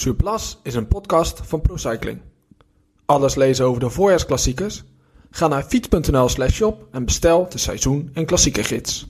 [0.00, 2.20] Surplus is een podcast van ProCycling.
[3.04, 4.84] Alles lezen over de voorjaarsklassiekers?
[5.30, 9.06] Ga naar fiets.nl slash shop en bestel de seizoen- en klassiekergids.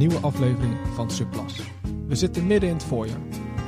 [0.00, 1.60] Nieuwe aflevering van Surplus.
[2.06, 3.20] We zitten midden in het voorjaar.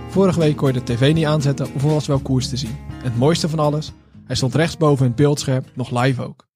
[0.08, 2.76] Vorige week kon je de tv niet aanzetten of er was wel koers te zien.
[2.88, 3.92] En het mooiste van alles,
[4.24, 6.46] hij stond rechtsboven in het beeldscherm, nog live ook.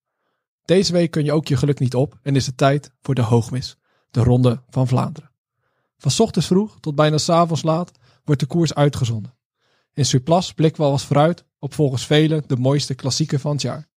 [0.64, 3.22] Deze week kun je ook je geluk niet op en is het tijd voor de
[3.22, 3.77] hoogmis,
[4.10, 5.30] de ronde van Vlaanderen.
[5.98, 7.92] Van ochtends vroeg tot bijna 's avonds laat
[8.24, 9.36] wordt de koers uitgezonden.
[9.92, 13.62] In Surplus blikken we al eens vooruit op volgens velen de mooiste klassieker van het
[13.62, 13.88] jaar.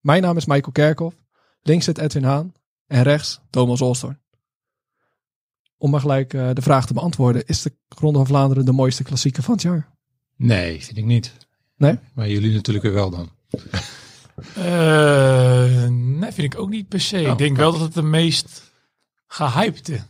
[0.00, 1.16] Mijn naam is Michael Kerkhoff,
[1.62, 2.52] links zit Edwin Haan
[2.86, 4.24] en rechts Thomas Olstorn.
[5.78, 9.02] Om maar gelijk eh, de vraag te beantwoorden, is de Ronde van Vlaanderen de mooiste
[9.02, 9.94] klassieker van het jaar?
[10.36, 11.32] Nee, vind ik niet.
[11.76, 11.98] Nee?
[12.14, 13.30] Maar jullie natuurlijk weer wel dan.
[14.54, 17.16] Eh, nee, vind ik ook niet per se.
[17.16, 17.56] Oh, ik denk kijk.
[17.56, 18.72] wel dat het de meest
[19.26, 20.00] gehypte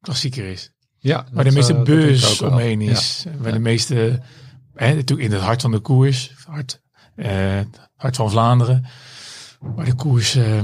[0.00, 0.72] klassieker is.
[0.98, 2.90] Ja, Waar de meeste denk ik beurs omheen Ja.
[2.90, 3.24] is.
[3.38, 4.22] Waar de meeste,
[4.74, 6.32] hè, natuurlijk in het hart van de koers.
[6.46, 6.82] Hart,
[7.14, 8.84] eh, het hart van Vlaanderen.
[9.60, 10.62] Waar de koers eh,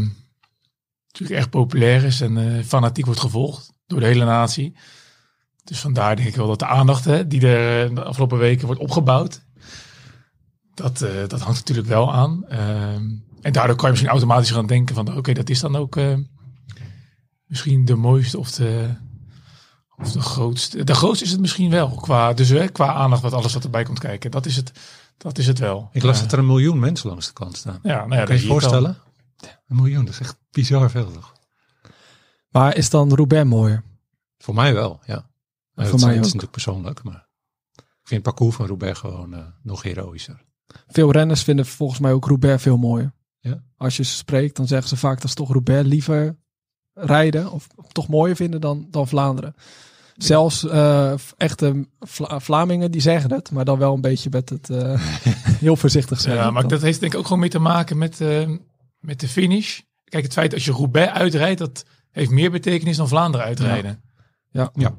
[1.07, 4.77] natuurlijk echt populair is en eh, fanatiek wordt gevolgd door de hele natie.
[5.65, 8.67] Dus vandaar denk ik wel dat de aandacht hè, die er eh, de afgelopen weken
[8.67, 9.43] wordt opgebouwd.
[10.75, 12.45] Dat, eh, dat hangt natuurlijk wel aan.
[12.49, 15.97] Ehm, en daardoor kan je misschien automatisch gaan denken van oké, dat is dan ook
[15.97, 16.15] eh,
[17.47, 18.95] misschien de mooiste of de,
[19.97, 20.85] of de grootste.
[20.85, 23.83] De grootste is het misschien wel qua, dus, hè, qua aandacht wat alles wat erbij
[23.83, 24.31] komt kijken.
[24.31, 24.73] Dat is het,
[25.17, 25.89] dat is het wel.
[25.93, 27.79] Ik las dat er een miljoen mensen langs de kant staan.
[27.83, 28.99] ja, nou ja, kan je je voorstellen?
[29.69, 31.34] Een miljoen, dat is echt bizar veel toch?
[32.55, 33.83] Maar is dan Roubaix mooier?
[34.39, 35.31] Voor mij wel, ja.
[35.75, 36.25] Maar Voor dat mij is, ook.
[36.27, 37.27] is natuurlijk persoonlijk, maar
[37.77, 40.45] ik vind het parcours van Roubaix gewoon eh, nog heroïscher.
[40.89, 43.13] Veel renners vinden volgens mij ook Roubaix veel mooier.
[43.41, 43.63] Ja.
[43.77, 46.37] Als je ze spreekt, dan zeggen ze vaak dat ze toch Roubaix liever
[46.95, 49.55] rijden of toch mooier vinden dan, dan Vlaanderen.
[50.17, 54.71] Zelfs eh, echte Vla- Vlamingen die zeggen het, maar dan wel een beetje met het
[54.71, 55.01] eh,
[55.65, 56.37] heel voorzichtig zijn.
[56.37, 58.49] Ja, maar dat heeft denk ik ook gewoon mee te maken met, eh,
[58.99, 59.81] met de finish.
[60.05, 61.85] Kijk, het feit als je Roubaix uitrijdt, dat
[62.15, 64.03] heeft meer betekenis dan Vlaanderen uitrijden.
[64.51, 64.71] Ja.
[64.75, 64.95] Ja.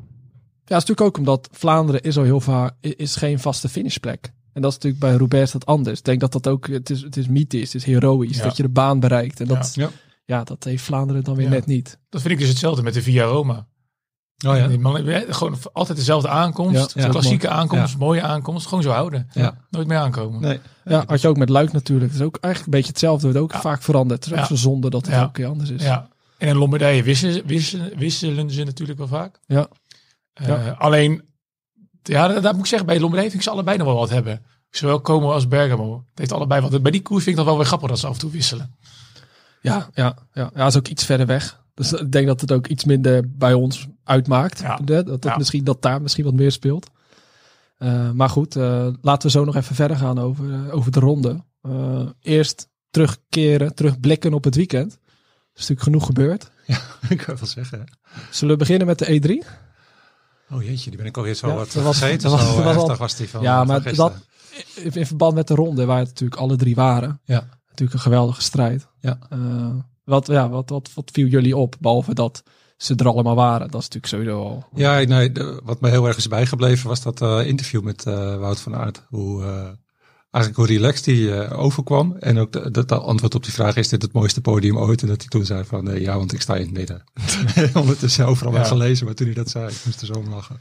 [0.67, 4.33] Ja, is natuurlijk ook omdat Vlaanderen is al heel vaak is geen vaste finishplek.
[4.53, 5.97] En dat is natuurlijk bij Roubaix dat anders.
[5.99, 8.43] Ik denk dat dat ook, het is, het is mythisch, het is heroïsch, Ja.
[8.43, 9.39] dat je de baan bereikt.
[9.39, 9.89] En dat, ja.
[10.25, 10.43] Ja.
[10.43, 11.51] dat heeft Vlaanderen dan weer Ja.
[11.51, 11.99] net niet.
[12.09, 13.67] Dat vind ik dus hetzelfde met de Via Roma.
[14.47, 17.09] Oh ja, Die man, ja, gewoon altijd dezelfde aankomst, Ja, ja.
[17.09, 17.97] klassieke aankomst, Ja.
[17.99, 19.27] mooie aankomst, gewoon zo houden.
[19.33, 19.57] Ja.
[19.69, 20.41] Nooit meer aankomen.
[20.41, 20.59] nee.
[20.85, 22.11] Ja, had je ook met Luik natuurlijk.
[22.11, 23.61] Het is ook eigenlijk een beetje hetzelfde, wordt ook Ja.
[23.61, 24.23] vaak veranderd.
[24.25, 24.55] Het is ook Ja.
[24.55, 25.19] zo zonde dat het Ja.
[25.21, 25.83] ook een keer anders is.
[25.83, 26.07] Ja.
[26.37, 29.39] En in Lombardije wisselen, wisselen, wisselen ze natuurlijk wel vaak.
[29.45, 29.67] Ja.
[30.33, 30.75] Eh, Ja.
[30.77, 31.21] Alleen,
[32.03, 34.09] ja, dat, dat moet ik zeggen, bij Lombardije vind ik ze allebei nog wel wat
[34.09, 34.41] hebben.
[34.69, 35.95] Zowel Como als Bergamo.
[36.09, 36.81] Het heeft allebei wat.
[36.81, 38.75] Bij die koers vind ik dat wel weer grappig dat ze af en toe wisselen.
[39.61, 40.51] Ja, ja, ja.
[40.55, 41.63] ja, is ook iets verder weg.
[41.73, 44.59] Dus ik denk dat het ook iets minder bij ons uitmaakt.
[44.59, 44.79] Ja.
[44.83, 45.37] Dat, dat, Ja.
[45.37, 46.89] misschien, dat daar misschien wat meer speelt.
[47.77, 51.43] Eh, maar goed, eh, laten we zo nog even verder gaan over, over de ronde.
[52.21, 54.97] Eerst terugkeren, terugblikken op het weekend.
[55.55, 56.49] Is natuurlijk genoeg gebeurd.
[57.09, 57.83] ik kan wel zeggen.
[58.31, 59.47] Zullen we beginnen met de E E3?
[60.51, 62.29] Oh jeetje, die ben ik alweer zo Ja, wat was- vergeten.
[62.29, 64.13] was- zo was al- was die van ja, maar dat,
[64.75, 67.21] in, in verband met de ronde, waar het natuurlijk alle drie waren.
[67.23, 67.47] Ja.
[67.67, 68.87] Natuurlijk een geweldige strijd.
[68.99, 69.19] Ja.
[69.29, 69.69] Eh,
[70.03, 71.75] wat, ja, wat, wat, wat viel jullie op?
[71.79, 72.43] Behalve dat
[72.77, 73.71] ze er allemaal waren.
[73.71, 74.65] Dat is natuurlijk sowieso al...
[74.73, 78.13] Ja, nee, de- wat me heel erg is bijgebleven was dat eh, interview met eh,
[78.37, 79.03] Wout van Aert.
[79.07, 79.43] Hoe,
[80.35, 82.15] eigenlijk hoe relaxed hij eh, overkwam.
[82.19, 85.01] En ook dat antwoord op die vraag, is dit het mooiste podium ooit?
[85.01, 87.03] En dat hij toen zei van, eh, ja, want ik sta in het midden.
[87.73, 88.63] Ondertussen overal Ja.
[88.63, 90.55] gelezen, maar toen hij dat zei, ik moest er zo om lachen.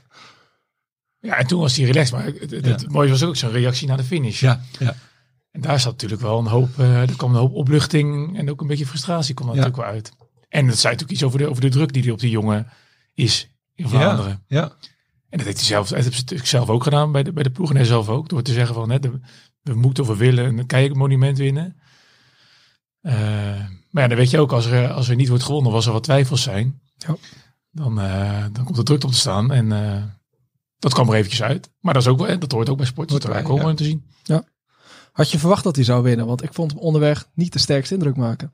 [1.21, 2.13] Ja, en toen was hij relaxed.
[2.15, 2.87] Maar het, het, het Ja.
[2.91, 4.41] mooie was ook zijn reactie naar de finish.
[4.41, 4.97] Ja, ja.
[5.51, 8.61] En daar zat natuurlijk wel een hoop, eh, er kwam een hoop opluchting en ook
[8.61, 9.61] een beetje frustratie kwam er Ja.
[9.61, 10.13] natuurlijk wel uit.
[10.49, 12.67] En het zei natuurlijk iets over de, over de druk die er op die jongen
[13.15, 14.43] is in Vlaanderen.
[14.47, 14.63] Ja,
[15.29, 17.51] En dat heeft hij zelf, dat heeft hij zelf ook gedaan bij de, bij de
[17.51, 18.29] ploeg en hij zelf ook.
[18.29, 19.21] Door te zeggen van, hè, de-
[19.65, 21.77] we moeten of we willen een kijkmonument winnen.
[23.01, 23.15] Eh,
[23.91, 25.87] maar ja, dan weet je ook, als er, als er niet wordt gewonnen, of als
[25.87, 27.17] er wat twijfels zijn, Ja.
[27.71, 29.53] dan, eh, dan komt er druk op te staan.
[29.53, 30.03] En eh,
[30.79, 31.71] Dat kwam er eventjes uit.
[31.81, 33.09] Maar dat, is ook, wel- dat hoort ook bij sport.
[33.09, 33.49] Dat is ook ja.
[33.49, 34.05] mooi om te zien.
[35.13, 36.27] Had je verwacht dat hij zou winnen?
[36.27, 38.53] Want ik vond hem onderweg niet de sterkste indruk maken.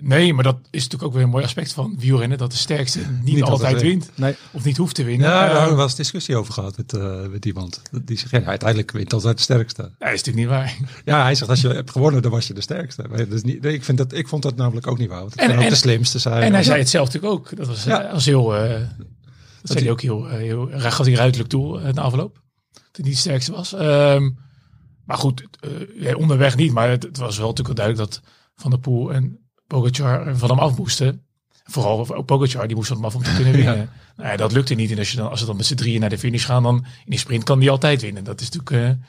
[0.00, 2.38] Nee, maar dat is natuurlijk ook weer een mooi aspect van wielrennen.
[2.38, 4.10] Dat de sterkste niet, Niet altijd altijd wint.
[4.14, 4.34] Nee.
[4.52, 5.28] Of niet hoeft te winnen.
[5.28, 7.82] Ja, Eh, daar hebben we wel eens discussie over gehad met, eh, met iemand.
[8.04, 9.82] Die zegt, ja, uiteindelijk wint altijd de sterkste.
[9.82, 10.76] nee, dat is natuurlijk niet waar.
[11.16, 13.04] Ja, hij zegt, als je hebt gewonnen, dan was je de sterkste.
[13.08, 15.18] Maar dat is niet, nee, ik, vind dat, ik vond dat namelijk ook niet waar.
[15.20, 16.42] Want het En- kan ook en- de slimste zijn.
[16.42, 17.56] En hij zei het zelf natuurlijk ook.
[17.56, 18.02] Dat was, Ja.
[18.04, 18.88] eh, als heel, eh, dat
[19.62, 22.34] zei hij ook heel, eh, heel, hij gaf hij ruidelijk toe eh, na afloop.
[22.72, 23.72] Dat hij niet het sterkste was.
[23.74, 24.30] Ehm,
[25.04, 25.44] maar goed,
[26.00, 26.72] eh, onderweg niet.
[26.72, 28.22] Maar het, het was wel natuurlijk wel duidelijk dat
[28.56, 29.38] Van der Poel en
[29.70, 31.22] Pogacar van hem af moesten.
[31.64, 33.90] Vooral Pogacar, die moest van hem af om te kunnen winnen.
[34.16, 34.90] Nou ja, dat lukte niet.
[34.90, 36.76] En als, je dan, als ze dan met z'n drieën naar de finish gaan, dan
[36.76, 38.24] in die sprint kan die altijd winnen.
[38.24, 38.98] Dat is natuurlijk...
[39.00, 39.04] eh,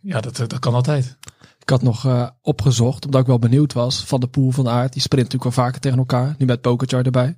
[0.00, 1.16] ja, dat, dat kan altijd.
[1.58, 4.92] Ik had nog eh, opgezocht, omdat ik wel benieuwd was, van de Poel van Aert.
[4.92, 6.34] Die sprint natuurlijk wel vaker tegen elkaar.
[6.38, 7.36] Nu met Pogacar erbij.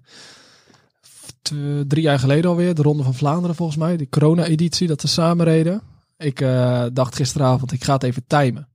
[1.87, 3.97] Drie jaar geleden alweer, de Ronde van Vlaanderen volgens mij.
[3.97, 5.83] Die corona-editie, dat ze samen reden.
[6.17, 8.69] Ik eh, dacht gisteravond, ik ga het even timen.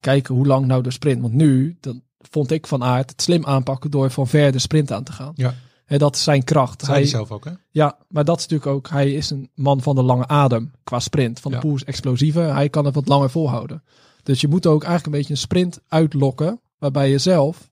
[0.00, 1.20] Kijken hoe lang nou de sprint.
[1.20, 4.92] Want nu, dan vond ik van Aert het slim aanpakken door van ver de sprint
[4.92, 5.32] aan te gaan.
[5.34, 5.54] Ja.
[5.84, 6.84] Hè, dat is zijn kracht.
[6.84, 7.50] zei hij zelf ook, hè?
[7.70, 11.00] Ja, maar dat is natuurlijk ook, hij is een man van de lange adem qua
[11.00, 11.40] sprint.
[11.40, 11.74] Van de Ja.
[11.74, 13.82] Is explosiever, hij kan het wat langer volhouden.
[14.22, 17.70] Dus je moet ook eigenlijk een beetje een sprint uitlokken, waarbij je zelf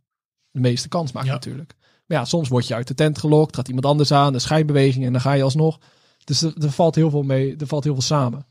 [0.51, 1.33] de meeste kans maakt Ja.
[1.33, 1.75] natuurlijk.
[2.06, 5.05] Maar ja, soms word je uit de tent gelokt, gaat iemand anders aan, een schijnbeweging
[5.05, 5.79] en dan ga je alsnog.
[6.25, 8.47] Dus er, er valt heel veel mee, er valt heel veel samen.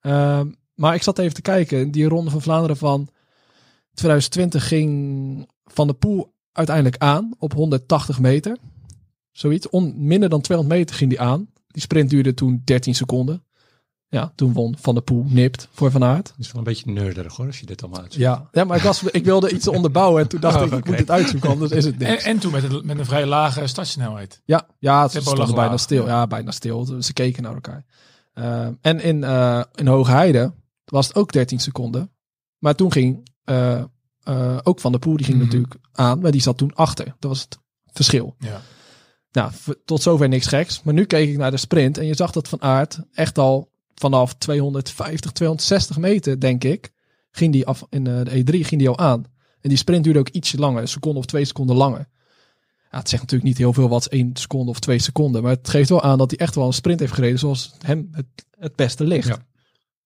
[0.00, 3.08] Ehm, maar ik zat even te kijken, die ronde van Vlaanderen van
[3.94, 8.56] 2020 ging Van de Poel uiteindelijk aan op 180 meter.
[9.32, 9.68] Zoiets.
[9.68, 11.48] On, minder dan 200 meter ging die aan.
[11.66, 13.44] Die sprint duurde toen 13 seconden.
[14.08, 16.28] Ja, toen won Van der Poel nipt voor Van Aert.
[16.28, 18.24] Het is wel een beetje nerderig hoor, als je dit allemaal uitzoekt.
[18.24, 20.86] Ja, ja maar ik, was, ik wilde iets onderbouwen en toen dacht Oh, ik, ik
[20.86, 22.24] moet dit uitzoeken, anders is het En, niks.
[22.24, 24.40] en toen met een, met een vrij lage startsnelheid.
[24.44, 26.06] Ja, ja ze stonden lag bijna stil.
[26.06, 26.86] Ja, bijna stil.
[27.00, 27.84] Ze keken naar elkaar.
[28.32, 30.52] Eh, en in, eh in Hoge Heide
[30.84, 32.10] was het ook 13 seconden.
[32.58, 33.82] Maar toen ging eh,
[34.22, 35.46] eh, ook Van der Poel, die ging Mhm.
[35.46, 37.04] natuurlijk aan, maar die zat toen achter.
[37.04, 37.58] Dat was het
[37.92, 38.34] verschil.
[38.38, 38.60] Ja.
[39.32, 39.52] Nou,
[39.84, 40.82] tot zover niks geks.
[40.82, 43.70] Maar nu keek ik naar de sprint en je zag dat Van Aert echt al
[43.94, 46.90] vanaf 250, 260 meter, denk ik,
[47.30, 49.24] ging die af in eh, de E3 ging die al aan.
[49.60, 52.08] En die sprint duurde ook ietsje langer, een seconde of twee seconden langer.
[52.90, 55.68] Ja, het zegt natuurlijk niet heel veel wat één seconde of twee seconden, maar het
[55.68, 58.26] geeft wel aan dat hij echt wel een sprint heeft gereden zoals hem het,
[58.58, 59.28] het beste ligt.
[59.28, 59.38] Ja.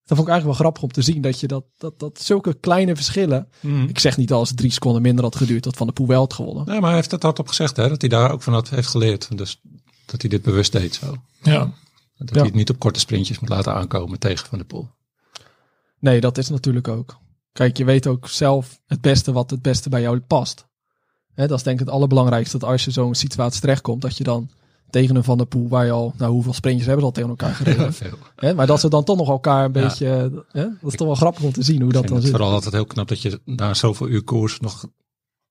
[0.09, 2.55] Dat vond ik eigenlijk wel grappig om te zien, dat je dat, dat, dat zulke
[2.55, 3.49] kleine verschillen.
[3.61, 3.83] Mhm.
[3.89, 6.21] Ik zeg niet als het drie seconden minder had geduurd, dat Van de Poel wel
[6.21, 6.67] had gewonnen.
[6.67, 8.89] Nee, maar hij heeft het hardop gezegd, hè, dat hij daar ook van had, heeft
[8.89, 9.39] geleerd.
[9.39, 9.61] Dus
[10.07, 11.07] dat hij dit bewust deed zo.
[11.43, 11.59] Ja.
[12.17, 12.35] Dat Ja.
[12.35, 14.89] hij het niet op korte sprintjes moet laten aankomen tegen Van de Poel.
[15.99, 17.19] Nee, dat is natuurlijk ook.
[17.53, 20.67] Kijk, je weet ook zelf het beste wat het beste bij jou past.
[21.35, 22.59] Hè, dat is denk ik het allerbelangrijkste.
[22.59, 24.51] Dat als je zo'n situatie terechtkomt, dat je dan
[24.91, 27.31] tegen een Van der Poel, waar je al, nou hoeveel sprintjes hebben ze al tegen
[27.31, 27.93] elkaar gereden.
[27.93, 28.19] Veel.
[28.37, 29.81] hè, maar dat ze dan toch nog elkaar een Ja.
[29.89, 30.07] beetje,
[30.53, 32.33] hè, dat is toch wel grappig om te zien hoe dat dan het zit.
[32.33, 34.87] vooral altijd heel knap dat je na zoveel uur koers nog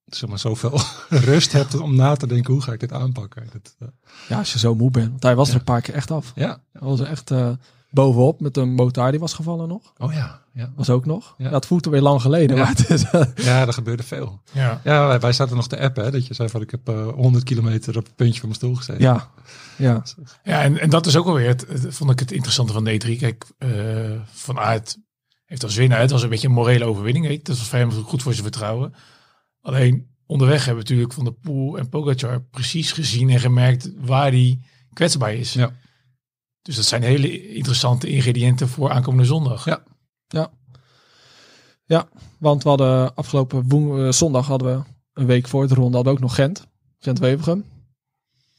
[0.06, 0.80] zeg maar, zoveel
[1.30, 3.48] rust hebt om na te denken hoe ga ik dit aanpakken.
[3.54, 3.88] Dat, eh,
[4.30, 5.10] Ja, als je zo moe bent.
[5.10, 6.32] Want hij was er een paar keer echt af.
[6.36, 7.50] ja, Hij was echt eh,
[7.90, 9.94] bovenop met een motaar die was gevallen nog.
[9.98, 10.72] oh ja, ja.
[10.76, 11.36] Was ook nog.
[11.38, 11.50] Ja.
[11.52, 12.56] Het voelt weer lang geleden.
[12.58, 12.64] Ja.
[12.64, 14.42] Maar het is, eh, Ja, er gebeurde veel.
[14.54, 14.82] Ja.
[14.84, 17.08] Ja, wij, wij zaten nog te appen, hè, dat je zei van ik heb eh
[17.08, 19.02] 100 kilometer op het puntje van mijn stoel gezeten.
[19.02, 19.30] ja,
[19.78, 20.04] ja.
[20.44, 23.18] Ja, en, en dat is ook alweer, het, het- vond ik het interessante van D3.
[23.18, 23.70] Kijk, eh,
[24.32, 24.98] Van Aert
[25.46, 27.26] heeft als winnaar, het was een beetje een morele overwinning.
[27.28, 27.44] Weet je.
[27.44, 28.94] Dat was voor hem goed voor zijn vertrouwen.
[29.62, 34.32] Alleen onderweg hebben we natuurlijk Van de Poel en Pogacar precies gezien en gemerkt waar
[34.32, 34.60] hij
[34.94, 35.54] kwetsbaar is.
[35.54, 35.72] Ja.
[36.68, 39.66] Dus dat zijn hele interessante ingrediënten voor aankomende zondag.
[39.66, 39.84] Ja.
[40.28, 40.50] Ja.
[41.86, 42.08] Ja,
[42.40, 44.84] want we hadden afgelopen woen- eh, zondag hadden we
[45.14, 46.68] een week voor de ronde hadden we ook nog Gent.
[47.00, 47.66] Gent-Wevergem.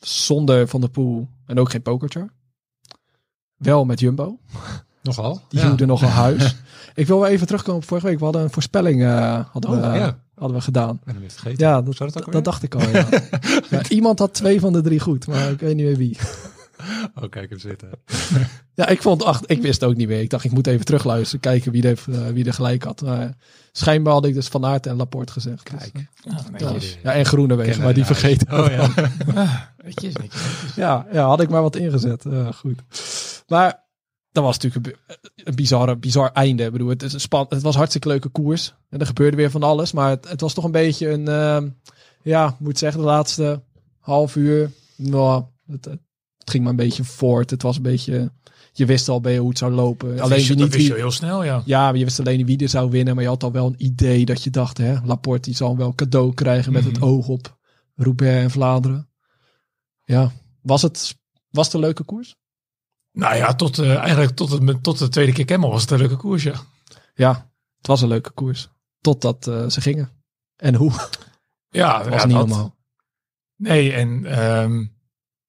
[0.00, 2.29] Zonder Van der Poel en ook geen Pokertje.
[3.57, 4.38] Wel met Jumbo.
[5.03, 5.41] Nogal.
[5.49, 5.75] Die ja.
[5.85, 6.57] nogal huis.
[6.95, 8.19] Ik wil wel even terugkomen op vorige week.
[8.19, 10.19] We hadden een voorspelling eh, hadden, Oh, we, ja.
[10.35, 11.00] hadden we gedaan.
[11.57, 11.99] Ja, dat,
[12.31, 12.88] dat dacht ik al.
[12.88, 13.09] Ja.
[13.71, 16.19] Ja, iemand had twee van de drie goed, maar ik weet niet meer wie.
[17.23, 17.88] Oh, kijk hem zitten.
[18.75, 19.50] Ja, ik vond acht.
[19.50, 20.20] Ik wist het ook niet meer.
[20.20, 23.02] Ik dacht, ik moet even terugluisteren, kijken wie er, eh, wie er gelijk had.
[23.73, 25.62] Schijnbaar had ik dus Van Aert en Laporte gezegd.
[25.62, 25.92] Kijk.
[25.92, 26.99] Dus, Ja, eh, netjes.
[27.02, 28.58] ja, en Groenewegen, maar die vergeten.
[28.58, 28.90] Oh ja.
[29.85, 30.42] Netjes, netjes.
[30.76, 32.25] Ja, ja, had ik maar wat ingezet.
[32.26, 32.82] Eh, goed.
[33.47, 33.85] Maar
[34.32, 36.64] dat was natuurlijk een, bi- een bizarre, bizar einde.
[36.64, 38.75] Ik bedoel, het, is een span, het was een hartstikke leuke koers.
[38.90, 39.92] En er gebeurde weer van alles.
[39.92, 41.28] Maar het, het was toch een beetje een...
[41.28, 41.68] ehm,
[42.23, 43.62] ja, ik moet zeggen, de laatste
[43.99, 44.70] half uur...
[44.97, 45.88] Nou, het,
[46.49, 47.50] het ging maar een beetje voort.
[47.50, 48.33] Het was een beetje...
[48.73, 50.09] Je wist al bij hoe het zou lopen.
[50.11, 51.62] Dat alleen wist je- niet wist je heel snel, ja.
[51.64, 53.14] Ja, je wist alleen wie er zou winnen.
[53.14, 54.78] Maar je had al wel een idee dat je dacht...
[54.78, 57.05] Hè, Laporte die zal wel cadeau krijgen met het Mhm.
[57.05, 57.59] oog op
[57.95, 59.09] Roubaix en Vlaanderen.
[60.05, 61.17] Ja, was het,
[61.50, 62.37] was het een leuke koers?
[63.12, 65.99] Nou ja, tot, eh, eigenlijk tot, het, tot de tweede keer Kemmel was het een
[65.99, 66.55] leuke koers, ja.
[67.14, 68.69] Ja, het was een leuke koers.
[69.00, 70.11] Totdat eh, ze gingen.
[70.57, 70.93] En hoe?
[71.71, 72.73] Ja, Dat was ja, niet dat-.
[73.57, 74.85] Nee, en ehm,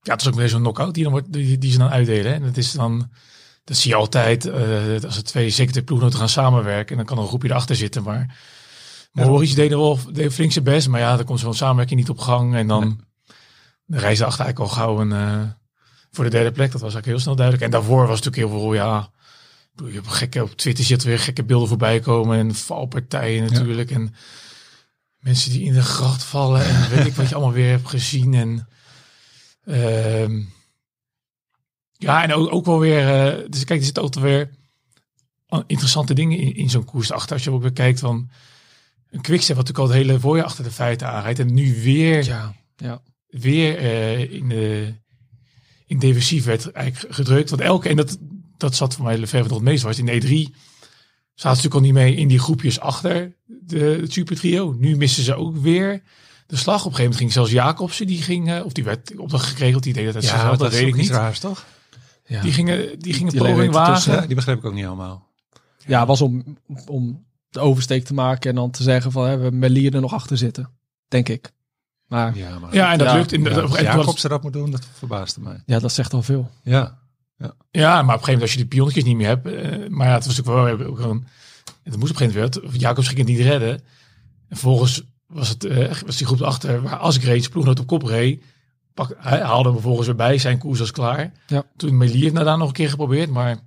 [0.01, 2.31] ja, het is ook weer zo'n knockout die, dan wordt, die, die ze dan uitdelen.
[2.31, 2.33] hè.
[2.33, 3.09] En dat is dan,
[3.63, 6.89] dat zie je altijd, eh, als er twee zeker ploegnoten gaan samenwerken.
[6.89, 8.03] En dan kan er een groepje erachter zitten.
[8.03, 8.37] Maar
[9.11, 10.87] Maurice deed wel deed flink zijn best.
[10.87, 12.55] Maar ja, dan komt zo'n samenwerking niet op gang.
[12.55, 13.03] En dan
[13.85, 15.49] de reis achter eigenlijk al gauw een, eh,
[16.11, 16.71] voor de derde plek.
[16.71, 17.65] Dat was eigenlijk heel snel duidelijk.
[17.65, 19.11] En daarvoor was natuurlijk heel veel, ja...
[19.85, 22.37] Je hebt gekke, op Twitter zit weer gekke beelden voorbij komen.
[22.37, 23.91] En valpartijen natuurlijk.
[23.91, 24.15] En
[25.19, 26.65] mensen die in de gracht vallen.
[26.65, 28.33] En weet ik wat je allemaal weer hebt gezien.
[28.33, 28.67] En
[31.91, 33.27] ja, en ook, ook wel weer...
[33.27, 34.49] eh, dus kijk, er zitten wel weer
[35.67, 37.33] interessante dingen in, in zo'n koers achter.
[37.33, 38.29] Als je ook weer kijkt van...
[39.09, 41.39] Een quickstep wat natuurlijk al het hele voorjaar achter de feiten aanrijdt.
[41.39, 43.01] En nu weer Ja, ja.
[43.27, 44.93] weer eh, in, de,
[45.85, 47.49] in defensief werd eigenlijk gedrukt.
[47.49, 48.17] Want elke, en dat,
[48.57, 49.99] dat zat voor mij Lefebvre het meest was.
[49.99, 50.55] In E3
[51.33, 54.75] zaten ze natuurlijk al niet mee in die groepjes achter de, het super trio.
[54.79, 56.01] Nu missen ze ook weer
[56.49, 56.85] de slag.
[56.85, 59.75] Op een gegeven moment ging zelfs Jacobsen, die ging, eh, of die werd opdracht gekregen,
[59.75, 61.09] of die deed dat zichzelf, dat, weet ik niet.
[61.09, 61.65] raars, toch?
[62.25, 62.41] ja.
[62.41, 64.13] Die gingen, die gingen Die poging wagen.
[64.13, 65.27] Ja, die begreep ik ook niet helemaal.
[65.85, 69.41] Ja, was om, om de oversteek te maken en dan te zeggen van hè, we
[69.41, 70.69] hebben Melier er nog achter zitten.
[71.07, 71.51] Denk ik.
[72.07, 73.31] Maar ja, Ja, maar Ja, en dat Ja, lukt.
[73.31, 75.63] In de, ja, een moment Jacobsen dat moet doen, dat verbaasde mij.
[75.79, 76.49] dat zegt al veel.
[76.63, 76.97] Ja,
[77.71, 79.45] Ja, maar op een gegeven moment als je die pionnetjes niet meer hebt.
[79.45, 81.25] eh, maar ja, het was natuurlijk wel ook gewoon...
[81.83, 82.81] Het moest op een gegeven moment...
[82.81, 83.69] Jacobs ging het niet redden.
[83.71, 88.43] En vervolgens was, het, eh, was die groep achter waar Asgreen ploegnoot op kop reed.
[88.93, 90.37] Pak, hij haalde hem vervolgens weer bij.
[90.37, 91.31] Zijn koers was klaar.
[91.47, 91.63] Ja.
[91.75, 93.29] Toen Melier het daarna nog een keer geprobeerd.
[93.29, 93.57] Maar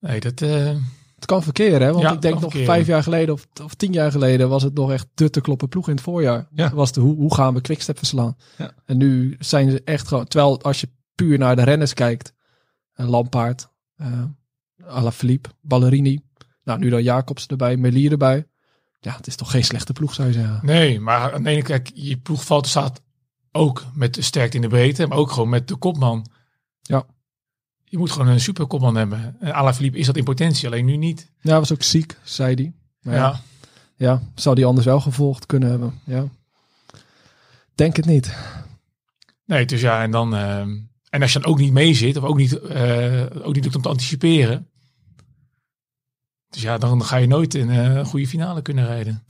[0.00, 0.40] nee, dat...
[0.42, 0.76] eh,
[1.14, 1.90] Het kan verkeren, hè?
[1.92, 2.66] want Ja, ik denk nog verkeren.
[2.66, 5.68] vijf jaar geleden of, of tien jaar geleden was het nog echt de te kloppen
[5.68, 6.48] ploeg in het voorjaar.
[6.54, 6.74] Ja.
[6.74, 8.36] Was de, hoe, hoe gaan we Quickstep verslaan?
[8.58, 8.72] Ja.
[8.84, 12.32] En nu zijn ze echt gewoon, terwijl als je puur naar de renners kijkt,
[12.92, 14.22] eh, Lampaard, eh
[14.86, 16.20] Alaphilippe, Ballerini,
[16.64, 18.46] nou nu dan Jacobs erbij, Melier erbij.
[19.00, 20.60] Ja, het is toch geen slechte ploeg zou je zeggen.
[20.62, 23.02] nee, maar aan de ene kijk, je ploeg valt staat
[23.52, 25.06] ook met de sterkte in de breedte.
[25.06, 26.26] Maar ook gewoon met de kopman.
[26.82, 27.06] Ja.
[27.84, 29.36] Je moet gewoon een super kopman hebben.
[29.40, 31.32] En Alaphilippe is dat in potentie, alleen nu niet.
[31.40, 32.72] Ja, was ook ziek, zei hij.
[33.00, 33.20] Maar ja.
[33.20, 33.40] ja.
[33.96, 36.00] ja, zou die anders wel gevolgd kunnen hebben.
[36.04, 36.24] Ja.
[37.74, 38.34] Denk het niet.
[39.44, 40.34] Nee, dus ja, en dan.
[40.34, 40.76] ehm,
[41.10, 43.76] en als je dan ook niet mee zit, of ook niet, eh, ook niet lukt
[43.76, 44.69] om te anticiperen.
[46.50, 49.24] Dus ja, dan ga je nooit in eh, een goede finale kunnen rijden.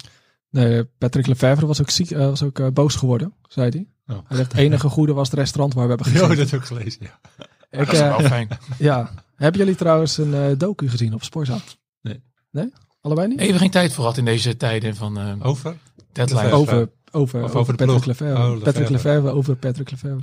[0.50, 3.86] Nee, Patrick Lefevre was ook ziek, eh, was ook eh, boos geworden, zei hij.
[4.16, 4.22] Oh.
[4.26, 6.36] Hij zegt, het enige goede was het restaurant waar we hebben ja gegeten.
[6.36, 7.00] dat heb ik gelezen.
[7.02, 7.20] Ja.
[7.70, 8.48] Ik, dat is eh, wel fijn.
[8.78, 9.10] ja.
[9.36, 11.58] Hebben jullie trouwens een eh, docu gezien op Sporza?
[12.02, 12.22] Nee.
[12.50, 12.72] Nee?
[13.00, 13.40] Allebei niet?
[13.40, 15.76] Even geen tijd voor gehad in deze tijden van eh Over?
[16.12, 16.50] deadline.
[16.50, 18.06] Over, over, over, over de Patrick.
[18.06, 18.34] Lefevre.
[18.34, 18.64] Oh, Lefevre.
[18.64, 20.20] Patrick Lefevre over Patrick Lefevre.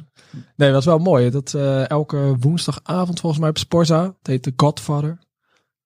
[0.55, 1.29] Nee, dat is wel mooi.
[1.29, 4.03] Dat eh, elke woensdagavond volgens mij op Sporza.
[4.03, 5.17] Het heet de Godfather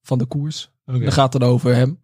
[0.02, 0.71] van de koers.
[1.00, 2.04] Dan gaat het over hem.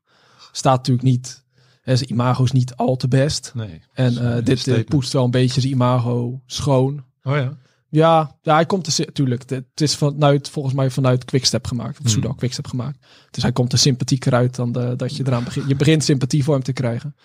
[0.51, 1.43] Staat natuurlijk niet...
[1.81, 3.51] hè, Zijn imago is niet al te best.
[3.55, 3.81] Nee.
[3.93, 7.03] En eh, dit eh, poetst wel een beetje zijn imago schoon.
[7.23, 7.57] Oh ja.
[7.89, 9.49] Ja, ja hij komt er natuurlijk.
[9.49, 11.99] Het is vanuit, volgens mij vanuit Quickstep gemaakt.
[11.99, 12.09] Of.
[12.09, 13.05] Soudal Quickstep gemaakt.
[13.31, 15.67] Dus hij komt er sympathieker uit dan de, dat je eraan begint.
[15.67, 17.15] Je begint sympathie voor hem te krijgen.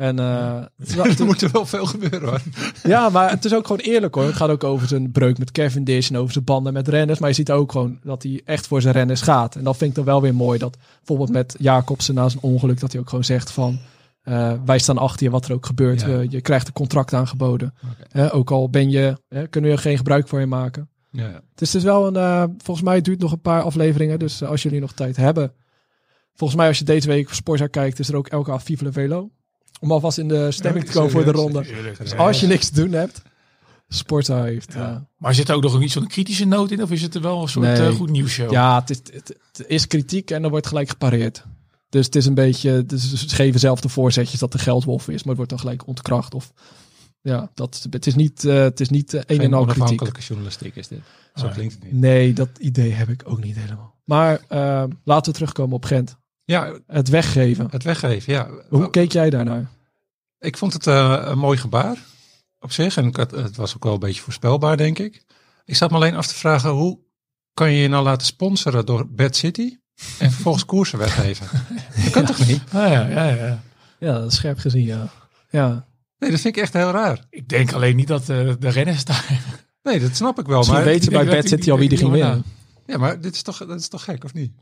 [0.00, 2.40] En wel- er moet er wel veel gebeuren hoor.
[2.82, 4.24] ja, maar het is ook gewoon eerlijk hoor.
[4.24, 7.18] Het gaat ook over zijn breuk met Cavendish en over zijn banden met renners.
[7.18, 9.56] Maar je ziet ook gewoon dat hij echt voor zijn renners gaat.
[9.56, 10.58] En dat vind ik dan wel weer mooi.
[10.58, 13.78] Dat bijvoorbeeld met Jacobsen na zijn ongeluk, dat hij ook gewoon zegt van...
[14.22, 16.00] eh, wij staan achter je wat er ook gebeurt.
[16.00, 16.20] Ja.
[16.28, 17.74] Je krijgt een contract aangeboden.
[18.32, 20.88] Ook al ben je, kunnen we er geen gebruik voor je maken.
[21.10, 21.40] Ja, ja.
[21.54, 24.18] Dus het is wel een, eh, volgens mij duurt nog een paar afleveringen.
[24.18, 25.52] Dus als jullie nog tijd hebben.
[26.34, 28.92] Volgens mij als je deze week voor Sporza kijkt, is er ook elke avond Vive
[28.92, 29.30] Velo.
[29.80, 31.64] Om alvast in de stemming te komen voor de ronde.
[31.98, 33.22] Dus als je niks te doen hebt,
[33.88, 34.72] Sporza heeft.
[34.72, 34.80] Ja.
[34.80, 36.82] Ja, Maar zit er ook nog niet zo'n kritische noot in?
[36.82, 37.86] Of is het er wel een soort Nee.
[37.88, 38.50] eh, goed nieuws show?
[38.52, 41.44] ja het, is, het, het is kritiek en dan wordt gelijk gepareerd.
[41.88, 45.18] Dus het is een beetje, dus ze geven zelf de voorzetjes dat de geldwolf is,
[45.18, 46.34] maar het wordt dan gelijk ontkracht.
[46.34, 46.52] Of,
[47.22, 49.76] ja, dat, het is niet, eh, het is niet eh, een Geen en al kritiek.
[49.82, 51.00] onafhankelijke journalistiek is dit.
[51.34, 51.52] Zo Ah.
[51.52, 51.92] klinkt het niet.
[51.92, 53.94] Nee, dat idee heb ik ook niet helemaal.
[54.04, 56.16] Maar eh, laten we terugkomen op Gent.
[56.50, 57.68] Ja, Het weggeven.
[57.70, 58.48] het weggeven, ja.
[58.68, 59.70] Hoe keek jij daarnaar?
[60.38, 61.96] Ik vond het eh, een mooi gebaar
[62.58, 62.96] op zich.
[62.96, 65.24] En het was ook wel een beetje voorspelbaar, denk ik.
[65.64, 66.98] Ik zat me alleen af te vragen, hoe
[67.54, 69.76] kan je je nou laten sponsoren door Bad City
[70.18, 71.46] en vervolgens koersen weggeven?
[72.02, 72.62] Dat kan toch niet?
[72.72, 73.62] Ah, ja, ja, ja.
[73.98, 75.08] Ja, dat is scherp gezien, ja.
[75.50, 75.88] Ja,
[76.18, 77.26] Nee, dat vind ik echt heel raar.
[77.30, 79.40] Ik denk alleen niet dat eh, de renners daar...
[79.82, 80.56] Nee, dat snap ik wel.
[80.56, 82.44] misschien Maar, weten ze ik bij Bad City al wie er ging winnen.
[82.86, 84.52] ja, maar dit is toch, dat is toch gek, of niet?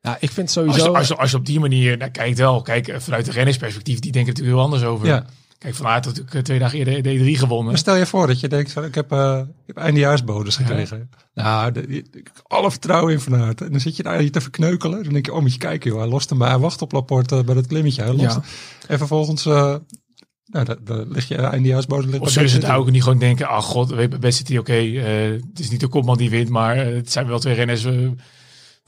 [0.00, 0.92] Ja, ik vind Als je, sowieso...
[0.92, 2.62] als, je, als je op die manier naar kijkt wel.
[2.62, 5.06] Kijk, eh, vanuit de rennersperspectief, die denken er natuurlijk heel anders over.
[5.06, 5.26] Ja,
[5.58, 7.66] Kijk, Van Aert had natuurlijk eh, twee dagen eerder de E3 gewonnen.
[7.66, 11.10] Maar stel je voor dat je denkt, van, ik heb, eh ik heb eindejaarsbonus gekregen.
[11.34, 13.60] Nou, de- ik alle vertrouwen in Van Aert.
[13.60, 15.02] En dan zit je daar je te verkneukelen.
[15.02, 16.92] Dan denk je, oh moet je kijken joh, hij lost hem bij, hij wacht op
[16.92, 18.02] Laporte bij dat klimmetje.
[18.02, 18.42] Hij lost Ja.
[18.88, 19.74] En vervolgens, eh
[20.44, 22.04] nou, dan, dan ligt je eindejaarsbonus.
[22.04, 24.48] ligt Of bij zullen ze het ook niet gewoon denken, ach god, we best zit
[24.48, 27.54] hij oké, eh, het is niet de kopman die wint, maar het zijn wel twee
[27.54, 27.86] renners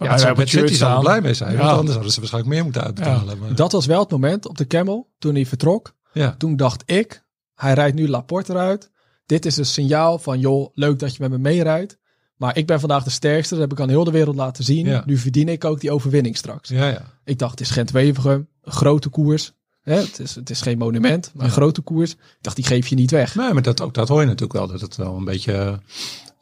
[0.05, 1.57] Ja, het zou met City zou er blij mee zijn.
[1.57, 3.39] Want anders hadden ze waarschijnlijk meer moeten uitbetalen.
[3.39, 5.95] Maar, Dat was wel het moment op de Camel toen hij vertrok.
[6.13, 6.35] ja.
[6.39, 8.91] Toen dacht ik, hij rijdt nu Laporte eruit.
[9.27, 11.99] Dit is een signaal van, joh, leuk dat je met me meerijdt.
[12.37, 13.55] Maar ik ben vandaag de sterkste.
[13.55, 14.87] Dat heb ik aan heel de wereld laten zien.
[14.87, 15.03] Ja.
[15.07, 16.69] Nu verdien ik ook die overwinning straks.
[16.69, 17.03] ja, ja.
[17.25, 19.53] Ik dacht, het is Gent-Wevelgem, een grote koers.
[19.83, 22.13] Hè, het, is, het is geen monument, maar een grote koers.
[22.13, 23.35] Ik dacht, die geef je niet weg.
[23.35, 24.67] Nee, maar dat, ook dat hoor je natuurlijk wel.
[24.67, 25.79] Dat het wel een beetje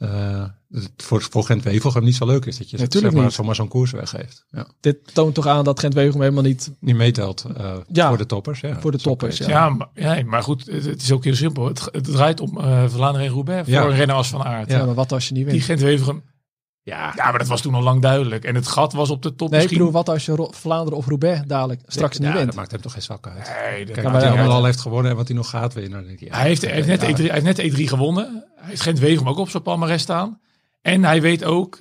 [0.00, 2.58] eh, het voor, voor Gent-Wevelgem niet zo leuk is.
[2.58, 3.32] Dat je Natuurlijk zeg maar, niet.
[3.32, 4.44] zomaar zo'n koers weggeeft.
[4.50, 4.66] Ja.
[4.80, 8.08] Dit toont toch aan dat Gent-Wevelgem helemaal niet Niet meetelt eh, Ja.
[8.08, 8.60] voor de toppers.
[8.60, 8.68] Ja.
[8.80, 9.40] voor de Dat is ook toppers.
[9.40, 9.52] een Ja.
[9.64, 11.66] Ja, maar, ja, maar goed, het, het is ook heel simpel.
[11.66, 13.84] Het, het draait om eh Vlaanderen en Roubaix voor Ja.
[13.84, 14.70] een renner als Van Aert.
[14.70, 14.84] Ja, Ja.
[14.84, 15.64] maar wat als je niet Die wint?
[15.64, 16.22] Gent-Wevelgem,
[16.90, 18.44] Ja, ja, maar dat was toen al lang duidelijk.
[18.44, 21.06] En het gat was op de top Nee, ik bedoel, wat als je Vlaanderen of
[21.06, 22.46] Roubaix dadelijk straks ja, niet wint?
[22.46, 23.52] dat maakt hem toch geen zak uit.
[23.70, 24.56] Nee, dat Kijk, wat hij ja, allemaal ja.
[24.56, 25.98] al heeft gewonnen en wat hij nog gaat winnen.
[25.98, 27.06] Dan denk je, ja, Hij heeft, hij, heeft net ja.
[27.06, 28.44] E3, hij heeft net E3 gewonnen.
[28.56, 30.40] Hij heeft Gent-Wevelgem ook op zijn palmarès staan.
[30.82, 31.78] En hij weet ook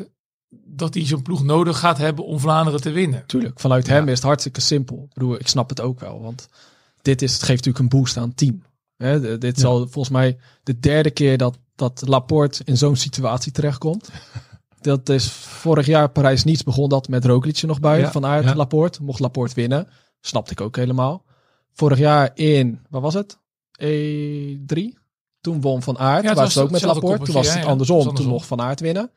[0.66, 3.24] dat hij zijn ploeg nodig gaat hebben om Vlaanderen te winnen.
[3.26, 3.94] Tuurlijk, vanuit Ja.
[3.94, 5.06] hem is het hartstikke simpel.
[5.08, 6.48] Ik bedoel, ik snap het ook wel, want
[7.02, 8.62] dit is, het geeft natuurlijk een boost aan het team.
[9.40, 14.10] Dit zal volgens mij de derde keer dat, dat Laporte in zo'n situatie terechtkomt.
[14.82, 18.00] Dat is vorig jaar Parijs niets begon dat met Roglic nog bij.
[18.00, 18.56] Ja, vanuit ja.
[18.56, 19.04] Laporte.
[19.04, 19.88] Mocht Laporte winnen.
[20.22, 21.24] Snapte ik ook helemaal.
[21.74, 23.38] Vorig jaar in, wat was het?
[23.84, 24.98] E3.
[25.42, 26.24] Toen won Van Aert.
[26.24, 27.24] Ja, was was het ook met Laporte.
[27.24, 28.16] Toen was het andersom.
[28.16, 29.12] Toen mocht Van Aert winnen.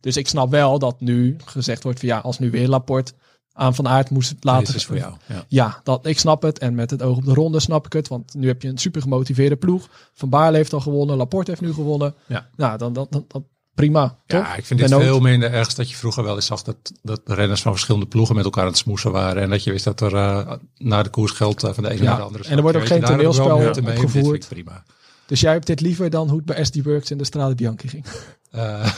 [0.00, 3.12] Dus ik snap wel dat nu gezegd wordt van ja, als nu weer Laporte
[3.52, 4.74] aan Van Aert moest het laten.
[4.74, 5.14] Is voor jou.
[5.26, 5.44] Ja.
[5.48, 6.58] Ja, dat, ik snap het.
[6.58, 8.08] En met het oog op de ronde snap ik het.
[8.08, 9.88] Want nu heb je een super gemotiveerde ploeg.
[10.12, 11.16] Van Baarle heeft al gewonnen.
[11.16, 12.14] Laporte heeft nu gewonnen.
[12.26, 12.48] Ja.
[12.56, 13.46] Nou, dan, dan, dan, dan
[13.80, 14.16] prima.
[14.26, 14.40] toch?
[14.46, 17.20] Ja, ik vind ook- veel minder erg dat je vroeger wel eens zag dat, dat
[17.26, 19.42] de renners van verschillende ploegen met elkaar aan het smoesen waren.
[19.42, 22.02] En dat je wist dat er eh na de koers geld eh, van de ene
[22.02, 24.82] Ja, naar de andere en er wordt ook geen toneelspel ik prima.
[25.26, 27.88] Dus jij hebt dit liever dan hoe het bij SD Works in de Strade Bianchi
[27.88, 28.04] ging.
[28.50, 28.92] Eh,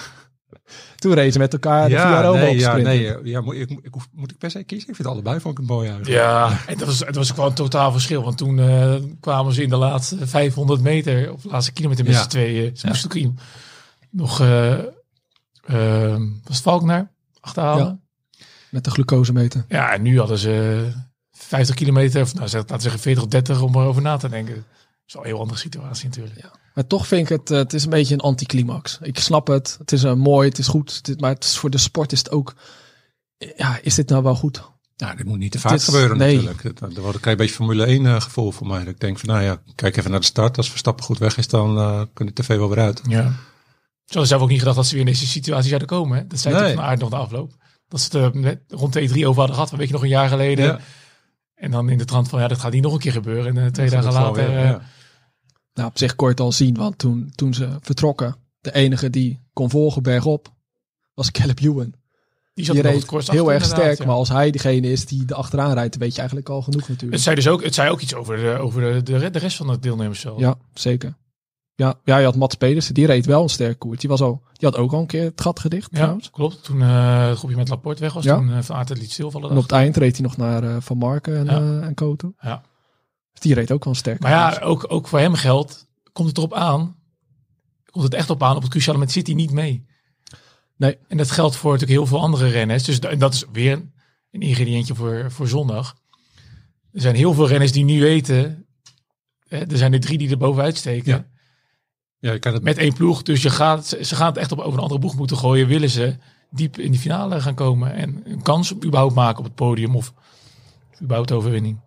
[0.97, 4.31] Toen racen met elkaar de Via ja, nee, ja, nee, ja, moet, ik, ik, moet
[4.31, 4.89] ik per se kiezen?
[4.89, 6.07] Ik vind allebei vond ik het mooi uit.
[6.07, 8.23] Ja, en dat was, het was gewoon een totaal verschil.
[8.23, 12.15] Want toen eh, kwamen ze in de laatste 500 meter, of de laatste kilometer met
[12.15, 12.23] Ja.
[12.23, 12.77] z'n tweeën.
[12.77, 13.37] Ze moesten
[14.13, 14.79] nog, eh
[15.63, 18.01] eh, was het Valknaar achterhalen.
[18.71, 19.65] Met de glucosemeter.
[19.69, 19.93] Ja.
[19.93, 20.87] en nu hadden ze
[21.33, 24.29] 50 kilometer, of nou, zeg- laten we zeggen 40 of 30 om erover na te
[24.29, 24.55] denken.
[24.55, 24.65] Dat
[25.07, 26.51] is wel een heel andere situatie natuurlijk.
[26.75, 28.99] Maar toch vind ik het, eh, het is een beetje een anticlimax.
[29.03, 29.77] Ik snap het.
[29.79, 31.01] Het is een mooi, het is goed.
[31.09, 32.55] Is- maar het is voor de sport is het ook...
[33.57, 34.63] Ja, is dit nou wel goed?
[34.97, 36.37] Nou, dit moet niet te vaak is- gebeuren nee.
[36.37, 36.63] natuurlijk.
[36.81, 38.79] Dat- Dan wordt ik een beetje Formule 1 eh, gevoel voor mij.
[38.79, 40.57] Dat ik denk van, nou ja, kijk even naar de start.
[40.57, 43.01] Als Verstappen goed weg is, dan eh kan de tv wel weer uit.
[43.09, 43.33] Ja.
[44.13, 46.19] Ze hadden zelf ook niet gedacht dat ze weer in deze situatie zouden komen.
[46.19, 46.27] Hè?
[46.27, 46.65] Dat zei Nee.
[46.65, 47.53] toch van aard nog de afloop.
[47.89, 50.09] Dat ze het er net rond de E3 over hadden gehad, een beetje nog een
[50.09, 50.65] jaar geleden.
[50.65, 50.81] Ja.
[51.55, 53.57] En dan in de trant van, ja, dat gaat niet nog een keer gebeuren.
[53.57, 54.47] En eh, twee Dat dagen later...
[54.49, 54.83] weer, eh, ja.
[55.75, 56.75] Nou, op zich kon je het al zien.
[56.77, 60.49] Want toen, toen ze vertrokken, de enige die kon volgen bergop,
[61.15, 61.95] was Caleb Ewan.
[62.55, 63.99] die zat Die reed kort heel achter, erg sterk.
[63.99, 64.05] ja.
[64.07, 67.13] Maar als hij degene is die er achteraan rijdt, weet je eigenlijk al genoeg natuurlijk.
[67.13, 69.57] Het zei dus ook, het zei ook iets over de, over de, de, de rest
[69.57, 70.39] van het deelnemersveld.
[70.41, 71.15] Ja, zeker.
[71.75, 73.99] Ja, ja, je had Mats Pedersen, die reed wel een sterk koers.
[74.01, 76.31] Die, was al, die had ook al een keer het gat gedicht Ja, trouwens.
[76.31, 76.65] klopt.
[76.65, 78.37] Toen eh het groepje met Laporte weg was, Ja.
[78.37, 79.51] toen uh, Van Aert het liet stilvallen.
[79.51, 81.87] En op het eind reed hij nog naar eh, Van Marken en, Ja.
[81.87, 82.33] en Koto.
[82.41, 82.63] Ja.
[83.33, 86.29] Dus die reed ook wel een sterk Maar ja, ook, ook voor hem geldt, komt
[86.29, 86.97] het erop aan,
[87.91, 89.87] komt het echt op aan, op het cruciale met City niet mee.
[90.77, 90.99] Nee.
[91.09, 92.85] En dat geldt voor natuurlijk heel veel andere renners.
[92.85, 93.73] Dus en dat is weer
[94.31, 95.95] een ingrediëntje voor, voor zondag.
[96.93, 98.67] Er zijn heel veel renners die nu weten,
[99.49, 101.27] hè, er zijn er drie die er bovenuit steken.
[102.23, 102.29] Ja.
[102.29, 103.23] Ja, je kan het Met één ploeg.
[103.23, 105.67] Dus je gaat, ze ze gaan het echt op over een andere boeg moeten gooien.
[105.67, 106.17] Willen ze
[106.51, 107.95] diep in de finale gaan komen.
[107.95, 109.97] En een kans op überhaupt maken op het podium.
[109.97, 110.13] Of
[111.03, 111.79] überhaupt overwinning.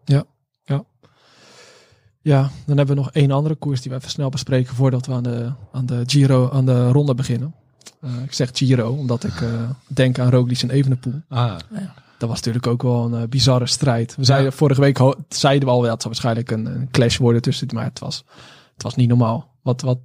[2.26, 5.13] Ja, dan hebben we nog één andere koers die we even snel bespreken voordat we
[5.13, 7.56] aan de, aan de Giro, aan de ronde beginnen.
[8.02, 11.21] Eh, ik zeg Giro, omdat ik eh, denk aan Roglic en Evenepoel.
[11.28, 11.58] Ah,
[12.17, 14.15] Dat was natuurlijk ook wel een eh, bizarre strijd.
[14.15, 17.41] We zeiden vorige week zeiden we al, ja, het zou waarschijnlijk een, een clash worden
[17.41, 18.24] tussen, maar het was,
[18.74, 19.52] het was niet normaal.
[19.62, 19.98] Wat, wat,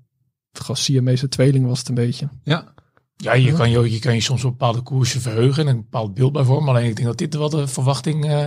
[0.72, 2.28] Siamese tweeling was het een beetje.
[2.44, 2.74] ja.
[3.16, 5.62] Ja, je kan je, je kan je soms op bepaalde koersen verheugen.
[5.68, 6.68] En een bepaald beeld bij vormen.
[6.68, 8.46] Alleen ik denk dat dit wel de verwachting eh,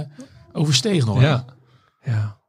[0.52, 1.22] oversteeg nog.
[1.22, 1.46] ja.
[2.04, 2.40] Ja.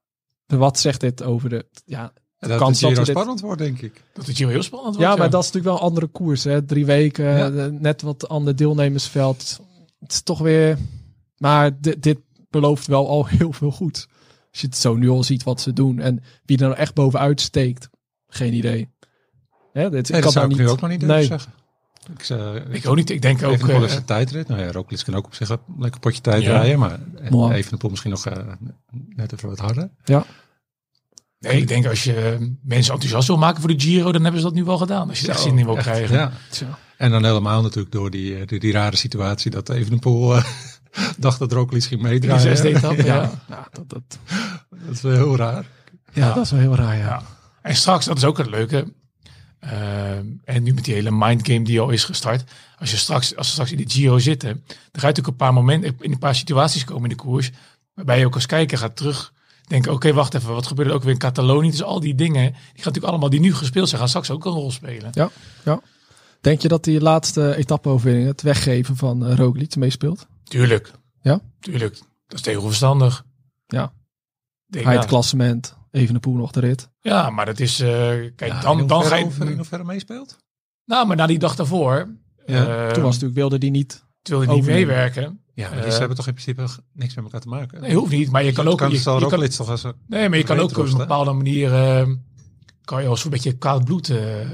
[0.47, 4.05] Wat zegt dit over de, ja, dat kans het dat dit- spannend wordt, denk ik.
[4.13, 5.11] Dat het hier heel spannend wordt.
[5.11, 6.45] Ja, maar dat is natuurlijk wel een andere koers.
[6.45, 6.63] Hè?
[6.65, 7.51] Drie weken, Ja.
[7.51, 9.61] eh, net wat ander deelnemersveld.
[9.99, 10.79] Het is toch weer...
[11.37, 12.19] Maar di- dit
[12.51, 14.07] belooft wel al heel veel goed.
[14.51, 15.99] Als je het zo nu al ziet wat ze doen.
[15.99, 17.89] En wie er nou echt bovenuit steekt,
[18.27, 18.89] geen idee.
[19.75, 21.25] Hè, dit, Nee, ik dat kan zou ik niet, nu ook nog niet nee.
[21.25, 21.53] zeggen.
[22.19, 23.11] Ik, uh, Ik ook niet.
[23.11, 23.53] Ik denk ook...
[23.53, 24.49] Evenepoel eh, is een tijdrit.
[24.49, 26.51] Nou ja, Roglic kan ook op zich een lekker potje tijd Ja.
[26.51, 26.79] rijden.
[26.79, 26.99] Maar
[27.31, 27.55] Mooi.
[27.55, 28.37] Evenepoel misschien nog eh,
[29.17, 29.91] net even wat harder.
[31.39, 34.47] nee, ik denk als je mensen enthousiast wil maken voor de Giro, dan hebben ze
[34.47, 35.09] dat nu wel gedaan.
[35.09, 36.17] Als je echt zin in wil krijgen.
[36.17, 36.33] Ja.
[36.97, 40.45] En dan helemaal natuurlijk door die, eh, die, die rare situatie dat Evenepoel eh,
[41.19, 42.41] dacht dat Roglic ging In de meedraaien.
[42.43, 43.31] zesde etappe, ja.
[43.49, 44.19] Ja, dat, dat,
[44.71, 45.65] Dat is wel heel raar.
[46.13, 47.05] ja, dat is wel heel raar, ja.
[47.07, 47.23] Ja.
[47.63, 48.93] En straks, dat is ook het leuke.
[49.71, 52.51] Eh, en nu met die hele mindgame die al is gestart.
[52.79, 55.37] Als je straks, als we straks in de Giro zitten, dan ga je natuurlijk een
[55.37, 57.51] paar momenten, in een paar situaties komen in de koers.
[57.95, 59.33] Waarbij je ook als kijker gaat terug
[59.67, 61.71] denken, oké, wacht even, wat gebeurde er ook weer in Catalonië?
[61.71, 64.45] Dus al die dingen, die gaan natuurlijk allemaal, die nu gespeeld zijn, gaan straks ook
[64.45, 65.11] een rol spelen.
[65.13, 65.31] Ja,
[65.65, 65.81] ja.
[66.41, 70.27] Denk je dat die laatste etappe-overwinning, het weggeven van uh, Roglic, meespeelt?
[70.45, 70.93] Tuurlijk.
[71.21, 71.41] Ja?
[71.61, 71.95] Tuurlijk.
[72.27, 73.25] Dat is tegen verstandig.
[73.67, 73.93] Ja.
[74.71, 74.91] Hij ja.
[74.91, 76.89] het klassement, even de poel nog de rit.
[77.01, 77.89] ja, maar dat is, eh,
[78.37, 79.31] kijk, Ja, dan, dan ga je...
[79.41, 80.37] In hoeverre meespeelt?
[80.85, 82.09] Nou, maar na die dag daarvoor,
[82.47, 82.87] Ja.
[82.87, 84.05] eh, Toen was natuurlijk, wilde die niet.
[84.23, 85.41] wil je niet meewerken.
[85.55, 87.81] Ja, maar Eh, die ze hebben toch in principe niks met elkaar te maken.
[87.81, 88.31] Nee, hoeft niet.
[88.31, 88.79] Maar je kan ook...
[88.79, 89.93] kan je, kan, toch als een...
[90.07, 91.73] nee, maar je kan ook op een bepaalde manier...
[91.75, 92.09] eh,
[92.85, 94.51] kan je als een beetje koud bloed eh,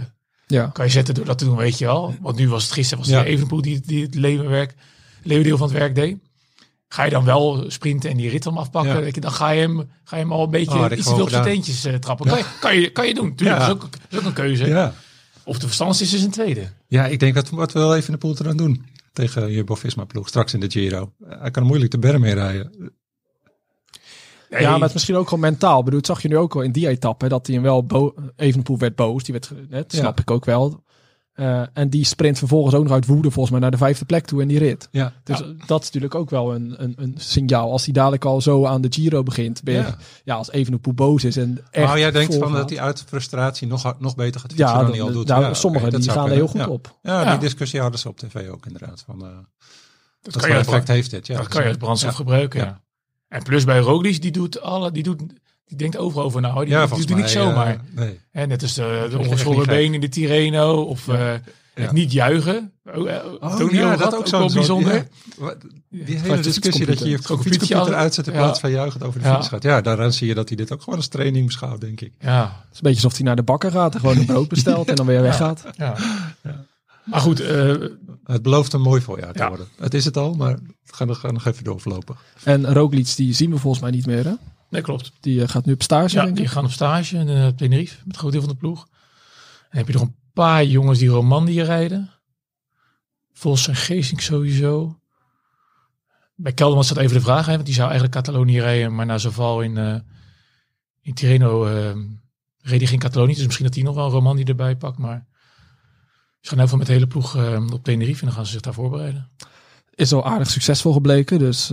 [0.46, 2.14] Ja, kan je zetten door dat te doen, weet je wel.
[2.20, 3.24] Want nu was het gisteren was het Ja.
[3.32, 4.74] Evenpoel die, die het leeuwenwerk,
[5.22, 6.18] leeuwendeel van het werk deed.
[6.92, 9.00] Ga je dan wel sprinten en die rit hem afpakken, Ja.
[9.00, 11.14] weet je, dan ga je hem, ga je hem al een beetje Oh, iets te
[11.14, 12.26] veel op zijn teentjes eh, trappen.
[12.26, 13.60] Kan, je, kan, je, kan je doen, tuurlijk.
[13.60, 13.66] Ja.
[13.68, 14.66] Dat, is ook, dat is ook een keuze.
[14.66, 14.94] Ja.
[15.44, 16.70] Of de verstandigste is, is een tweede.
[16.86, 18.84] ja, ik denk dat wat we wel even in de poel te gaan doen.
[19.12, 21.12] Tegen Jumbo-Visma-ploeg, straks in de Giro.
[21.24, 22.92] Hij kan moeilijk de berm mee rijden.
[24.50, 25.78] Nee, ja maar het is misschien ook gewoon mentaal.
[25.78, 27.84] Ik bedoel, het zag je nu ook wel in die etappe, dat hij hem wel,
[27.84, 29.24] bo Evenepoel werd boos.
[29.24, 29.34] Die
[29.68, 30.82] werd, snap ik ook wel.
[31.40, 34.24] Eh, en die sprint vervolgens ook nog uit woede volgens mij naar de vijfde plek
[34.26, 34.88] toe in die rit.
[34.90, 37.70] Ja, Dus dat is natuurlijk ook wel een, een, een signaal.
[37.70, 39.96] Als hij dadelijk al zo aan de Giro begint, ben je, ja.
[40.24, 40.34] Ja.
[40.34, 43.94] als Evenepoel boos is en echt Maar jij denkt van dat hij uit frustratie nog,
[43.98, 45.26] nog beter gaat fietsen ja, dan hij al doet.
[45.26, 46.68] nou, Ja, sommigen die gaan er heel goed ja.
[46.68, 46.98] op.
[47.02, 47.30] Ja, Ja.
[47.30, 49.02] die discussie hadden ze op tv ook inderdaad.
[49.06, 49.28] Van, eh
[50.22, 51.26] dat kan je effect heeft dit?
[51.26, 52.16] Ja, dat kan je als brandstof Ja.
[52.16, 52.66] gebruiken, ja.
[52.66, 52.80] Ja.
[53.28, 55.22] En plus bij Roglic, die doet alle, die doet,
[55.70, 56.50] die denkt overal over na.
[56.50, 56.64] hoor.
[56.64, 57.66] Die, Ja, die niet zomaar.
[57.74, 58.20] eh, nee.
[58.30, 60.82] Hè, net als de, de echt ongeschoren been in de Tirreno.
[60.82, 61.32] Of eh,
[61.74, 62.72] het niet juichen.
[62.94, 65.08] Oh, eh, Oh, Tony ja, dat ook ook zo wel bijzonder.
[65.88, 67.94] Die hele de discussie dat je je fietscomputer.
[67.94, 68.38] uitzet in Ja.
[68.38, 69.34] plaats van juichend over de Ja.
[69.34, 69.62] fiets gaat.
[69.62, 72.12] Ja, daaraan zie je dat hij dit ook gewoon als training beschouwt, denk ik.
[72.20, 74.48] Ja, Het is een beetje alsof hij naar de bakker gaat en gewoon een brood
[74.48, 75.64] bestelt en dan weer weggaat.
[75.76, 75.94] ja.
[77.04, 77.74] Maar goed, eh,
[78.24, 79.48] Het belooft een mooi voorjaar te Ja.
[79.48, 79.66] worden.
[79.78, 80.54] Het is het al, maar
[80.84, 82.16] we gaan nog, gaan nog even doorverlopen.
[82.44, 84.24] En Roglic, die zien we volgens mij niet meer.
[84.24, 84.32] Hè?
[84.70, 85.12] Nee, klopt.
[85.20, 88.14] Die eh, gaat nu op stage, Ja, die gaan op stage in uh, Tenerife met
[88.14, 88.86] een groot deel van de ploeg.
[89.70, 92.10] En heb je nog een paar jongens die Romandie rijden.
[93.32, 95.00] Vos en Geesink sowieso.
[96.42, 99.18] Bij Kelderman staat even de vraag, hè, want die zou eigenlijk Catalonië rijden, maar na
[99.18, 99.94] zijn val in, eh,
[101.00, 101.96] in Tirreno eh,
[102.58, 103.34] reed hij geen Catalonië.
[103.34, 105.26] Dus misschien dat hij nog wel een Romandie erbij pakt, maar
[106.40, 108.60] ze gaan even met de hele ploeg eh, op Tenerife en dan gaan ze zich
[108.60, 109.30] daar voorbereiden.
[109.94, 111.68] Is al aardig succesvol gebleken, dus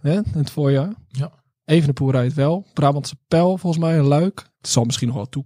[0.00, 0.94] hè, in het voorjaar.
[1.08, 1.32] Ja.
[1.68, 2.66] Evenepoel rijdt wel.
[2.74, 4.50] Brabantse pijl, volgens mij, een luik.
[4.60, 5.44] Het zal misschien nog wel toe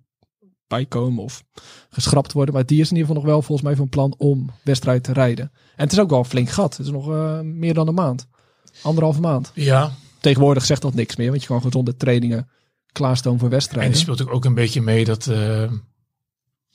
[0.67, 1.43] bijkomen of
[1.91, 2.55] geschrapt worden.
[2.55, 5.13] Maar die is in ieder geval nog wel volgens mij van plan om wedstrijd te
[5.13, 5.51] rijden.
[5.55, 6.77] En het is ook wel een flink gat.
[6.77, 8.27] Het is nog eh, meer dan een maand.
[8.83, 9.51] Anderhalve maand.
[9.55, 12.49] Ja, Tegenwoordig zegt dat niks meer, want je kan gewoon zonder trainingen
[12.93, 13.93] klaarstomen voor En wedstrijden.
[13.93, 15.27] er speelt ook, ook een beetje mee dat.
[15.27, 15.71] eh,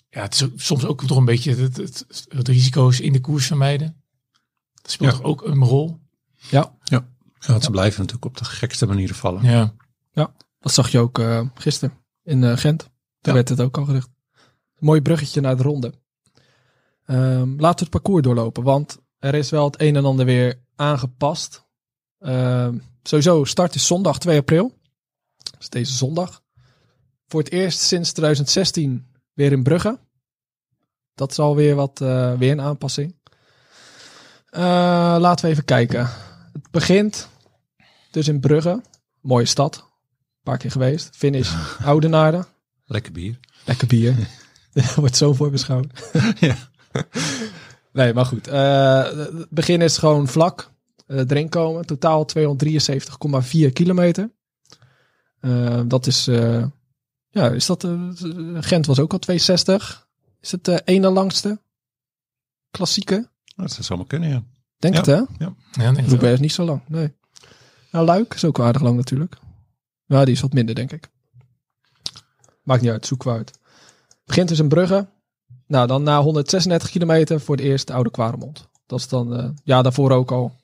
[0.09, 3.21] ja, het is ook, soms ook toch een beetje het, het, het risico's in de
[3.21, 4.01] koers vermijden.
[4.81, 5.17] Dat speelt Ja.
[5.17, 5.99] toch ook een rol.
[6.49, 7.07] Ja, Ja,
[7.45, 9.43] want ze blijven natuurlijk op de gekste manieren vallen.
[9.43, 9.73] Ja.
[10.59, 12.79] dat zag je ook eh, gisteren in eh, Gent.
[12.79, 12.89] Daar
[13.21, 13.33] Ja.
[13.33, 14.09] werd het ook al gezegd.
[14.79, 15.93] Mooi bruggetje naar de ronde.
[17.05, 20.59] Ehm, laten we het parcours doorlopen, want er is wel het een en ander weer
[20.75, 21.65] aangepast.
[22.19, 24.77] Ehm, sowieso, start is zondag 2 april.
[25.57, 26.41] Dus deze zondag.
[27.27, 29.99] Voor het eerst sinds 2016 weer in Brugge.
[31.15, 33.15] Dat is alweer wat, eh, weer een aanpassing.
[34.49, 34.61] Eh,
[35.19, 36.09] laten we even kijken.
[36.61, 37.29] Het begint
[38.11, 38.81] dus in Brugge.
[39.21, 39.75] Mooie stad.
[39.77, 41.15] Een paar keer geweest.
[41.15, 42.45] Finish Oudenaarde.
[42.85, 43.39] Lekker bier.
[43.65, 44.15] Lekker bier.
[44.95, 46.09] Wordt zo voor beschouwd.
[46.39, 46.55] Ja.
[47.91, 48.47] Nee, maar goed.
[48.47, 50.71] Eh, het begin is gewoon vlak.
[51.07, 51.85] eh erin komen.
[51.85, 54.31] Totaal 273,4 kilometer.
[55.39, 56.25] Eh, dat is...
[57.29, 57.87] ja, is dat...
[58.53, 60.07] Gent was ook al 260.
[60.41, 61.59] Is het de ene langste?
[62.71, 63.29] Klassieke?
[63.55, 64.43] Dat zou zomaar kunnen, ja.
[64.77, 64.99] Denk Ja.
[64.99, 65.15] het, hè?
[65.45, 66.05] Ja, denk ik wel.
[66.09, 67.13] Roubaix is niet zo lang, nee.
[67.91, 69.37] Nou, Luik is ook aardig lang natuurlijk.
[70.05, 71.09] Ja, die is wat minder, denk ik.
[72.63, 73.59] Maakt niet uit, zoeken we uit.
[74.25, 75.07] Begint dus in Brugge.
[75.67, 78.67] Nou, dan na 136 kilometer voor het eerst de Oude Kwaremond.
[78.85, 80.55] Dat is dan, eh, ja, daarvoor ook al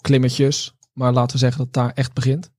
[0.00, 0.74] klimmetjes.
[0.92, 2.50] Maar laten we zeggen dat het daar echt begint.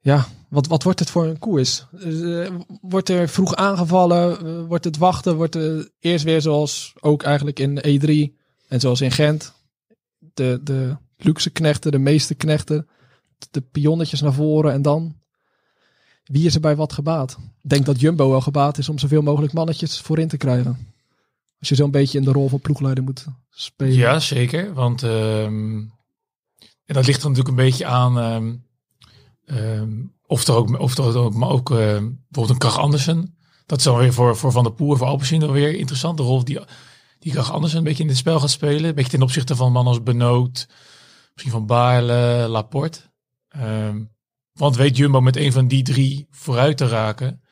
[0.00, 1.86] Ja, wat, wat wordt het voor een koers?
[2.00, 4.46] Eh, wordt er vroeg aangevallen?
[4.46, 5.36] Eh, wordt het wachten?
[5.36, 8.42] Wordt er eerst weer zoals ook eigenlijk in E3
[8.74, 9.54] en zoals in Gent.
[10.18, 12.88] De, de luxe knechten, de meeste knechten.
[13.50, 15.16] De pionnetjes naar voren en dan.
[16.24, 17.38] Wie is er bij wat gebaat?
[17.62, 20.94] Ik denk dat Jumbo wel gebaat is om zoveel mogelijk mannetjes voorin te krijgen.
[21.58, 23.94] Als je zo'n beetje in de rol van ploegleider moet spelen.
[23.94, 24.72] Ja, zeker.
[24.72, 25.76] Want ehm,
[26.84, 28.54] en dat ligt er natuurlijk een beetje aan ehm,
[29.44, 29.92] ehm,
[30.26, 33.36] of er ook, of er ook, maar ook ehm, bijvoorbeeld een Krach Andersen.
[33.66, 36.16] Dat is dan weer voor, voor Van der Poel, voor Alpecin dan weer interessant.
[36.16, 36.60] De rol die,
[37.24, 38.84] die Krach Andersen een beetje in dit spel gaat spelen.
[38.84, 40.68] Een beetje ten opzichte van mannen als Benoot,
[41.32, 43.00] misschien van Baarle, Laporte.
[43.48, 44.02] Ehm,
[44.52, 47.42] want weet Jumbo met een van die drie vooruit te raken.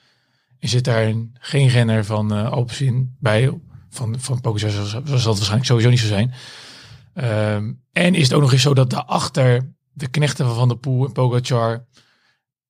[0.59, 3.61] En zit daar een- geen renner van Alpecin bij.
[3.91, 6.33] Van, van Pogacar zal dat waarschijnlijk sowieso niet zo zijn.
[7.15, 10.77] Ehm, en is het ook nog eens zo dat daarachter de knechten van Van der
[10.77, 11.87] Poel en Pogacar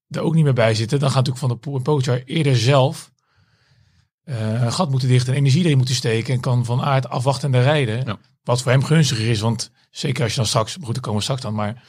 [0.08, 0.98] er ook niet meer bij zitten.
[0.98, 3.11] Dan gaat natuurlijk Van der Poel en Pogacar eerder zelf
[4.24, 6.34] eh, een gat moeten dichten en energie erin moeten steken.
[6.34, 8.04] En kan van aard afwachtende rijden.
[8.06, 8.18] Ja.
[8.44, 9.40] Wat voor hem gunstiger is.
[9.40, 11.84] Want zeker als je dan straks, goed, daar komen we straks dan, maar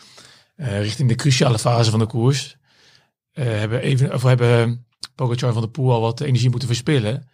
[0.55, 2.55] eh, richting de cruciale fase van de koers.
[3.33, 7.27] eh, hebben even, of hebben Pogacar Van der Poel al wat energie moeten verspillen.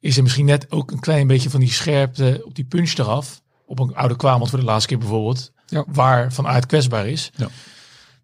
[0.00, 3.42] Is er misschien net ook een klein beetje van die scherpte op die punch eraf.
[3.66, 5.52] Op een oude kwamond voor de laatste keer bijvoorbeeld.
[5.66, 5.84] Ja.
[5.88, 7.30] Waar van aard kwetsbaar is.
[7.36, 7.48] Ja.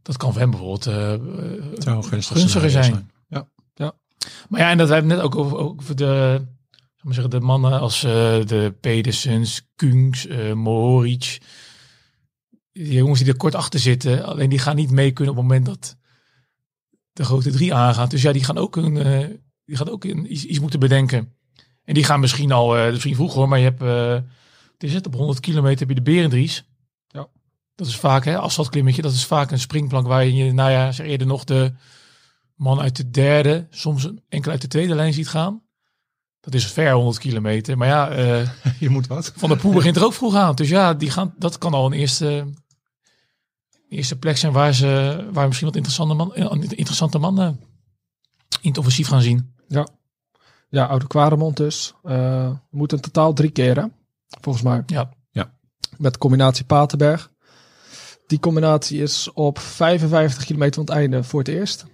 [0.02, 0.84] Dat kan voor hem bijvoorbeeld
[2.04, 3.10] gunstiger scenario zijn.
[4.48, 6.42] Maar ja, en dat hebben we net ook over, over de,
[7.00, 8.10] maar zeggen, de mannen als eh,
[8.44, 11.40] de Pedersens, Kungs, eh Mohoric.
[12.72, 15.48] Die jongens die er kort achter zitten, alleen die gaan niet mee kunnen op het
[15.48, 15.96] moment dat
[17.12, 18.08] de grote drie aangaan.
[18.08, 19.28] Dus ja, die gaan ook, een, eh,
[19.64, 21.34] die gaan ook een, iets, iets moeten bedenken.
[21.84, 23.80] En die gaan misschien al, eh misschien vroeg hoor, maar je hebt,
[24.72, 26.64] het is het, op 100 kilometer heb je de Berendries.
[27.08, 27.28] Ja.
[27.74, 31.06] Dat is vaak, hè, afstandklimmetje, dat is vaak een springplank waar je, nou ja, zeg
[31.06, 31.72] eerder nog de
[32.60, 35.62] man uit de derde, soms een enkel uit de tweede lijn ziet gaan.
[36.40, 37.78] Dat is ver 100 kilometer.
[37.78, 39.32] Maar ja, eh, Je moet wat.
[39.36, 40.54] Van der Poel begint er ook vroeg aan.
[40.54, 42.46] Dus ja, die gaan, dat kan al een eerste,
[43.88, 47.60] eerste plek zijn waar ze waar misschien wat interessante, man, een interessante mannen
[48.60, 49.54] in het offensief gaan zien.
[49.68, 49.88] Ja,
[50.68, 51.94] ja Oude Kwaremond dus.
[52.02, 53.92] Eh, we moeten in totaal drie keren,
[54.40, 54.82] volgens mij.
[54.86, 55.10] Ja.
[55.96, 57.30] Met combinatie Paterberg.
[58.26, 61.86] Die combinatie is op 55 kilometer van het einde voor het eerst.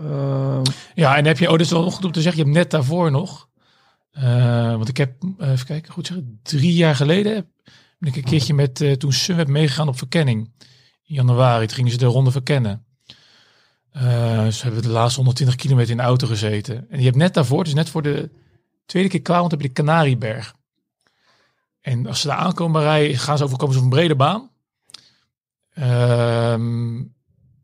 [0.00, 0.60] Eh,
[0.94, 2.70] Ja, en heb je, oh, dat is wel goed om te zeggen, je hebt net
[2.70, 3.48] daarvoor nog,
[4.10, 7.52] eh, want ik heb, even kijken, goed zeggen, drie jaar geleden
[7.98, 10.52] ben ik een keertje met, eh, toen Sunweb meegegaan op verkenning.
[11.04, 12.84] In januari, toen gingen ze de ronde verkennen.
[13.90, 16.90] Eh dus hebben de laatste 120 kilometer in de auto gezeten.
[16.90, 18.30] En je hebt net daarvoor, dus net voor de
[18.86, 20.54] tweede keer kwamen, heb je de Canarieberg.
[21.80, 24.50] En als ze daar aankomen rijden, gaan ze overkomen ze op een brede baan.
[25.74, 27.02] Ehm,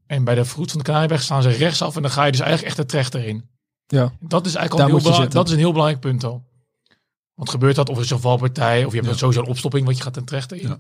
[0.06, 2.40] en bij de voet van de Canarieberg staan ze rechtsaf en dan ga je dus
[2.40, 3.48] eigenlijk echt de trechter in.
[3.86, 5.38] ja, Dat is eigenlijk al een heel, moet je belang- zitten.
[5.38, 6.44] dat is een heel belangrijk punt al.
[7.34, 9.16] Want gebeurt dat of er is een valpartij of je hebt Ja.
[9.16, 10.68] sowieso een opstopping wat je gaat ten trechter in.
[10.68, 10.78] Ja.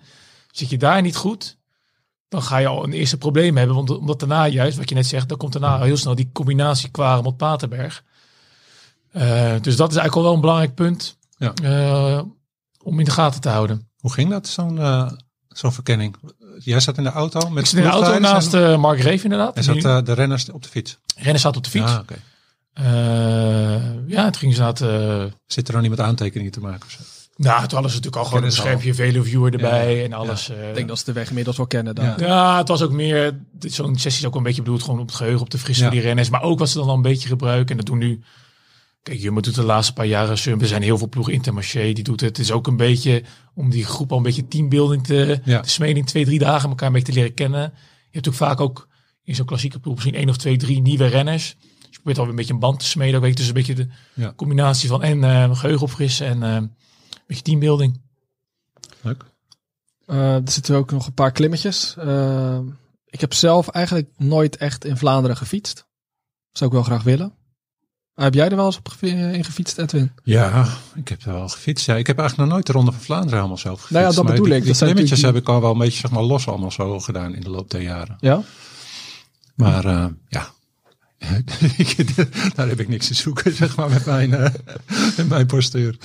[0.50, 1.58] Zit je daar niet goed,
[2.28, 3.76] dan ga je al een eerste probleem hebben.
[3.76, 6.88] Want omdat daarna juist, wat je net zegt, dan komt daarna heel snel die combinatie
[6.90, 8.04] Quarem met Paterberg.
[9.10, 11.52] Eh, dus dat is eigenlijk al wel een belangrijk punt Ja.
[11.54, 12.22] eh,
[12.82, 13.88] om in de gaten te houden.
[13.96, 15.10] Hoe ging dat, zo'n eh,
[15.48, 16.16] zo'n verkenning?
[16.58, 19.00] Jij zat in de auto met Ik zit in de auto naast en, eh, Mark
[19.00, 19.56] Reef inderdaad.
[19.56, 20.98] en zat eh, de renners op de fiets.
[21.16, 21.90] Rennen staat op de fiets.
[21.92, 22.14] Ah, oké.
[22.72, 22.84] Eh,
[24.06, 24.80] ja, het ging inderdaad...
[24.80, 26.80] eh, Zit er dan niet met aantekeningen te maken?
[26.86, 26.98] Of zo?
[27.36, 30.50] Nou, toen hadden ze natuurlijk al gewoon een schermpje Velo Viewer erbij en alles.
[30.50, 30.68] eh.
[30.68, 31.94] ik denk dat ze de weg inmiddels wel kennen.
[31.94, 32.20] Daar.
[32.20, 35.06] ja, het was ook meer, dit- zo'n sessie is ook een beetje bedoeld gewoon op
[35.06, 36.30] het geheugen, op de frisse die renners.
[36.30, 37.70] Maar ook wat ze dan al een beetje gebruiken.
[37.70, 38.20] En dat doen nu,
[39.06, 40.60] kijk, Jumbo doet de laatste paar jaren Sump.
[40.60, 42.28] Er zijn heel veel ploegen, Intermarché, die doet het.
[42.36, 43.22] Het is ook een beetje
[43.54, 45.60] om die groep al een beetje teambuilding te, Ja.
[45.60, 46.68] te smeden in twee, drie dagen.
[46.68, 47.60] Elkaar een beetje te leren kennen.
[48.10, 48.88] Je hebt ook vaak ook
[49.22, 51.56] in zo'n klassieke ploeg misschien één of twee, drie nieuwe renners.
[51.60, 53.14] Dus je probeert alweer een beetje een band te smeden.
[53.16, 54.32] Ook weet je, dus een beetje de Ja.
[54.36, 56.72] combinatie van en eh geheugen opfrissen en eh, een
[57.26, 58.00] beetje teambuilding.
[59.00, 59.24] Leuk.
[60.06, 61.94] Eh, er zitten ook nog een paar klimmetjes.
[63.06, 65.86] Ik heb zelf eigenlijk nooit echt in Vlaanderen gefietst.
[66.52, 67.32] Zou ik wel graag willen.
[68.16, 70.12] Uh, heb jij er wel eens op gefi- in gefietst, Edwin?
[70.22, 71.86] Ja, ik heb er wel gefietst.
[71.86, 73.92] Ja, ik heb eigenlijk nog nooit de Ronde van Vlaanderen helemaal zelf gefietst.
[74.02, 74.64] Nou ja, dat bedoel die, ik.
[74.64, 77.40] Die klimmetjes heb ik al wel een beetje zeg maar, los allemaal zo gedaan in
[77.40, 78.16] de loop der jaren.
[78.20, 78.42] Ja?
[79.54, 80.46] Maar eh, ja,
[82.54, 84.52] daar heb ik niks te zoeken, zeg maar, met mijn, eh,
[85.16, 85.98] met mijn postuur.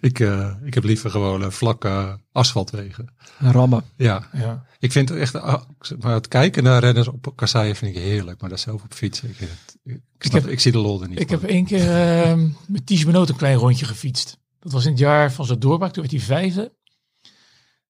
[0.00, 3.08] Ik, eh, ik heb liever gewoon eh, vlakke asfaltwegen.
[3.38, 3.82] Rammen.
[3.96, 4.64] Ja, Ja.
[4.78, 5.62] ik vind het echt, ah,
[6.00, 9.28] maar het kijken naar renners op kasseien vind ik heerlijk, maar dat zelf op fietsen,
[9.28, 9.48] ik,
[9.84, 11.38] ik, snap- heb- ik zie de lol er niet Ik van.
[11.40, 14.38] heb één keer ehm, met Ties Benoot een klein rondje gefietst.
[14.60, 15.92] Dat was in het jaar van zijn doorbraak.
[15.92, 16.72] Toen werd hij vijfde.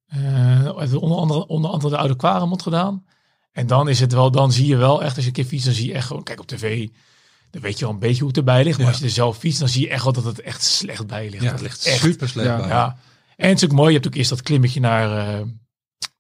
[0.06, 3.04] Eh, heeft onder andere, onder andere de Oude Kwaremond gedaan.
[3.54, 5.66] En dan is het wel, dan zie je wel echt, als je een keer fietst,
[5.66, 6.88] dan zie je echt gewoon, kijk op tv,
[7.50, 8.76] dan weet je wel een beetje hoe het erbij ligt.
[8.76, 8.92] Maar Ja.
[8.92, 11.30] als je er zelf fietst, dan zie je echt wel dat het echt slecht bij
[11.30, 11.42] ligt.
[11.42, 12.56] Ja, dat het ligt echt super slecht Ja.
[12.56, 12.68] bij.
[12.68, 12.98] Ja.
[13.36, 15.40] En het is ook mooi, je hebt ook eerst dat klimmetje naar, eh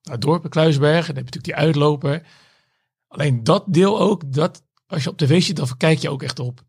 [0.02, 1.08] naar het dorp, Kluisberg.
[1.08, 2.22] En dan heb je natuurlijk die uitloper.
[3.08, 6.38] Alleen dat deel ook, dat als je op tv zit, dan kijk je ook echt
[6.38, 6.62] op.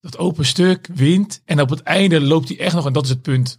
[0.00, 1.42] Dat open stuk, wind.
[1.44, 3.58] En op het einde loopt hij echt nog, en dat is het punt.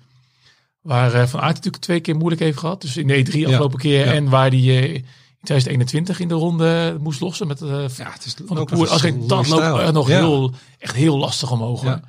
[0.82, 2.82] Waar eh, Van Aert natuurlijk twee keer moeilijk heeft gehad.
[2.82, 4.06] Dus in de E3 afgelopen keer.
[4.06, 4.14] ja.
[4.14, 5.04] En waar hij eh,
[5.44, 9.04] 2021 in de ronde moest lossen met eh, Ja, het is van de nog Als
[9.04, 10.18] ik dat loopt nog ja.
[10.18, 11.84] heel, echt heel lastig omhoog.
[11.84, 12.02] Ja.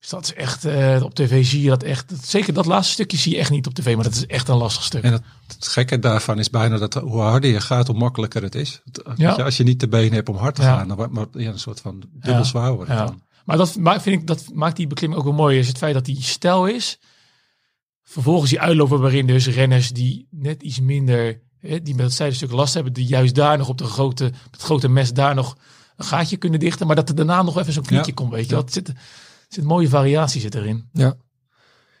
[0.00, 2.12] Dus dat is echt, eh, op tv zie je dat echt.
[2.22, 4.56] zeker dat laatste stukje zie je echt niet op tv, maar dat is echt een
[4.56, 5.02] lastig stuk.
[5.02, 8.54] En het, het gekke daarvan is bijna dat hoe harder je gaat, hoe makkelijker het
[8.54, 8.80] is.
[8.84, 9.32] Weet Ja.
[9.32, 11.58] als je niet de benen hebt om hard te gaan, dan wordt maar, ja, een
[11.58, 13.22] soort van dubbel zwaar wordt dan.
[13.44, 13.72] Maar dat,
[14.02, 15.58] vind ik, dat maakt die beklimming ook wel mooi.
[15.58, 16.98] Is het feit dat die stijl is.
[18.02, 22.74] Vervolgens die uitloper waarin dus renners die net iets minder, die met het zijdenstuk last
[22.74, 25.56] hebben, die juist daar nog op de grote, het grote mes daar nog
[25.96, 26.86] een gaatje kunnen dichten.
[26.86, 28.14] Maar dat er daarna nog even zo'n knietje Ja.
[28.16, 28.54] komt, weet je.
[28.54, 28.92] Dat zit,
[29.48, 30.88] zit mooie variatie zit erin.
[30.92, 31.14] Ja.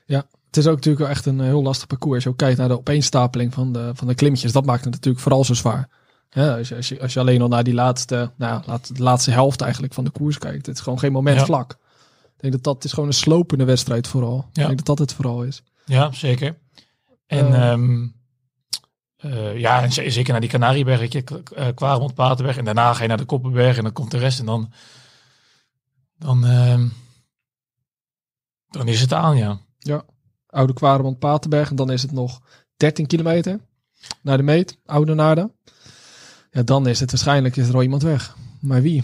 [0.06, 2.14] ja, het is ook natuurlijk wel echt een eh, heel lastig parcours.
[2.14, 4.92] Als je ook kijkt naar de opeenstapeling van de, van de klimmetjes, dat maakt het
[4.94, 5.88] natuurlijk vooral zo zwaar.
[6.30, 8.96] Ja, als, je, als, je, als je alleen al naar die laatste, nou, ja, laat-
[8.96, 11.44] de laatste helft eigenlijk van de koers kijkt, het is gewoon geen moment Ja.
[11.44, 11.70] vlak.
[12.36, 14.36] Ik denk dat dat is gewoon een slopende wedstrijd vooral.
[14.52, 14.60] Ja.
[14.62, 15.62] Ik denk dat dat het vooral is.
[15.84, 16.58] Ja, zeker.
[17.26, 17.70] En Eh.
[17.70, 18.06] ehm,
[19.20, 22.56] eh, ja, en zeker naar die Canarieberg, je, eh, Kwaremond, Paterberg.
[22.56, 24.38] En daarna ga je naar de Koppenberg en dan komt de rest.
[24.38, 24.72] En dan,
[26.18, 26.86] dan, ehm,
[28.68, 29.60] dan is het aan, ja.
[30.46, 32.40] Oude Kwaremond, Paterberg en dan is het nog
[32.76, 33.60] 13 kilometer
[34.22, 35.52] naar de meet, Oude Naarden.
[36.50, 38.36] Ja, dan is het waarschijnlijk is er al iemand weg.
[38.60, 39.02] Maar wie?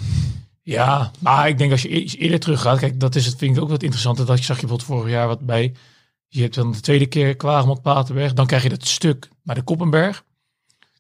[0.63, 3.63] Ja, maar ik denk als je e- eerder teruggaat, kijk, dat is het, vind ik
[3.63, 4.27] ook wat interessanter.
[4.27, 5.75] Dat je zag je bijvoorbeeld vorig jaar wat bij.
[6.29, 8.33] Je hebt dan de tweede keer Kwaremond, Paterberg.
[8.33, 10.25] Dan krijg je dat stuk naar de Koppenberg.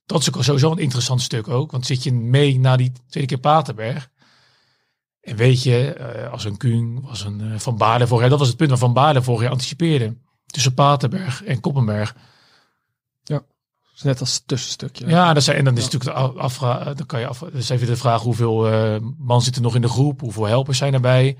[0.06, 1.70] Dat is ook sowieso een interessant stuk ook.
[1.70, 4.10] Want zit je mee naar die tweede keer Paterberg.
[5.20, 8.30] En weet je, eh, als een Kuhn, als een eh, Van Baarle vorig jaar.
[8.30, 10.16] Dat was het punt waar Van Baarle vorig jaar anticipeerde.
[10.46, 12.14] Tussen Paterberg en Koppenberg.
[13.96, 15.06] is net als tussenstukje.
[15.06, 17.68] Ja, dat zijn, en dan is natuurlijk de af- afvra- dan kan je af, dus
[17.68, 20.94] even de vraag hoeveel eh, man zit er nog in de groep, hoeveel helpers zijn
[20.94, 21.36] erbij.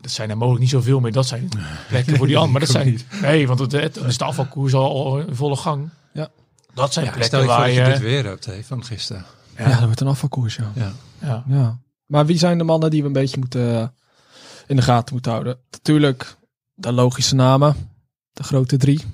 [0.00, 1.12] Dat zijn er mogelijk niet zoveel meer.
[1.12, 1.48] Dat zijn
[1.88, 2.52] plekken voor die anderen.
[2.52, 5.90] Maar dat zijn nee, want het, is de afvalkoers al, al in volle gang.
[6.12, 6.28] Ja.
[6.74, 7.82] Dat zijn Ja, plekken stel je voor waar dat je.
[7.82, 9.24] je dit weer hebt hè, van gisteren.
[9.56, 10.72] Ja, dat wordt een afvalkoers, ja.
[10.74, 10.92] Ja.
[11.20, 11.44] ja.
[11.48, 11.78] ja.
[12.06, 13.88] Maar wie zijn de mannen die we een beetje moeten eh,
[14.66, 15.58] in de gaten moeten houden?
[15.70, 16.36] Natuurlijk
[16.74, 17.74] de logische namen.
[18.32, 19.04] De grote drie.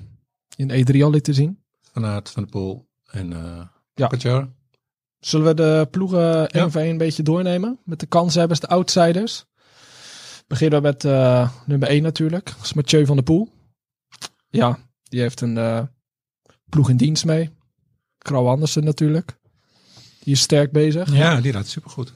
[0.55, 1.63] In E3 al te zien.
[1.91, 3.61] Van Aert, Van de Poel en eh
[3.93, 4.07] Ja.
[4.07, 4.49] Pogacar.
[5.19, 6.47] Zullen we de ploegen Ja.
[6.47, 7.79] één voor één een beetje doornemen?
[7.85, 9.45] Met de kanshebbers, de outsiders.
[10.47, 12.45] Beginnen we met eh, nummer 1 natuurlijk.
[12.45, 13.49] Dat is Mathieu van der Poel.
[14.49, 15.83] Ja, die heeft een eh,
[16.69, 17.49] ploeg in dienst mee.
[18.17, 19.37] Krauw Andersen natuurlijk.
[20.19, 21.13] Die is sterk bezig.
[21.13, 22.13] Ja, die rijdt supergoed.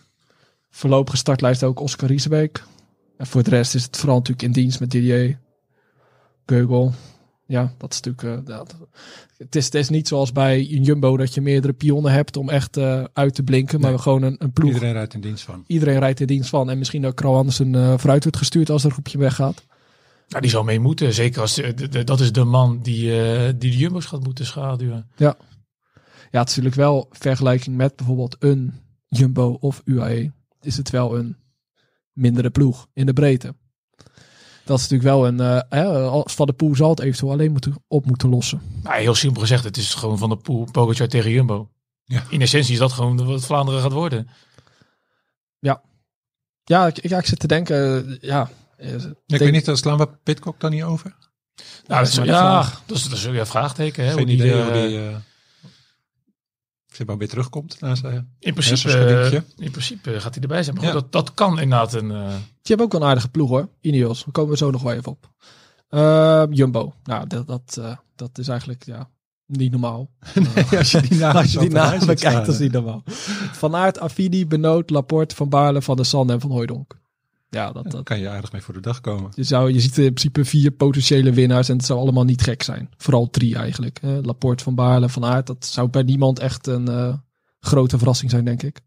[0.69, 2.63] Voorlopige startlijst ook Oscar Riesebeek.
[3.17, 5.39] En voor de rest is het vooral natuurlijk in dienst met Didier.
[6.45, 6.93] Geugel.
[7.51, 8.39] Ja, dat is natuurlijk...
[8.49, 8.75] eh, dat,
[9.37, 12.49] het, is, het is niet zoals bij een Jumbo dat je meerdere pionnen hebt om
[12.49, 13.79] echt eh, uit te blinken.
[13.79, 13.99] Maar Nee.
[13.99, 14.67] gewoon een, een ploeg.
[14.73, 14.73] Iedereen.
[14.73, 15.63] Iedereen rijdt in dienst van.
[15.99, 16.69] rijdt in dienst van.
[16.69, 19.65] En misschien dat Krauw Andersen eh, vooruit wordt gestuurd als er groepje weggaat.
[20.27, 21.13] Nou, die zal mee moeten.
[21.13, 24.23] Zeker als de, de- de- dat is de man die, eh, die de Jumbo's gaat
[24.23, 25.09] moeten schaduwen.
[25.15, 25.35] Ja,
[26.29, 28.73] het is natuurlijk wel vergelijking met bijvoorbeeld een
[29.07, 30.31] Jumbo of UAE.
[30.61, 31.35] Is het wel een
[32.11, 33.55] mindere ploeg in de breedte.
[34.63, 35.39] Dat is natuurlijk wel een...
[35.39, 38.61] eh, hè, als Van de Poel zal het eventueel alleen moeten, op moeten lossen.
[38.83, 41.69] Nou, heel simpel gezegd, het is gewoon van de Poel Pogacar tegen Jumbo.
[42.03, 42.23] Ja.
[42.29, 44.27] In essentie is dat gewoon wat Vlaanderen gaat worden.
[46.63, 48.07] Ja, ik, ja, ik zit te denken...
[48.09, 51.15] eh, Ja, eh, Ik denk- weet niet, slaan we Pitcock dan niet over?
[51.87, 52.81] Nou, dat is, ja, vraag.
[52.85, 54.03] dat is, dat is ook een vraagteken.
[54.03, 54.99] Hè, Geen hoe die, idee hoe die...
[55.07, 55.15] eh
[57.07, 58.35] maar weer terugkomt na zijn...
[58.39, 59.43] in, principe, eh, hersenschuddingje.
[59.65, 60.75] in principe gaat hij erbij zijn.
[60.75, 60.99] Maar goed, Ja.
[60.99, 62.11] dat, dat kan inderdaad een...
[62.11, 63.69] eh, Die hebben ook wel een aardige ploeg hoor.
[63.81, 64.23] Ineos.
[64.23, 65.29] Daar komen we zo nog wel even op.
[65.89, 66.93] Ehm, Jumbo.
[67.03, 69.09] Nou, dat, dat, eh, dat is eigenlijk ja,
[69.45, 70.09] niet normaal.
[70.77, 72.59] als je die Als je die zo op een namen lijst kijkt, staan, dat is
[72.59, 73.03] niet normaal.
[73.51, 76.99] Van Aert, Affini, Benoot, Laporte, Van Baarle, Van der Sande en Van Hooijdonk.
[77.53, 79.31] Ja, dat, Daar dat, kan je aardig mee voor de dag komen.
[79.35, 82.63] je, zou, je ziet in principe vier potentiële winnaars en het zou allemaal niet gek
[82.63, 82.89] zijn.
[82.97, 84.01] Vooral drie eigenlijk.
[84.01, 84.21] hè.
[84.21, 85.47] Laporte, Van Baarle, Van Aert.
[85.47, 87.13] Dat zou bij niemand echt een eh,
[87.59, 88.79] grote verrassing zijn, denk ik.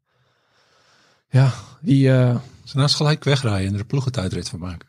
[1.29, 2.13] Ja, wie...
[2.13, 4.89] eh Ze naast gelijk wegrijden en er een ploegentijdrit van maken.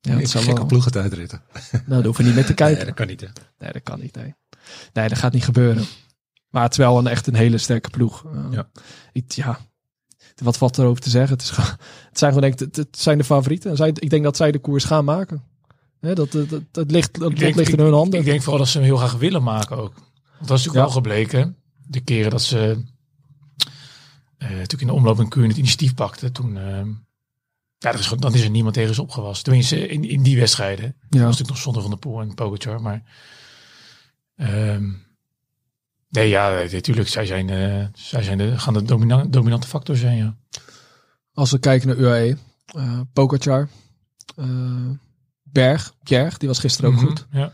[0.00, 1.42] ja, Ja, dat zou gekke wel, ploegentijdritten.
[1.70, 2.76] nou, daar hoeven we niet meer te kijken.
[2.76, 3.26] Nee, dat kan niet hè.
[3.58, 4.14] Nee, dat kan niet.
[4.14, 4.34] Nee,
[4.92, 5.84] nee dat gaat niet gebeuren.
[6.48, 8.24] Maar het is wel een, echt een hele sterke ploeg.
[8.24, 8.70] Uh, Ja.
[9.12, 9.58] Ik, ja,
[10.40, 11.36] wat valt erover te zeggen?
[11.36, 11.50] Het, is,
[12.08, 13.70] het zijn gewoon denk ik, het, zijn de favorieten.
[13.70, 15.42] En zij, ik denk dat zij de koers gaan maken.
[16.00, 18.18] Hè, dat, dat, dat, dat ligt, dat denk- ligt in hun handen.
[18.18, 19.94] Ik denk vooral dat ze hem heel graag willen maken ook.
[19.94, 20.80] Want dat is natuurlijk Ja.
[20.82, 21.56] wel gebleken.
[21.86, 22.84] de keren dat ze
[24.38, 26.88] eh natuurlijk in de omloop een Kuurne het initiatief pakte, toen, ehm,
[27.78, 29.44] ja, dat is, gewoon- dan is er niemand tegen ze opgewassen.
[29.44, 30.84] Tenminste, in, in die wedstrijden.
[30.84, 31.24] Dat was Ja.
[31.24, 33.02] natuurlijk nog zonder Van der Poel en Pogacar, maar
[34.36, 34.84] ehm,
[36.10, 40.16] nee, ja, natuurlijk, zij zijn, eh, zij zijn de, gaan de domina- dominante factor zijn,
[40.16, 40.36] ja.
[41.32, 42.36] Als we kijken naar UAE,
[42.66, 43.68] eh Pogacar,
[44.36, 44.46] eh,
[45.42, 47.26] Berg, Bjerg, die was gisteren ook Mhm, goed.
[47.30, 47.52] Ja.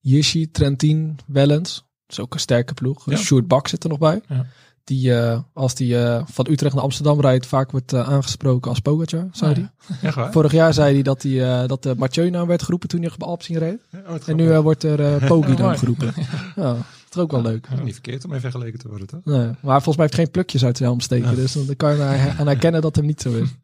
[0.00, 1.74] Yishi, Trentin, Wellens.
[2.06, 3.10] Dat is ook een sterke ploeg.
[3.10, 3.16] Ja.
[3.16, 4.20] Sjoerd Bak zit er nog bij.
[4.28, 4.46] Ja.
[4.84, 8.80] Die, eh, als die eh, van Utrecht naar Amsterdam rijdt, vaak wordt eh, aangesproken als
[8.80, 10.30] Pogacar, zei hij.
[10.32, 13.10] Vorig jaar zei hij dat, hij, eh, dat de Mathieu naam werd geroepen toen hij
[13.12, 13.80] op Alpsing reed.
[14.08, 16.14] Oh, En nu eh, wordt er eh Pogi dan geroepen.
[16.56, 16.76] Ja,
[17.08, 17.68] dat is ook wel leuk.
[17.82, 19.20] Niet verkeerd om even vergeleken te worden, toch?
[19.24, 21.30] Nee, maar volgens mij heeft hij geen plukjes uit zijn helm steken.
[21.30, 21.34] Ja.
[21.34, 22.02] Dus dan kan je
[22.38, 23.48] aan herkennen dat hem niet zo is.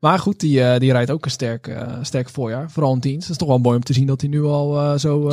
[0.00, 2.70] Maar goed, die, eh, die rijdt ook een sterk, eh, sterk voorjaar.
[2.70, 3.22] Vooral in dienst.
[3.22, 5.28] Het is toch wel mooi om te zien dat hij nu al eh, zo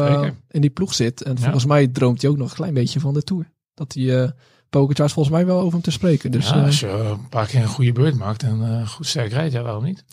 [0.50, 1.22] in die ploeg zit.
[1.24, 1.42] En Ja.
[1.42, 3.52] volgens mij droomt hij ook nog een klein beetje van de Tour.
[3.74, 4.30] Dat hij eh
[4.70, 6.32] Pogacar volgens mij wel over hem te spreken.
[6.32, 9.54] Dus, ja, als je een paar keer een goede beurt maakt en goed sterk rijdt,
[9.54, 10.04] ja, waarom niet?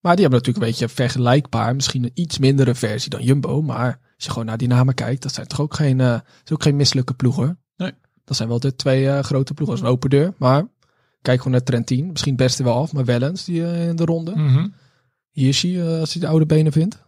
[0.00, 1.74] Maar die hebben natuurlijk een beetje vergelijkbaar.
[1.74, 3.62] Misschien een iets mindere versie dan Jumbo.
[3.62, 6.62] Maar als je gewoon naar die namen kijkt, dat zijn toch ook geen, is ook
[6.62, 7.58] geen misselijke ploegen.
[7.76, 7.92] Nee.
[8.28, 9.76] Dat zijn wel de twee eh, grote ploegen.
[9.76, 10.34] Dat is een open deur.
[10.36, 10.68] Maar
[11.22, 12.06] kijk gewoon naar Trentin.
[12.06, 12.92] Misschien het beste wel af.
[12.92, 14.30] Maar Wellens die, eh, in de ronde.
[14.36, 14.68] Mhm.
[15.30, 17.06] Hirschi, eh, als hij de oude benen vindt.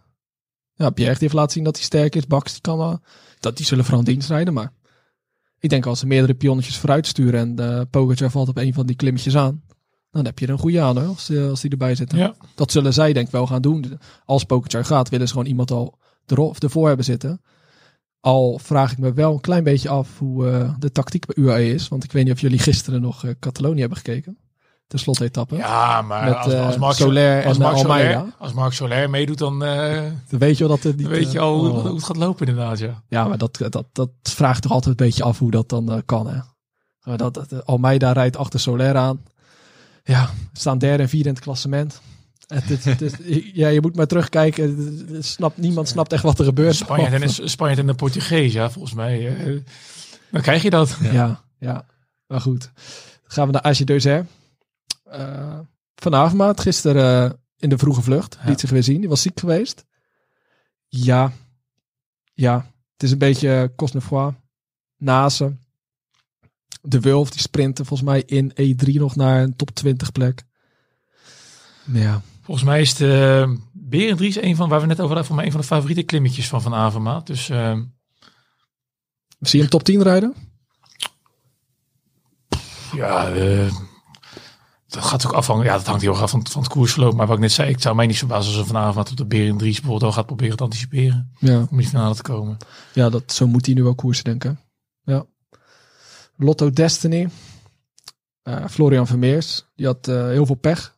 [0.73, 2.27] Ja, Pierre die heeft laten zien dat hij sterk is.
[2.27, 2.99] Baks die kan wel.
[3.39, 4.53] Dat die zullen vooral dienst rijden.
[4.53, 4.73] Maar
[5.59, 8.85] ik denk als ze meerdere pionnetjes vooruit sturen en de Pogacar valt op een van
[8.85, 9.63] die klimmetjes aan.
[10.11, 12.17] Dan heb je er een goede aan hoor, als, die- als die erbij zitten.
[12.17, 12.33] Ja.
[12.55, 13.99] Dat zullen zij denk ik wel gaan doen.
[14.25, 17.41] Als Pogacar gaat, willen ze gewoon iemand al ero- ervoor hebben zitten.
[18.19, 21.73] Al vraag ik me wel een klein beetje af hoe eh, de tactiek bij UAE
[21.73, 21.87] is.
[21.87, 24.37] Want ik weet niet of jullie gisteren nog eh, Catalonië hebben gekeken.
[24.87, 25.55] De slotetappe.
[25.55, 28.25] Ja, maar Met, als, als eh, Marc Soler als en, eh, Almeida.
[28.39, 31.07] Als Marc Soler meedoet, dan eh, Dan weet je wel dat het niet...
[31.07, 31.81] weet je eh, al hoe, oh.
[31.85, 33.03] hoe het gaat lopen inderdaad, ja.
[33.07, 35.97] Ja, maar dat, dat, dat vraagt toch altijd een beetje af hoe dat dan eh,
[36.05, 36.27] kan.
[36.27, 36.39] Hè?
[37.17, 39.21] Dat, dat, Almeida rijdt achter Soler aan.
[40.03, 42.01] Ja, staan derde en vierde in het klassement.
[42.47, 43.13] Het, het, het is-
[43.61, 45.23] ja, je moet maar terugkijken.
[45.23, 46.75] Snapt, niemand snapt echt wat er gebeurt.
[46.75, 47.13] Spanjaard
[47.57, 49.37] en, en de Portugees, ja, volgens mij.
[49.37, 49.59] eh,
[50.31, 50.97] dan krijg je dat.
[51.01, 51.43] Ja.
[51.57, 51.85] ja,
[52.27, 52.61] Maar goed.
[53.21, 54.25] Dan gaan we naar Asie Deuzer.
[55.13, 55.59] Uh,
[55.95, 58.37] van Avermaat, gisteren eh, in de vroege vlucht.
[58.43, 58.49] Ja.
[58.49, 58.99] Liet zich weer zien.
[58.99, 59.85] Die was ziek geweest.
[60.87, 61.31] Ja.
[62.33, 62.55] Ja.
[62.93, 64.35] Het is een beetje Cosnefroid.
[64.97, 65.57] Nase.
[66.81, 70.43] De Wulf, die sprinten volgens mij in E3 nog naar een top 20 plek.
[71.85, 72.21] Ja.
[72.41, 75.45] Volgens mij is de uh, Berendries een van, waar we net over hadden, voor mij
[75.45, 77.27] een van de favoriete klimmetjes van Van Avermaat.
[77.27, 77.79] Dus eh,
[79.39, 80.35] Zie je hem top 10 rijden?
[82.93, 83.73] ja, eh,
[84.87, 85.65] dat gaat ook afhangen.
[85.65, 87.13] Ja, dat hangt heel erg af van, van het koersverloop.
[87.13, 89.25] Maar wat ik net zei, ik zou mij niet verbazen als Van Avermaat op de
[89.25, 91.31] Berendries bijvoorbeeld al gaat proberen te anticiperen.
[91.39, 91.67] Ja.
[91.71, 92.57] Om die finale te komen.
[92.93, 94.59] Ja, dat, zo moet hij nu wel koersen, denken.
[95.03, 95.25] Ja.
[96.43, 97.29] Lotto Destiny.
[98.41, 99.65] Eh, Florian Vermeers.
[99.75, 100.97] Die had eh, heel veel pech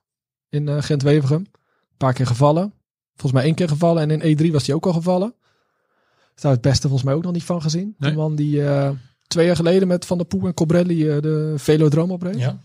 [0.50, 1.38] in eh, Gent-Wevergem.
[1.38, 2.74] Een paar keer gevallen.
[3.12, 4.10] Volgens mij één keer gevallen.
[4.10, 5.34] En in E3 was hij ook al gevallen.
[6.36, 7.96] Daar het beste volgens mij ook nog niet van gezien.
[7.98, 8.10] Nee.
[8.10, 8.64] Die man die
[9.28, 12.38] twee jaar geleden met Van der Poel en Cobrelli de Velodroom opreed.
[12.38, 12.60] Ja.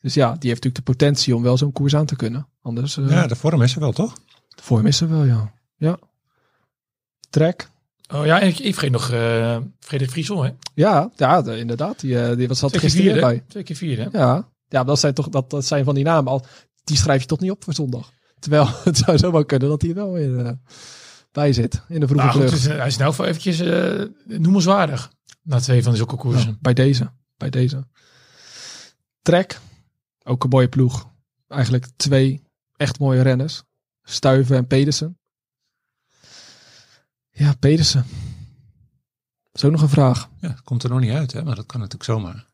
[0.00, 2.48] Dus ja, die heeft natuurlijk de potentie om wel zo'n koers aan te kunnen.
[2.62, 4.18] Anders Ja, de vorm is er wel, toch?
[4.62, 5.52] voor hem is er wel, ja.
[5.76, 5.98] Ja.
[7.30, 7.70] Trek.
[8.14, 10.50] Oh ja, en ik, ik vergeet nog eh Frederik Friesel, hè?
[10.74, 12.00] Ja, ja de- inderdaad.
[12.00, 13.44] Die, eh, die was zat er gisteren bij.
[13.48, 14.02] Twee keer vierde.
[14.12, 14.18] hè?
[14.18, 16.32] Ja, ja dat zijn toch dat, dat zijn van die namen.
[16.32, 16.44] Al,
[16.84, 18.12] die schrijf je toch niet op voor zondag.
[18.38, 20.52] Terwijl het zou zomaar kunnen dat hij er wel weer eh,
[21.32, 25.12] bij zit in de vroege Nou, goed, dus, hij is nou voor eventjes eh noemenswaardig.
[25.42, 26.50] Na twee van zulke koersen.
[26.50, 27.12] Ja, bij deze.
[27.36, 27.86] Bij deze.
[29.22, 29.58] Trek.
[30.24, 31.08] Ook een mooie ploeg.
[31.48, 32.42] Eigenlijk twee
[32.76, 33.62] echt mooie renners.
[34.02, 35.18] Stuiven en Pedersen.
[37.38, 38.04] Ja, Pedersen.
[39.52, 40.28] Zo nog een vraag.
[40.40, 41.44] Ja, het komt er nog niet uit, hè?
[41.44, 42.46] Maar dat kan natuurlijk zomaar.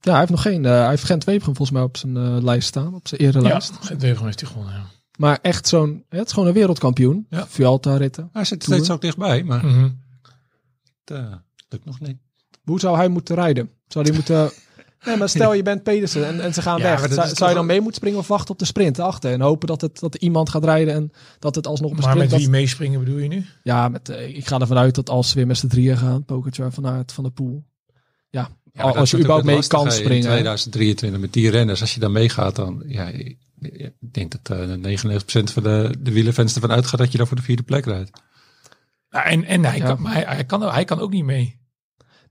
[0.00, 0.64] Ja, hij heeft nog geen.
[0.64, 2.94] eh, hij heeft Gent Wevergem volgens mij op zijn eh, lijst staan.
[2.94, 3.72] Op zijn Ja, erelijst.
[3.80, 4.74] Gent Wevergem heeft hij gewonnen.
[4.74, 4.84] Ja.
[5.18, 6.04] Maar echt zo'n.
[6.08, 7.26] Het is gewoon een wereldkampioen.
[7.30, 7.46] Ja.
[7.46, 8.28] Vuelta ritten.
[8.32, 9.82] Hij zit steeds ook dichtbij, maar Mhm.
[11.04, 11.34] het eh,
[11.68, 12.18] lukt nog niet.
[12.64, 13.70] Hoe zou hij moeten rijden?
[13.88, 14.50] Zou hij moeten.
[15.06, 17.12] Nee, maar stel je bent Pedersen en, en ze gaan Ja, weg.
[17.36, 19.32] Zou, je dan mee moeten springen of wachten op de sprint achter?
[19.32, 22.16] En hopen dat, het, dat iemand gaat rijden en dat het alsnog op een Maar
[22.16, 23.44] met wie dat- meespringen bedoel je nu?
[23.62, 26.24] Ja, met, eh, ik ga ervan uit dat als ze weer met z'n drieën gaan,
[26.24, 27.64] Pokertje vanuit van de pool.
[28.30, 30.14] Ja, als je überhaupt mee kan springen.
[30.16, 34.58] In 2023 met die renners, als je dan meegaat, dan ja, ik, ik denk dat
[34.58, 37.84] eh 99% van de, de wielerfans ervan uitgaat dat je dan voor de vierde plek
[37.84, 38.10] rijdt.
[39.08, 39.84] En en hij, Ja.
[39.84, 41.58] kan, maar hij, hij, kan, hij kan ook niet mee.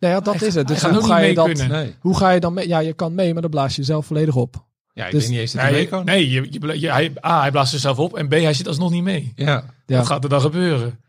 [0.04, 0.68] Nee, ja, dat Hij- is het.
[0.68, 1.68] Dus hij hoe ga, je dat.
[1.68, 2.68] Nee, hoe ga je dan mee?
[2.68, 4.66] Ja, je kan mee, maar dan blaas je jezelf volledig op.
[4.94, 6.06] ja, ik Dus- denk niet eens dat hij Nee, mee kan.
[6.06, 8.92] nee je, je, je- hij, A, hij blaast zichzelf op en B, hij zit alsnog
[8.92, 9.34] niet mee.
[9.36, 9.98] Ja, Ja.
[9.98, 11.00] Wat gaat er dan gebeuren?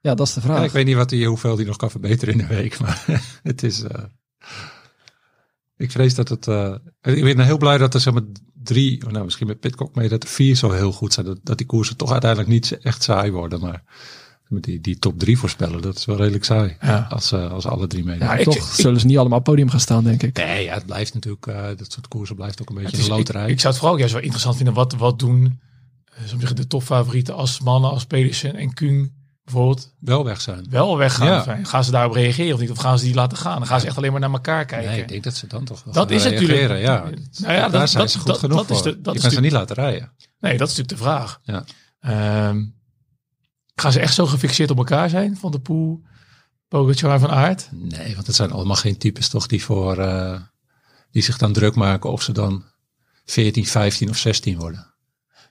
[0.00, 0.58] Ja, dat is de vraag.
[0.58, 2.78] Ja, ik weet niet wat die, hoeveel die nog kan verbeteren in de week.
[2.80, 3.04] Maar
[3.42, 3.82] het is.
[3.82, 4.02] eh,
[5.76, 6.48] ik vrees dat het.
[6.48, 8.22] eh, ik ben heel blij dat er zeg maar
[8.62, 11.26] drie, of nou misschien met Pitcock mee, dat er vier zo heel goed zijn.
[11.26, 13.60] Dat, dat die koersen toch uiteindelijk niet echt saai worden.
[13.60, 13.82] Maar
[14.60, 16.76] die, die top drie voorspellen, dat is wel redelijk saai.
[16.80, 17.06] Ja.
[17.10, 18.28] Als, eh, als alle drie meedoen.
[18.28, 20.36] Ja, Toch ik- zullen ze niet allemaal podium gaan staan, denk ik.
[20.36, 23.10] Nee, ja, het blijft natuurlijk, eh, dat soort koersen blijft ook een beetje is- een
[23.10, 23.48] ik, loterij.
[23.50, 24.74] ik zou het vooral ook juist wel interessant vinden.
[24.74, 25.60] Wat, wat doen
[26.04, 29.12] eh, zeggen, de topfavorieten als mannen als Pedersen en Kuhn
[29.44, 30.66] bijvoorbeeld wel weg zijn.
[30.70, 31.26] wel weggaan?
[31.26, 31.38] Ja.
[31.40, 32.70] Of, eh, Gaan ze daarop reageren of niet?
[32.70, 33.58] Of gaan ze die laten gaan?
[33.58, 34.90] Dan gaan ze echt alleen maar naar elkaar kijken.
[34.90, 37.60] Nee, ik denk dat ze dan toch wel Dat gaan is natuurlijk- Ja, Nou ja,
[37.60, 38.86] daar dat- zijn dat- ze goed dat- genoeg dat is voor.
[38.86, 40.12] de- dat Je is kan ze de- niet laten rijden.
[40.40, 41.40] Nee, dat is natuurlijk de vraag.
[41.42, 41.64] Ja.
[42.00, 42.64] Ehm,
[43.74, 45.36] gaan ze echt zo gefixeerd op elkaar zijn?
[45.36, 46.02] Van de Poel,
[46.68, 47.68] Pogacar van Aert?
[47.72, 50.40] Nee, want het zijn allemaal geen types toch die voor eh,
[51.10, 52.64] die zich dan druk maken of ze dan
[53.24, 54.94] 14, 15 of 16 worden.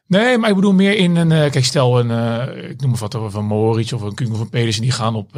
[0.08, 1.32] Nee, maar ik bedoel meer in een...
[1.32, 2.12] eh, kijk, stel een...
[2.12, 4.82] eh, ik noem maar wat over van Mohoric of een of een Pedersen.
[4.82, 5.32] Die gaan op...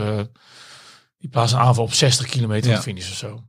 [1.17, 2.75] die plaatsen aanval op 60 kilometer Ja.
[2.75, 3.43] van finish of zo.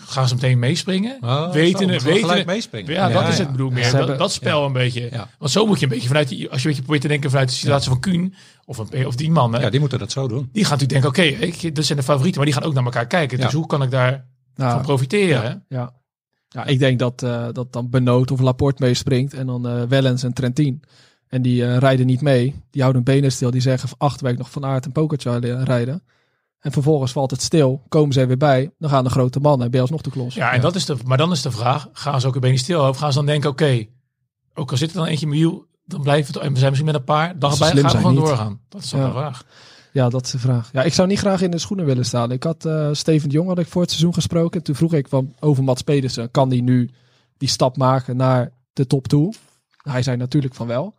[0.00, 1.18] Gaan ze meteen meespringen?
[1.20, 2.92] Oh, weten zo, het, weten meespringen.
[2.92, 3.92] Ja, dat is het bedoel meer.
[3.92, 5.08] Dat, dat spel een beetje.
[5.10, 5.28] Ja.
[5.38, 7.30] Want zo moet je een beetje vanuit die, als je een beetje probeert te denken
[7.30, 8.34] vanuit de situatie van Kuhn
[8.64, 9.60] of, een, of die mannen.
[9.60, 10.48] Ja, die moeten dat zo doen.
[10.52, 12.84] Die gaan natuurlijk denken, oké, ik dat zijn de favorieten, maar die gaan ook naar
[12.84, 13.38] elkaar kijken.
[13.38, 13.56] Dus Ja.
[13.56, 15.64] hoe kan ik daar Nou, van profiteren?
[15.68, 15.92] Ja.
[16.48, 20.22] ja, ik denk dat, eh, dat dan Benoot of Laporte meespringt en dan eh, Wellens
[20.22, 20.82] en Trentin.
[21.34, 22.54] En die eh, rijden niet mee.
[22.70, 23.50] Die houden hun benen stil.
[23.50, 26.02] Die zeggen van acht weken nog Van Aert en eh, rijden.
[26.64, 27.82] En vervolgens valt het stil.
[27.88, 28.70] Komen ze er weer bij.
[28.78, 30.34] Dan gaan de grote mannen je alsnog de klos.
[30.34, 32.58] Ja, en Dat is de, maar dan is de vraag, gaan ze ook een beetje
[32.58, 32.94] stil houden?
[32.94, 33.86] Of gaan ze dan denken, oké,
[34.54, 37.00] ook al zit er dan eentje wiel, dan blijven het, en we zijn misschien met
[37.00, 38.26] een paar dagen ze bij, gaan we zijn gewoon niet.
[38.26, 38.60] doorgaan.
[38.68, 39.06] Dat is dan Ja.
[39.06, 39.44] de vraag.
[39.92, 40.70] Ja, dat is de vraag.
[40.72, 42.30] Ja, ik zou niet graag in de schoenen willen staan.
[42.32, 44.62] Ik had eh, Steven de Jong had ik voor het seizoen gesproken.
[44.62, 46.30] Toen vroeg ik van, over Mats Pedersen.
[46.30, 46.90] Kan die nu
[47.36, 49.34] die stap maken naar de top toe?
[49.76, 50.94] Hij zei natuurlijk van wel.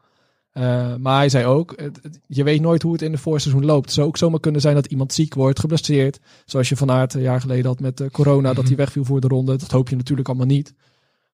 [0.56, 3.66] Eh, maar hij zei ook, het- het- je weet nooit hoe het in de voorseizoen
[3.66, 3.86] loopt.
[3.86, 6.20] Het zou ook zomaar kunnen zijn dat iemand ziek wordt, geblesseerd.
[6.45, 9.22] Zoals je van Aert een jaar geleden had met eh, corona, dat hij wegviel voor
[9.22, 9.58] de ronde.
[9.58, 10.74] Dat hoop je natuurlijk allemaal niet.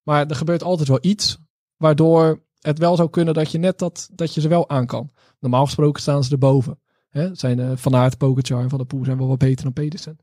[0.04, 1.38] Maar er gebeurt altijd wel iets,
[1.78, 5.10] waardoor het wel zou kunnen dat je net dat, dat je ze wel aan kan.
[5.40, 6.80] Normaal gesproken staan ze erboven.
[7.10, 7.36] Hè?
[7.36, 10.18] Zijn eh, Van Aert, Pogacar en Van der Poel zijn wel wat beter dan Pedersen.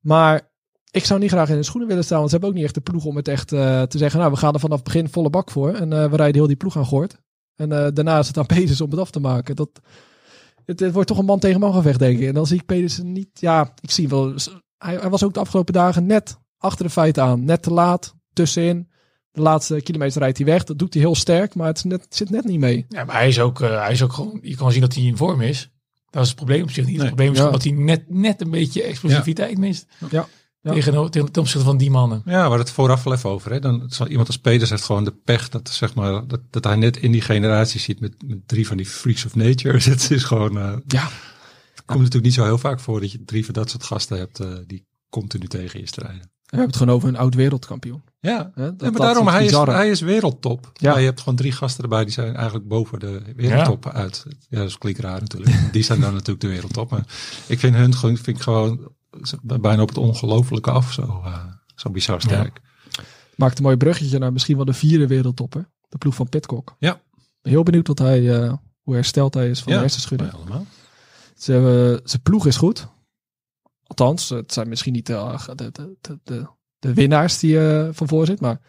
[0.00, 0.50] Maar
[0.90, 2.84] ik zou niet graag in de schoenen willen staan, want ze hebben ook niet echt
[2.84, 4.20] de ploeg om het echt te zeggen.
[4.20, 6.56] Nou, we gaan er vanaf het begin volle bak voor en we rijden heel die
[6.56, 7.20] ploeg aan Gort.
[7.56, 9.56] En eh, daarna is het aan Pedersen om het af te maken.
[9.56, 9.80] Dat,
[10.64, 12.28] het, het wordt toch een man tegen man gevecht, denk ik.
[12.28, 13.28] En dan zie ik Pedersen niet.
[13.32, 14.34] Ja, ik zie wel.
[14.78, 17.44] Hij, hij was ook de afgelopen dagen net achter de feiten aan.
[17.44, 18.90] Net te laat, tussenin.
[19.30, 20.64] De laatste kilometer rijdt hij weg.
[20.64, 22.86] Dat doet hij heel sterk, maar het, net, het zit net niet mee.
[22.88, 25.02] Ja, maar hij is ook, eh, hij is ook gewoon, je kan zien dat hij
[25.02, 25.70] in vorm is.
[26.10, 26.96] Dat is het probleem op zich niet.
[26.96, 27.06] Nee.
[27.06, 27.50] Het probleem is Ja.
[27.50, 29.86] dat hij net, net een beetje explosiviteit mist.
[30.10, 30.26] Ja.
[30.62, 30.72] Ja.
[30.72, 32.22] Tegen, ten opzichte van die mannen.
[32.24, 33.52] Ja, maar het vooraf wel even over.
[33.52, 33.60] Hè.
[33.60, 36.76] Dan zal iemand als Peters heeft gewoon de pech dat, zeg maar, dat, dat hij
[36.76, 39.78] net in die generatie ziet met, met drie van die freaks of nature.
[39.90, 41.08] Het is gewoon, eh, Ja,
[41.74, 44.18] het komt natuurlijk niet zo heel vaak voor dat je drie van dat soort gasten
[44.18, 46.20] hebt eh, die continu tegen je strijden.
[46.20, 48.02] we hebben het gewoon over een oud wereldkampioen.
[48.20, 48.64] Ja, Hè?
[48.64, 50.70] Dat, Ja, maar dat daarom, hij is, hij is wereldtop.
[50.72, 50.90] Ja.
[50.90, 54.24] Maar je hebt gewoon drie gasten erbij die zijn eigenlijk boven de wereldtop uit.
[54.48, 55.72] Ja, dat klinkt raar natuurlijk.
[55.72, 56.90] Die zijn dan natuurlijk de wereldtop.
[56.90, 57.06] Maar
[57.46, 58.90] ik vind hun gewoon, vind ik gewoon
[59.42, 60.92] bijna op het ongelofelijke af.
[60.92, 61.44] Zo, eh,
[61.74, 62.60] zo bizar sterk.
[63.36, 65.70] Maakt een mooi bruggetje naar misschien wel de vierde wereldtopper.
[65.88, 66.76] De ploeg van Pitcock.
[66.78, 67.00] Ja.
[67.42, 69.78] Heel benieuwd wat hij, eh, hoe hersteld hij is van Ja.
[69.78, 70.30] de hersenschudding.
[70.30, 70.66] Ja, allemaal.
[71.36, 72.88] Ze hebben, zijn ploeg is goed.
[73.86, 75.90] Althans, het zijn misschien niet de, de,
[76.22, 76.46] de,
[76.78, 78.40] de, winnaars die eh van voor zit.
[78.40, 78.60] Maar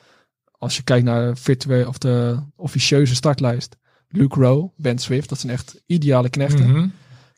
[0.52, 3.78] als je kijkt naar de, virtuele, of de officieuze startlijst.
[4.08, 6.70] Luke Rowe, Ben Swift, dat zijn echt ideale knechten.
[6.70, 6.88] Mhm.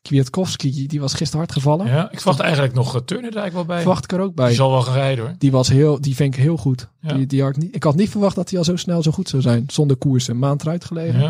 [0.06, 1.88] Kwiatkowski, die was gisteren hard gevallen.
[1.88, 3.78] Ja, ik verwacht eigenlijk nog uh, Turner er eigenlijk wel bij.
[3.80, 4.48] Verwacht ik er ook bij.
[4.48, 5.36] Die zal wel gaan rijden hoor.
[5.38, 6.90] Die was heel, die vind ik heel goed.
[7.00, 7.14] Ja.
[7.14, 9.30] Die, die had niet, ik had niet verwacht dat hij al zo snel zo goed
[9.30, 9.64] zou zijn.
[9.68, 11.20] Zonder koers een maand eruit gelegen.
[11.20, 11.26] Ja,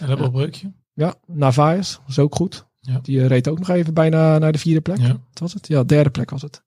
[0.00, 0.06] Ja.
[0.06, 0.72] En dat breukje.
[1.26, 2.66] Narvaez was ook goed.
[2.80, 2.98] Ja.
[3.02, 4.98] Die eh, reed ook nog even bijna naar de vierde plek.
[4.98, 5.08] Ja.
[5.08, 5.68] Wat was het?
[5.68, 6.62] Ja, derde plek was het.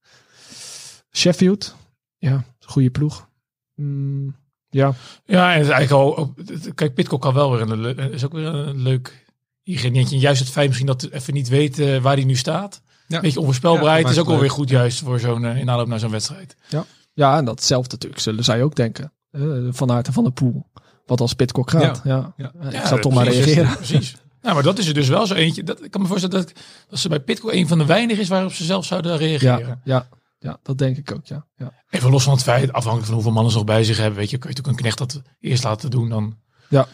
[1.12, 1.76] Sheffield.
[2.18, 3.30] Ja, goede ploeg.
[3.76, 4.36] Mm,
[4.70, 4.94] ja,
[5.26, 6.34] Ja, en het is eigenlijk al.
[6.76, 9.26] Kijk, Pitcock kan wel weer een, is ook weer een leuk
[9.72, 10.18] ingrediëntje.
[10.20, 12.82] Juist het feit misschien dat we even niet weten waar hij nu staat.
[13.08, 13.20] Ja.
[13.20, 14.58] Beetje onvoorspelbaarheid Ja, is ook maakt wel weer leuk.
[14.58, 16.56] goed juist voor zo'n uh, in aanloop naar zo'n wedstrijd.
[17.14, 19.12] ja, en datzelfde natuurlijk zullen zij ook denken.
[19.32, 20.66] Eh, van Aert en Van der Poel.
[21.06, 22.02] Wat als Pitcock gaat.
[22.04, 22.34] Ja.
[22.38, 22.52] Ja.
[22.60, 23.76] Eh, Ik Ja, zou toch maar reageren.
[23.76, 24.16] Precies.
[24.42, 25.64] Nou, maar dat is er dus wel zo eentje.
[25.64, 26.54] Dat, ik kan me voorstellen dat,
[26.90, 29.60] dat ze bij Pitcock een van de weinigen is waarop ze zelf zouden reageren.
[29.68, 30.08] Ja, ja,
[30.40, 31.26] ja, dat denk ik ook.
[31.26, 31.74] Ja, ja.
[31.90, 34.30] Even los van het feit, afhankelijk van hoeveel mannen ze nog bij zich hebben, weet
[34.30, 36.38] je, kun je natuurlijk een knecht dat eerst laten doen dan.
[36.70, 36.88] Ja.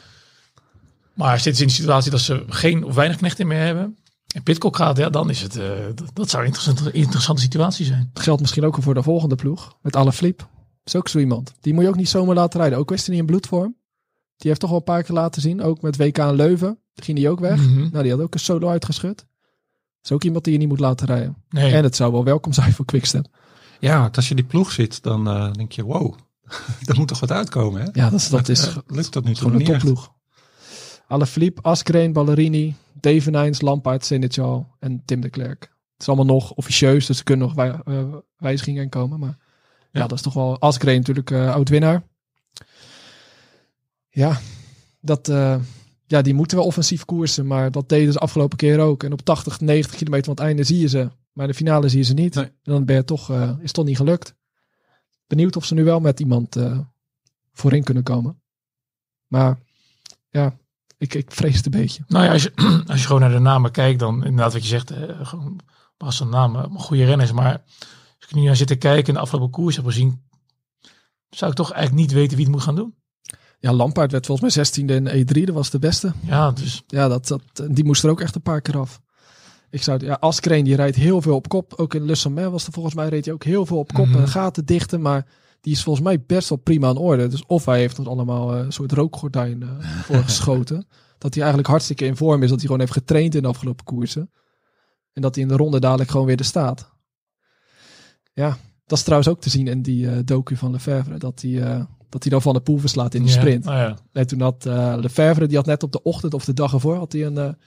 [1.15, 3.97] Maar zitten ze in de situatie dat ze geen of weinig knechten meer hebben
[4.35, 7.85] en Pitcock gaat, ja, dan is het, eh, dat, dat zou een interessante, interessante situatie
[7.85, 8.09] zijn.
[8.13, 9.77] Dat geldt misschien ook voor de volgende ploeg.
[9.81, 10.47] Met alle flip.
[10.83, 11.53] is ook zo iemand.
[11.61, 12.79] Die moet je ook niet zomaar laten rijden.
[12.79, 13.75] Ook is hij niet in bloedvorm.
[14.37, 15.61] Die heeft toch wel een paar keer laten zien.
[15.61, 16.79] Ook met WK in Leuven.
[16.95, 17.59] Ging hij ook weg.
[17.59, 17.89] Mhm.
[17.91, 19.25] Nou, die had ook een solo uitgeschud.
[20.03, 21.35] is ook iemand die je niet moet laten rijden.
[21.49, 23.27] Nee, En het zou wel welkom zijn voor Quickstep.
[23.79, 26.15] Ja, want als je die ploeg ziet, dan eh, denk je, wow,
[26.85, 27.87] er moet toch wat uitkomen, hè?
[27.93, 30.13] Ja, dat is, dat is eh, lukt tot nu een niet echt.
[31.07, 35.61] Alaphilippe, Askreen, Ballerini, Devenijns, Lampaard, Senechal en Tim de Klerk.
[35.61, 39.19] Het is allemaal nog officieus, dus er kunnen nog wij, eh, wijzigingen in komen.
[39.19, 39.37] Maar
[39.91, 40.07] ja, Ja.
[40.07, 40.59] dat is toch wel...
[40.59, 42.03] Askreen natuurlijk eh oud-winnaar.
[44.09, 44.39] Ja,
[44.99, 45.61] dat, eh,
[46.05, 49.03] ja, die moeten wel offensief koersen, maar dat deden ze afgelopen keer ook.
[49.03, 51.89] En op 80, 90 kilometer van het einde zie je ze, maar in de finale
[51.89, 52.35] zie je ze niet.
[52.35, 52.45] Nee.
[52.45, 54.35] En dan ben je toch, is het toch niet gelukt.
[55.27, 56.57] Benieuwd of ze nu wel met iemand
[57.53, 58.41] voorin kunnen komen.
[59.27, 59.59] Maar
[60.29, 60.57] ja,
[60.97, 62.03] ik, ik vrees het een beetje.
[62.07, 62.51] Nou ja, als je,
[62.91, 65.59] als je gewoon naar de namen kijkt, dan inderdaad wat je zegt, eh, gewoon
[65.97, 67.31] pas een naam, eh, goede renners.
[67.31, 67.51] Maar
[68.19, 70.23] als ik nu naar zit te kijken en de afgelopen koers heb gezien,
[71.29, 72.95] zou ik toch eigenlijk niet weten wie het moet gaan doen.
[73.59, 76.13] Ja, Lampaard werd volgens mij 16e in E3, dat was de beste.
[76.21, 77.41] Ja, dus Ja, dat, dat,
[77.71, 79.01] die moest er ook echt een paar keer af.
[79.69, 81.73] Ik zou, ja, Askreen die rijdt heel veel op kop.
[81.75, 84.05] Ook in Le Sommet was er volgens mij reed hij ook heel veel op kop
[84.07, 84.17] Mhm.
[84.17, 85.01] en gaten dichten.
[85.01, 85.25] Maar
[85.65, 87.27] die is volgens mij best wel prima in orde.
[87.27, 89.69] Dus of hij heeft ons allemaal eh, een soort rookgordijn eh
[90.05, 90.87] voor geschoten.
[91.17, 92.49] Dat hij eigenlijk hartstikke in vorm is.
[92.49, 94.31] Dat hij gewoon heeft getraind in de afgelopen koersen.
[95.13, 96.91] En dat hij in de ronde dadelijk gewoon weer er staat.
[98.33, 101.17] Ja, dat is trouwens ook te zien in die eh docu van Lefevre.
[101.17, 103.63] Dat hij, dat hij dan van de poel verslaat in de ja, sprint.
[103.63, 103.97] nou ja.
[104.11, 106.95] Nee, toen had uh, Lefevre, die had net op de ochtend of de dag ervoor,
[106.95, 107.57] had hij een...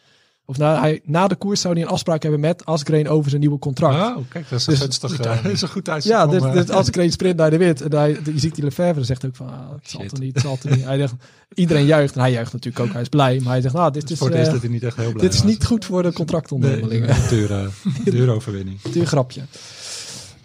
[0.51, 3.40] of na, hij, na de koers zou hij een afspraak hebben met Asgreen over zijn
[3.40, 4.16] nieuwe contract.
[4.16, 5.44] Oh, kijk, dat is, Dus- gunstig, goed timing.
[5.46, 6.14] is een goed uitzicht.
[6.14, 7.80] ja, dus, dus Asgreen sprint naar de wit.
[7.80, 10.42] En hij, je ziet die Lefevre zegt ook van, ah, het zal toch niet, het
[10.42, 10.84] zal toch niet.
[10.84, 11.14] Hij zegt,
[11.55, 12.14] iedereen juicht.
[12.14, 13.40] En hij juicht natuurlijk ook, hij is blij.
[13.40, 15.22] Maar hij zegt, nou, dit is, voor eerst eh, dat hij niet echt heel blij
[15.24, 15.51] dit is was.
[15.51, 17.09] niet goed voor de Nee, contractonderhandelingen.
[17.11, 17.68] een dure,
[18.05, 18.80] dure overwinning.
[18.82, 19.40] Duur grapje.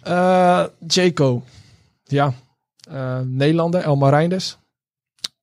[0.02, 1.44] Eh Jaco.
[2.04, 2.34] Ja.
[2.90, 4.58] Eh, Nederlander, Elmar Reinders.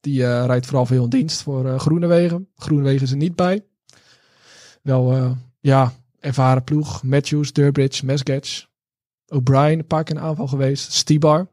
[0.00, 2.48] Die rijdt vooral veel in dienst voor Groenewegen.
[2.56, 3.64] Groenewegen is er niet bij.
[4.83, 7.03] Wel, eh, ja, ervaren ploeg.
[7.03, 8.66] Matthews, Durbridge, Mesgage.
[9.26, 10.93] O'Brien, een paar keer in aanval geweest.
[10.93, 11.49] Stibar.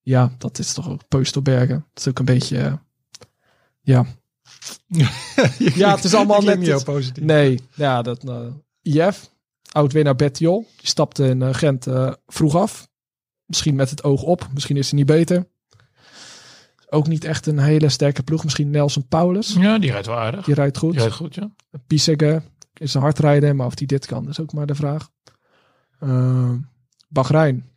[0.00, 1.86] Ja, dat is toch ook Peustelbergen.
[1.92, 2.58] Dat is ook een beetje...
[2.58, 2.72] eh,
[3.80, 4.06] ja,
[5.58, 7.24] Ja, het is allemaal net- niet positief.
[7.24, 8.46] Nee, ja, dat uh,
[8.82, 9.30] IF,
[9.72, 11.86] oud-winnaar Bettiol, die stapte in Gent
[12.26, 12.88] vroeg af.
[13.44, 15.46] Misschien met het oog op, misschien is hij niet beter.
[16.90, 18.44] Ook niet echt een hele sterke ploeg.
[18.44, 20.44] Misschien Nelson Paulus, ja, die rijdt wel aardig.
[20.44, 20.90] die rijdt goed.
[20.92, 21.50] Die rijdt goed, ja.
[21.86, 22.42] Pisegge
[22.74, 25.10] is een hardrijder, maar of hij dit kan, is ook maar de vraag.
[26.00, 26.52] Uh,
[27.08, 27.70] Bahrein.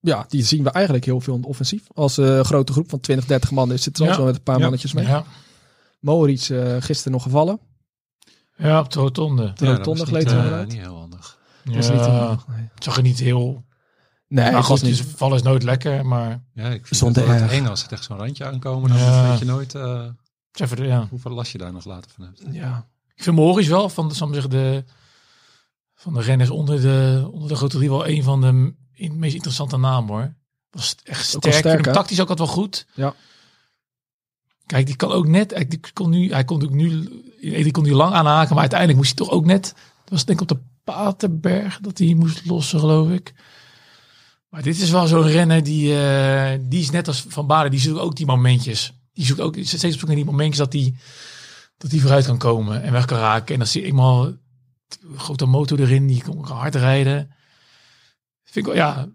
[0.00, 1.82] Ja, die zien we eigenlijk heel veel in het offensief.
[1.94, 4.14] Als eh, grote groep van 20, 30 man is, zit er Ja.
[4.14, 4.60] zo met een paar Ja.
[4.62, 5.06] mannetjes mee.
[5.06, 5.24] Ja,
[6.00, 7.58] Moritz eh, gisteren nog gevallen.
[8.56, 9.42] ja op de rotonde.
[9.54, 11.38] De Ja, dat rotonde was gleed niet, eh, niet heel handig.
[11.64, 11.74] Niet.
[11.88, 11.98] Nee,
[12.74, 13.64] het zag er niet heel...
[14.34, 14.96] nee nou goed, niet.
[14.96, 16.42] dus vallen is nooit lekker, maar...
[16.54, 18.88] Ja, ik vind het wel eng als het echt zo'n randje aankomen.
[18.90, 19.28] Dan Ja.
[19.30, 21.06] weet je nooit eh, het is even ja.
[21.10, 22.42] hoeveel last je daar nog later van hebt.
[22.50, 24.84] Ja, Ik vind Morris wel van de, zeggen, de,
[25.94, 29.34] van de renners onder de, onder de grote drie wel een van de in- meest
[29.34, 30.34] interessante namen hoor.
[30.70, 31.54] Was echt sterk.
[31.54, 32.86] Sterk, tactisch ook altijd wel goed.
[32.94, 33.14] Ja.
[34.66, 35.50] Kijk, die kan ook net.
[35.50, 37.08] Hij die kon nu, hij kon ook nu,
[37.40, 39.62] die kon hij lang aanhaken, maar uiteindelijk moest hij toch ook net.
[40.02, 43.34] Dat was denk ik op de Paterberg dat hij moest lossen, geloof ik.
[44.54, 47.80] Maar dit is wel zo'n renner die, eh, die is net als Van Baarden, die
[47.80, 48.92] zoekt ook die momentjes.
[49.12, 50.96] Die zoekt ook steeds op zoek naar die momentjes dat die,
[51.76, 53.52] dat die vooruit kan komen en weg kan raken.
[53.52, 54.38] En dan zie je eenmaal een
[55.16, 57.30] grote motor erin, die kan hard rijden.
[58.44, 59.08] Vind ik wel, ja,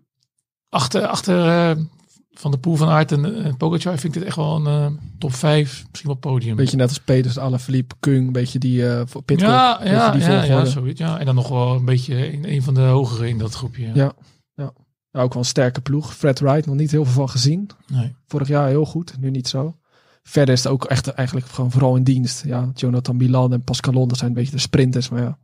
[0.69, 1.83] achter, achter eh,
[2.31, 5.01] Van de Poel van Aert en, en Pogacar vind ik dit echt wel een eh,
[5.19, 6.55] top 5, misschien wel podium.
[6.55, 9.49] beetje net als Peters, Alaphilippe, Kung, een beetje die voor Pitcock.
[9.49, 10.99] ja, ja, die ja, ja, zoiets.
[10.99, 11.19] Ja.
[11.19, 13.91] En dan nog wel een beetje in een van de hogere in dat groepje.
[13.93, 14.13] Ja.
[14.53, 14.73] Ja,
[15.12, 16.16] ook wel een sterke ploeg.
[16.16, 17.70] Fred Wright, nog niet heel veel van gezien.
[17.88, 18.16] Nee.
[18.28, 19.76] Vorig jaar heel goed, nu niet zo.
[20.24, 22.43] Verder is het ook echt eigenlijk gewoon vooral in dienst.
[22.45, 25.10] Ja, Jonathan Milan en Pascalon, dat zijn een beetje de sprinters.
[25.10, 25.38] Maar ja,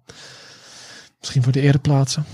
[1.19, 2.25] misschien voor de ereplaatsen.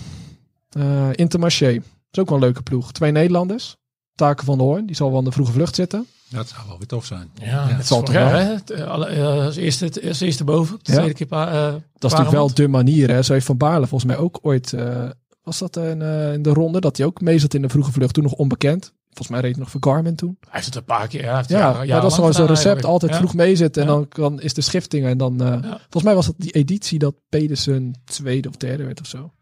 [0.70, 2.92] Eh Intermarché, dat is ook wel een leuke ploeg.
[2.92, 3.76] Twee Nederlanders.
[4.16, 6.06] Taken van de Hoorn, die zal wel aan de vroege vlucht zitten.
[6.30, 7.30] Dat zou wel weer tof zijn.
[7.42, 8.28] Ja, het het zal toch wel.
[8.28, 8.54] hè?
[8.54, 10.98] Eh, alle- eh, als eerste, het, als eerste boven, de Ja.
[10.98, 13.10] tweede keer pa, eh, Dat is natuurlijk wel de manier.
[13.10, 13.22] Hè.
[13.22, 14.74] Zo heeft Van Baarle volgens mij ook ooit...
[14.74, 15.10] eh,
[15.58, 16.80] was dat in, eh, in de ronde?
[16.80, 18.14] Dat hij ook mee zat in de vroege vlucht.
[18.14, 18.94] Toen nog onbekend.
[19.06, 20.38] Volgens mij reed hij nog voor Garmin toen.
[20.40, 21.22] Hij heeft het een paar keer.
[21.24, 22.86] Ja, Ja, jaren- dat is gewoon zo'n recept.
[22.86, 23.18] Altijd Ja.
[23.18, 23.82] vroeg meezitten.
[23.82, 25.06] En dan, dan is de schifting.
[25.06, 25.42] En dan...
[25.42, 25.62] eh.
[25.64, 29.34] Volgens mij was dat die editie dat Pedersen tweede of derde werd of zo.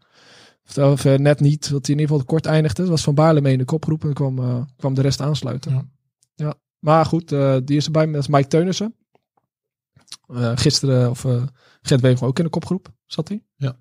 [0.76, 1.70] Of, eh, net niet.
[1.70, 2.82] Dat hij in ieder geval kort eindigde.
[2.82, 4.04] Dat was Van Baarle mee in de kopgroep.
[4.04, 5.72] En kwam, kwam de rest aansluiten.
[5.72, 5.84] Ja.
[6.34, 6.54] Ja.
[6.78, 7.28] Maar goed,
[7.64, 8.06] die is erbij.
[8.06, 8.94] Dat is Mike Teunissen.
[10.54, 11.26] Gisteren, of
[11.82, 12.88] Gert Wever ook in de kopgroep.
[13.06, 13.42] Zat hij?
[13.56, 13.76] Ja.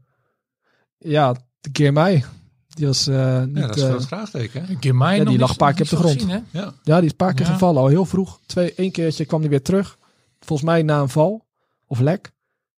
[0.98, 2.24] Ja, de keer mij.
[2.68, 3.58] Die was eh, niet...
[3.58, 4.98] Ja, dat is eh, wel het vraagteken.
[4.98, 6.22] mij Ja, die lag een paar keer op de grond.
[6.22, 6.46] gezien?
[6.52, 6.74] Ja.
[6.84, 7.52] Ja, die is een paar keer Ja.
[7.52, 8.40] gevallen, al heel vroeg.
[8.46, 9.98] Twee, één keertje kwam hij weer terug.
[10.40, 11.46] Volgens mij na een val
[11.88, 12.32] of lek.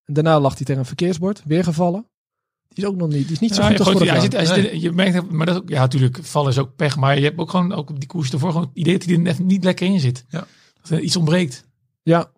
[0.06, 2.06] En daarna lag hij tegen een verkeersbord, weer gevallen.
[2.68, 4.14] Die is ook nog niet, die is niet zo Ja, goed je, als gooit- vorig
[4.14, 4.46] hij jaar.
[4.48, 6.96] zit, hij zit- je merkt, maar dat ook, ja, natuurlijk, vallen is ook pech.
[6.98, 9.14] Maar je hebt ook gewoon ook op die koers ervoor gewoon het idee dat hij
[9.14, 10.26] er net niet lekker in zit.
[10.30, 10.48] Ja.
[10.82, 11.66] Dat er iets ontbreekt.
[12.04, 12.32] Ja.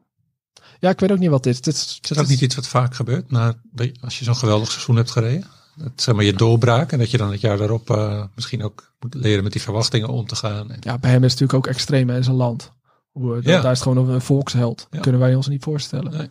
[0.80, 1.62] ja, ik weet ook niet wat dit is.
[1.62, 3.54] Dit is, Is dat ook niet iets wat vaak gebeurt na,
[4.02, 5.48] als je zo'n geweldig seizoen hebt gereden?
[5.76, 8.94] Dat, zeg maar je doorbraak en dat je dan het jaar daarop eh, misschien ook
[9.00, 10.72] moet leren met die verwachtingen om te gaan.
[10.72, 12.72] En, Ja, bij hem is het natuurlijk ook extreem in zijn land.
[13.12, 13.62] Hoe, eh, Ja.
[13.62, 14.78] Daar is het gewoon een volksheld.
[14.78, 15.00] Dat Ja.
[15.00, 16.12] kunnen wij ons niet voorstellen.
[16.12, 16.30] Nee.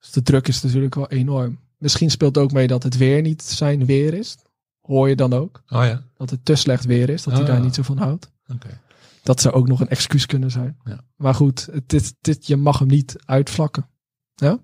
[0.00, 1.58] Dus de druk is natuurlijk wel enorm.
[1.78, 4.36] Misschien speelt ook mee dat het weer niet zijn weer is.
[4.80, 5.62] Hoor je dan ook.
[5.68, 7.22] oh ja, Dat het te slecht weer is.
[7.22, 7.48] Dat hij Ah.
[7.48, 8.30] daar niet zo van houdt.
[8.52, 8.80] oké.
[9.22, 10.76] Dat zou ook nog een excuus kunnen zijn.
[10.84, 11.00] Ja.
[11.16, 13.88] Maar goed, het, dit, dit, je mag hem niet uitvlakken.
[14.34, 14.58] Ja?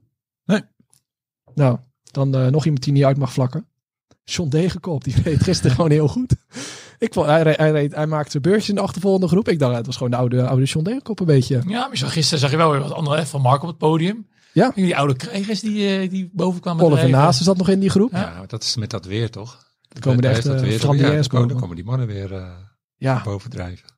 [0.45, 0.63] Nee.
[1.55, 1.79] Nou,
[2.11, 3.67] dan eh, nog iemand die niet uit mag vlakken.
[4.25, 6.35] John Degenkop, die reed gisteren gewoon heel goed.
[6.99, 9.49] Ik vond, hij, reed, hij, reed, hij maakte zijn beursje in de achtervolgende groep.
[9.49, 11.63] Ik dacht, het was gewoon de oude, oude John Degenkop een beetje.
[11.67, 14.27] Ja, maar zag, gisteren zag je wel weer wat andere van Mark op het podium.
[14.53, 14.73] Ja.
[14.75, 17.21] Die oude krijgers die, eh, die boven kwamen Oliver drijven.
[17.21, 18.11] Naasten zat nog in die groep.
[18.13, 18.45] Ja.
[18.47, 19.69] Dat is met dat weer toch?
[19.89, 22.49] Er komen er echt dat eh, weer, ja, dan, komen, dan die mannen weer eh
[22.97, 23.89] Ja, bovendrijven.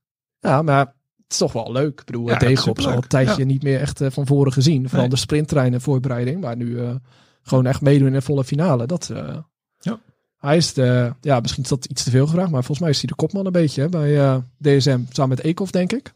[0.40, 0.94] ja, maar het
[1.28, 2.00] is toch wel leuk.
[2.00, 4.82] Ik bedoel, Ja, Degenkop is al een tijdje niet meer echt van voren gezien.
[4.82, 5.08] Vooral Nee.
[5.10, 6.40] de sprinttreinen voorbereiding.
[6.40, 6.94] Maar nu eh,
[7.42, 8.86] gewoon echt meedoen in de volle finale.
[8.86, 9.38] Dat, eh,
[9.78, 10.00] Ja.
[10.36, 12.50] Hij is de, ja, misschien is dat iets te veel gevraagd.
[12.50, 15.00] Maar volgens mij is hij de kopman een beetje hè, bij eh, DSM.
[15.08, 16.14] Samen met Eekhoff, denk ik.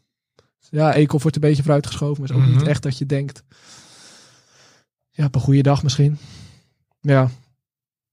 [0.69, 2.21] Ja, Eekhoff wordt een beetje vooruitgeschoven.
[2.21, 2.57] Maar is ook Mhm.
[2.57, 3.43] niet echt dat je denkt...
[5.09, 6.17] Ja, op een goede dag misschien.
[7.01, 7.29] Ja.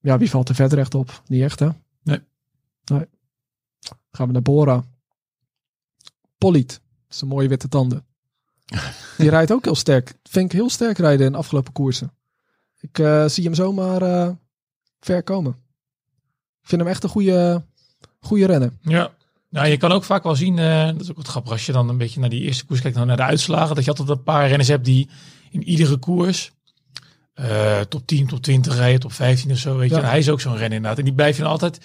[0.00, 1.22] Ja, wie valt er verder echt op?
[1.26, 1.68] Niet echt, hè?
[2.02, 2.20] Nee.
[2.84, 3.06] Nee.
[4.10, 4.84] Gaan we naar Bora.
[6.38, 6.68] Polliet.
[6.68, 8.04] Dat is een mooie witte tanden.
[9.18, 10.14] Die rijdt ook heel sterk.
[10.22, 12.12] Vind ik heel sterk rijden in de afgelopen koersen.
[12.84, 14.30] Ik eh, zie hem zomaar eh,
[15.00, 15.52] ver komen.
[16.62, 17.64] Ik vind hem echt een goede,
[18.20, 18.72] goede renner.
[18.80, 19.10] Ja.
[19.48, 21.72] Nou, je kan ook vaak wel zien, eh, dat is ook wat grappig, als je
[21.72, 24.08] dan een beetje naar die eerste koers kijkt, dan naar de uitslagen, dat je altijd
[24.08, 25.08] een paar renners hebt die
[25.50, 26.52] in iedere koers
[27.88, 29.96] top 10, top 20 rijden, top 15 of zo, weet je.
[29.96, 30.98] En hij is ook zo'n renner inderdaad.
[30.98, 31.80] En die blijf je dan altijd,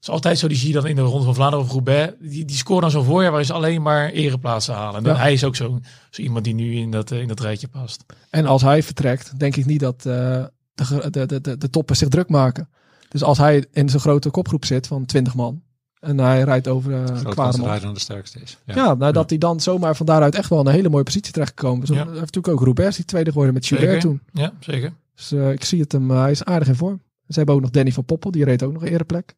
[0.00, 2.12] het is altijd zo, die zie je dan in de Ronde van Vlaanderen of Roubaix,
[2.20, 4.96] die, die scoren dan zo'n voorjaar waarin ze alleen maar ereplaatsen halen.
[4.96, 5.20] En dan, Ja.
[5.20, 5.80] hij is ook zo,
[6.10, 8.04] zo iemand die nu in dat, eh, in dat rijtje past.
[8.30, 10.44] En als hij vertrekt, denk ik niet dat eh,
[10.74, 12.68] de, de, de, de, de toppers zich druk maken.
[13.08, 15.62] Dus als hij in zo'n grote kopgroep zit van 20 man.
[16.00, 17.68] En hij rijdt over uh, dat Kwaremond.
[17.68, 18.58] hij dan de sterkste is.
[18.66, 21.32] Ja, nou, dat hij dan zomaar van daaruit echt wel in een hele mooie positie
[21.32, 21.88] terechtgekomen is.
[21.88, 21.94] Ja.
[21.94, 24.20] Hij heeft natuurlijk ook Roubaix die tweede geworden met Gilbert toen.
[24.32, 24.92] Ja, zeker.
[25.14, 27.02] Dus eh, ik zie het hem, hij is aardig in vorm.
[27.28, 29.34] Ze hebben ook nog Danny van Poppel, die reed ook nog een ereplek.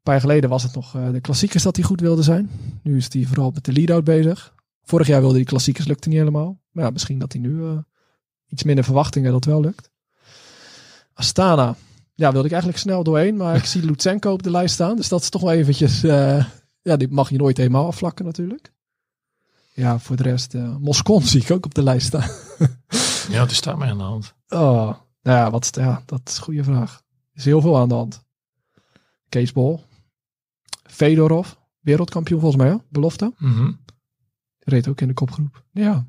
[0.00, 2.50] Een paar jaar geleden was het nog eh, de klassiekers dat hij goed wilde zijn.
[2.82, 4.54] Nu is hij vooral met de lead-out bezig.
[4.82, 6.60] Vorig jaar wilde hij klassiekers, lukte niet helemaal.
[6.70, 7.78] Maar ja, misschien dat hij nu eh,
[8.46, 9.90] iets minder verwachtingen dat wel lukt.
[11.14, 11.76] Astana.
[12.14, 14.96] Ja, wilde ik eigenlijk snel doorheen, maar ik zie Lutsenko op de lijst staan.
[14.96, 16.02] Dus dat is toch wel eventjes...
[16.02, 16.44] eh,
[16.82, 18.72] ja, die mag je nooit helemaal afvlakken natuurlijk.
[19.74, 20.54] Ja, voor de rest...
[20.54, 22.30] eh Moscon zie ik ook op de lijst staan.
[23.30, 24.34] Ja, er staat mij aan de hand.
[24.48, 27.02] Oh, nou ja, wat, ja, dat is een goede vraag.
[27.32, 28.22] Er is heel veel aan de hand.
[29.54, 29.84] Bol.
[30.90, 31.52] Fedorov.
[31.80, 32.76] Wereldkampioen volgens mij, hè?
[32.88, 33.32] Belofte.
[33.38, 33.72] Mhm.
[34.58, 35.64] Reed ook in de kopgroep.
[35.72, 36.06] Ja.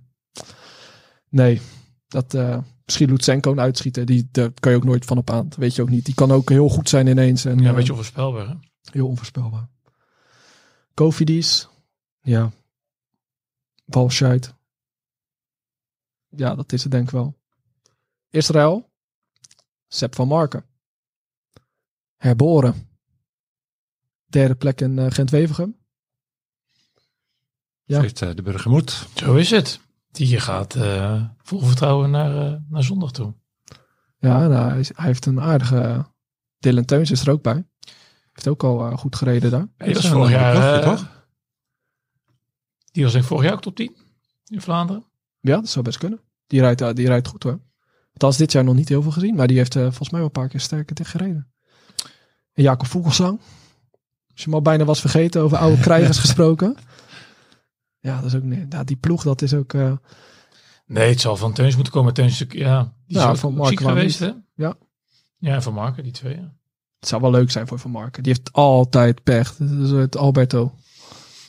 [1.30, 1.62] Nee,
[2.08, 2.34] dat...
[2.34, 4.06] eh misschien Lutsenko een uitschieten.
[4.06, 5.50] Die, daar kan je ook nooit van op aan.
[5.50, 6.06] Dat weet je ook niet.
[6.06, 7.46] Die kan ook heel goed zijn ineens.
[7.46, 8.56] En, Ja, eh, weet je onvoorspelbaar, hè?
[8.92, 9.70] Heel onvoorspelbaar.
[10.94, 11.68] Kofidis.
[12.22, 12.52] Ja.
[13.86, 14.54] Walscheid.
[16.30, 17.40] Ja, dat is het denk ik wel.
[18.30, 18.90] Israël.
[19.88, 20.66] Sepp van Marken.
[22.18, 22.90] Herboren.
[24.32, 25.76] Derde plek in eh, Gent-Wevergem.
[27.84, 28.02] Ja.
[28.02, 29.08] Heeft eh, de burgermoed.
[29.16, 29.80] Zo is het.
[30.12, 33.34] Die gaat eh, vol vertrouwen naar, eh, naar zondag toe.
[34.18, 36.06] Ja, nou, hij, is- hij heeft een aardige...
[36.60, 37.66] Dylan Teuns is er ook bij.
[38.32, 39.68] Heeft ook al goed gereden daar.
[39.78, 41.26] Die was is vorig jaar, toch?
[42.92, 43.96] Die was in vorig jaar ook top 10
[44.46, 45.06] in Vlaanderen.
[45.40, 46.20] Ja, dat zou best kunnen.
[46.48, 47.60] Die rijdt, die rijdt goed hoor.
[48.12, 49.36] Althans, dit jaar nog niet heel veel gezien.
[49.36, 51.52] Maar die heeft eh, volgens mij wel een paar keer sterker tegen gereden.
[52.54, 53.40] En Jacob Vogelsang.
[54.32, 56.76] Als je hem al bijna was vergeten over oude krijgers gesproken.
[58.00, 58.66] Ja, dat is ook niet.
[58.74, 59.74] Ja, die ploeg, dat is ook.
[59.74, 59.94] eh,
[60.86, 62.14] Nee, het zal van Teuns moeten komen.
[62.14, 64.32] Teuns is ja, die is Ja, ook van waarom geweest, hè?
[64.56, 64.76] Ja.
[65.38, 66.54] Ja, van Marken, die twee, ja.
[67.00, 68.24] het zou wel leuk zijn voor Van Marken.
[68.24, 69.56] Die heeft altijd pech.
[69.56, 70.74] Dat is het Alberto.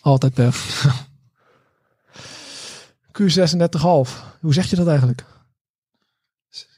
[0.01, 0.85] Altijd pech.
[3.21, 3.29] Q36,5.
[4.41, 5.25] Hoe zeg je dat eigenlijk?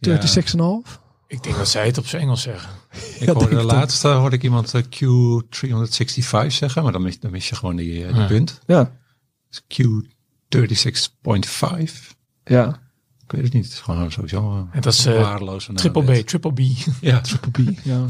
[0.08, 1.02] 36,5?
[1.34, 2.70] Ik denk dat zij het op zijn Engels zeggen.
[3.20, 3.70] Ik Ja, hoorde ik ook.
[3.70, 7.76] laatst eh, hoorde ik iemand eh, Q365 zeggen, maar dan mis, dan mis je gewoon
[7.76, 8.26] die, eh, die Ja.
[8.26, 8.60] punt.
[8.66, 8.90] Ja.
[9.48, 12.14] Dus Q36.5.
[12.44, 12.80] Ja.
[13.24, 13.64] Ik weet het niet.
[13.64, 15.68] Het is gewoon sowieso uh, En dat is, eh, waardeloos.
[15.74, 16.22] Triple.
[16.22, 16.58] B, Triple B.
[17.00, 17.20] Ja.
[17.30, 18.06] Triple B, ja.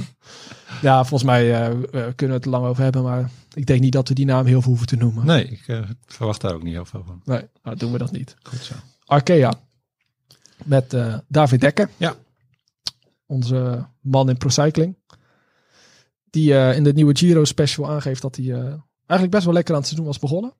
[0.82, 4.08] Ja, volgens mij kunnen we het er lang over hebben, maar ik denk niet dat
[4.08, 5.26] we die naam heel veel hoeven te noemen.
[5.26, 7.20] Nee, ik verwacht daar ook niet heel veel van.
[7.24, 8.36] Nee, nou doen we dat niet.
[8.42, 8.74] Goed zo.
[9.04, 9.54] Arkea.
[10.64, 11.90] Met eh, David Dekker.
[11.96, 12.14] Ja.
[13.26, 14.96] Onze man in Procycling.
[16.30, 19.74] Die eh, in de nieuwe Giro special aangeeft dat hij eh, eigenlijk best wel lekker
[19.74, 20.54] aan het seizoen was begonnen.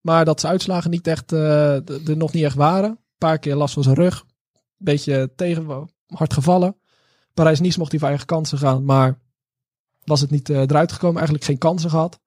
[0.00, 2.90] Maar dat zijn uitslagen niet echt, eh, er nog niet echt waren.
[2.90, 4.24] Een paar keer last van zijn rug.
[4.76, 6.76] Beetje tegen, hard gevallen.
[7.34, 8.84] Parijs-Nice mocht hij voor eigen kansen gaan.
[8.84, 9.18] Maar
[10.04, 11.16] was het niet eruit gekomen.
[11.16, 12.20] Eigenlijk geen kansen gehad.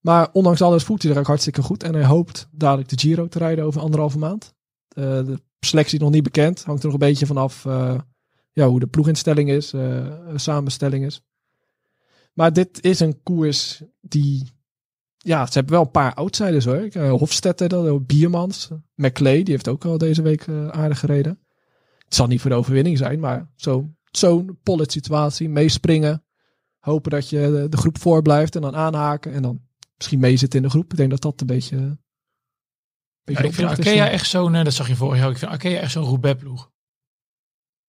[0.00, 1.82] Maar ondanks alles voelt hij er ook hartstikke goed.
[1.82, 4.54] En hij hoopt dadelijk de Giro te rijden over anderhalve maand.
[4.88, 6.64] Eh, de selectie nog niet bekend.
[6.64, 7.66] Hangt er nog een beetje vanaf
[8.52, 9.72] ja, hoe de ploeginstelling is.
[9.72, 11.22] eh, samenstelling is.
[12.32, 14.50] Maar dit is een koers die...
[15.18, 16.88] Ja, ze hebben wel een paar outsiders hoor.
[16.96, 18.70] Uh, Hofstetter, dat, Biermans.
[18.94, 21.38] McClay, die heeft ook al deze week eh, aardig gereden.
[22.04, 25.48] Het zal niet voor de overwinning zijn, maar zo- zo'n pollet situatie.
[25.48, 26.24] Meespringen.
[26.78, 29.32] Hopen dat je de, de groep voor blijft en dan aanhaken.
[29.32, 29.60] En dan
[29.96, 30.90] misschien meezitten in de groep.
[30.90, 31.76] Ik denk dat dat een beetje...
[31.76, 31.98] een
[33.24, 35.50] beetje Ja, ik vind Arkea echt zo'n, eh, dat zag je vorig jaar, ik vind
[35.50, 36.70] Arkea echt zo'n Roubaix-ploeg.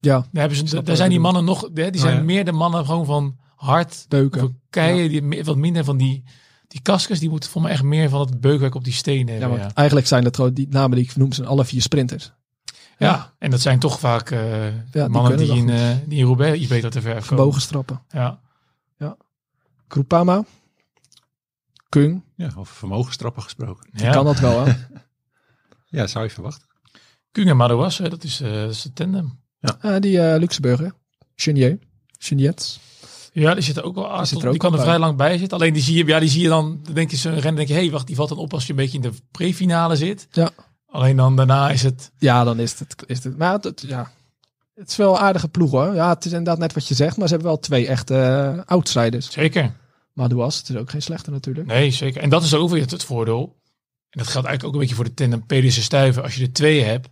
[0.03, 2.23] Ja, Daar, hebben ze, Snap daar zijn die mannen nog, die zijn Oh, ja.
[2.25, 4.39] meer de mannen gewoon van hard, beuken.
[4.39, 6.23] van keien, die me- wat minder van die,
[6.67, 9.39] die kaskers, die moeten voor mij echt meer van het beukwerk op die stenen Ja,
[9.39, 9.59] hebben.
[9.59, 12.31] Ja, eigenlijk zijn dat gewoon die namen die ik noem, zijn alle vier sprinters.
[12.97, 13.33] ja.
[13.39, 16.67] en dat zijn toch vaak eh, die mannen die, in, eh, die in Roubaix iets
[16.69, 17.23] beter te ver komen.
[17.27, 18.01] Vermogen strappen.
[18.09, 18.39] Ja.
[19.87, 20.43] Groupama.
[21.89, 22.23] Kung.
[22.35, 23.89] Ja, over vermogenstrappen gesproken.
[23.93, 24.11] Die Ja.
[24.11, 24.73] kan dat wel, hè?
[25.89, 26.67] Ja, zou je verwachten.
[27.31, 29.39] Kung en Madouas, hè, dat is, eh dat is de tandem.
[29.63, 30.93] Ah, die eh Luxemburger.
[32.17, 32.79] Cheniets.
[33.33, 34.25] Ja, die zit er ook wel aan.
[34.29, 35.57] Die, kan er vrij lang bij zitten.
[35.57, 37.67] Alleen die zie je, ja, die zie je dan, dan denk je zo'n rennen, denk
[37.67, 39.95] je, hé, hey, wacht, die valt dan op als je een beetje in de pre-finale
[39.95, 40.27] zit.
[40.31, 40.49] Ja.
[40.87, 42.95] Alleen dan daarna is het, Ja, dan is het.
[43.07, 44.11] Is het maar het, ja.
[44.75, 45.95] het is wel een aardige ploeg hoor.
[45.95, 47.17] Ja, het is inderdaad net wat je zegt.
[47.17, 49.31] Maar ze hebben wel twee echte eh, outsiders.
[49.31, 49.75] zeker.
[50.13, 51.67] Madouas, het is ook geen slechte natuurlijk.
[51.67, 52.21] Nee, zeker.
[52.21, 53.55] En dat is ook weer het, het voordeel.
[54.09, 56.23] En dat geldt eigenlijk ook een beetje voor de tandem Pedersen Stuiven.
[56.23, 57.09] Als je er twee hebt,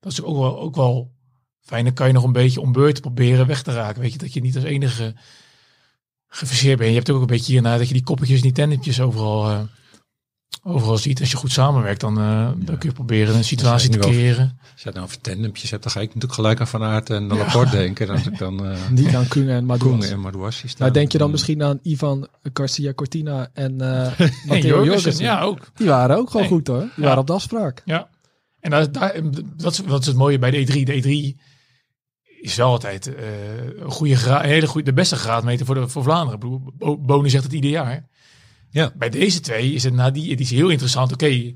[0.00, 1.12] dat is ook wel, ook wel
[1.68, 1.84] fijn.
[1.84, 4.00] Dan kan je nog een beetje om beurt proberen weg te raken.
[4.02, 5.14] Weet je, dat je niet als enige
[6.28, 6.90] geforceerd bent.
[6.90, 9.60] Je hebt ook een beetje hierna dat je die koppetjes en die tandempjes overal, eh,
[10.62, 11.20] overal ziet.
[11.20, 14.58] Als je goed samenwerkt, dan, eh, dan kun je proberen een situatie te over- creëren.
[14.72, 17.10] Als je het nou over tandempjes hebt, dan ga ik natuurlijk gelijk aan Van Aert
[17.10, 18.06] en Laporte denken.
[18.08, 20.08] En als ik dan uh, Niet aan Kung en Madouas.
[20.10, 20.74] Koen en.
[20.78, 25.40] Nou, denk je dan dan- misschien aan Ivan Garcia Cortina en eh Matteo Jorgensen, ja
[25.40, 25.70] ook.
[25.76, 26.54] Die waren ook gewoon Nee.
[26.56, 26.80] goed hoor.
[26.80, 27.02] Die Ja.
[27.02, 27.82] waren op de afspraak.
[27.84, 28.08] Ja.
[28.60, 29.20] En daar, daar,
[29.56, 30.82] dat, is, dat is het mooie bij de E3.
[30.84, 31.40] De E3
[32.40, 33.24] is wel altijd eh,
[33.78, 36.38] een, goede gra- een hele goede, de beste graadmeter voor, de, voor Vlaanderen.
[36.78, 38.08] Bo- Boni zegt het ieder jaar.
[38.70, 38.92] Ja.
[38.96, 41.12] Bij deze twee is het na die editie heel interessant.
[41.12, 41.54] Oké,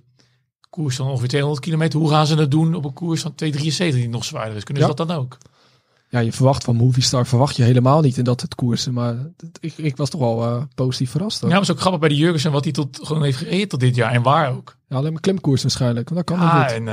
[0.70, 1.98] koers van ongeveer 200 kilometer.
[1.98, 4.64] Hoe gaan ze het doen op een koers van 273 die nog zwaarder is?
[4.64, 5.38] Kunnen ze dat dan ook?
[6.08, 8.92] Ja, je verwacht van Movistar verwacht je helemaal niet in dat het koersen.
[8.92, 9.16] Maar
[9.60, 11.40] ik, ik was toch wel eh, positief verrast.
[11.40, 11.48] Hoor.
[11.50, 13.68] Ja, maar het is ook grappig bij de Jurgensen wat hij tot, gewoon heeft gereden
[13.68, 14.12] tot dit jaar.
[14.12, 14.76] En waar ook.
[14.88, 16.08] Ja, alleen maar klimkoers waarschijnlijk.
[16.08, 16.84] Want dat kan Ja, en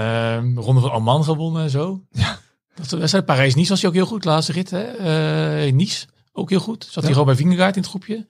[0.55, 2.01] de Ronde van Alman gewonnen en zo.
[2.11, 2.39] Ja.
[2.88, 4.69] Dat, zei Parijs-Nice was hij ook heel goed, laatste rit.
[4.69, 4.82] Hè?
[4.82, 6.84] Eh, nice, ook heel goed.
[6.84, 7.01] Zat Ja.
[7.01, 8.27] hij gewoon bij Vingegaard in het groepje.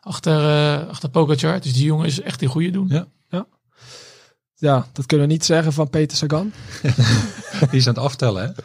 [0.00, 1.60] Achter, eh achter Pogacar.
[1.60, 2.88] Dus die jongen is echt in goede doen.
[2.88, 3.06] Ja.
[4.54, 6.52] Ja, dat kunnen we niet zeggen van Peter Sagan.
[7.70, 8.62] Die is aan het aftellen, hè?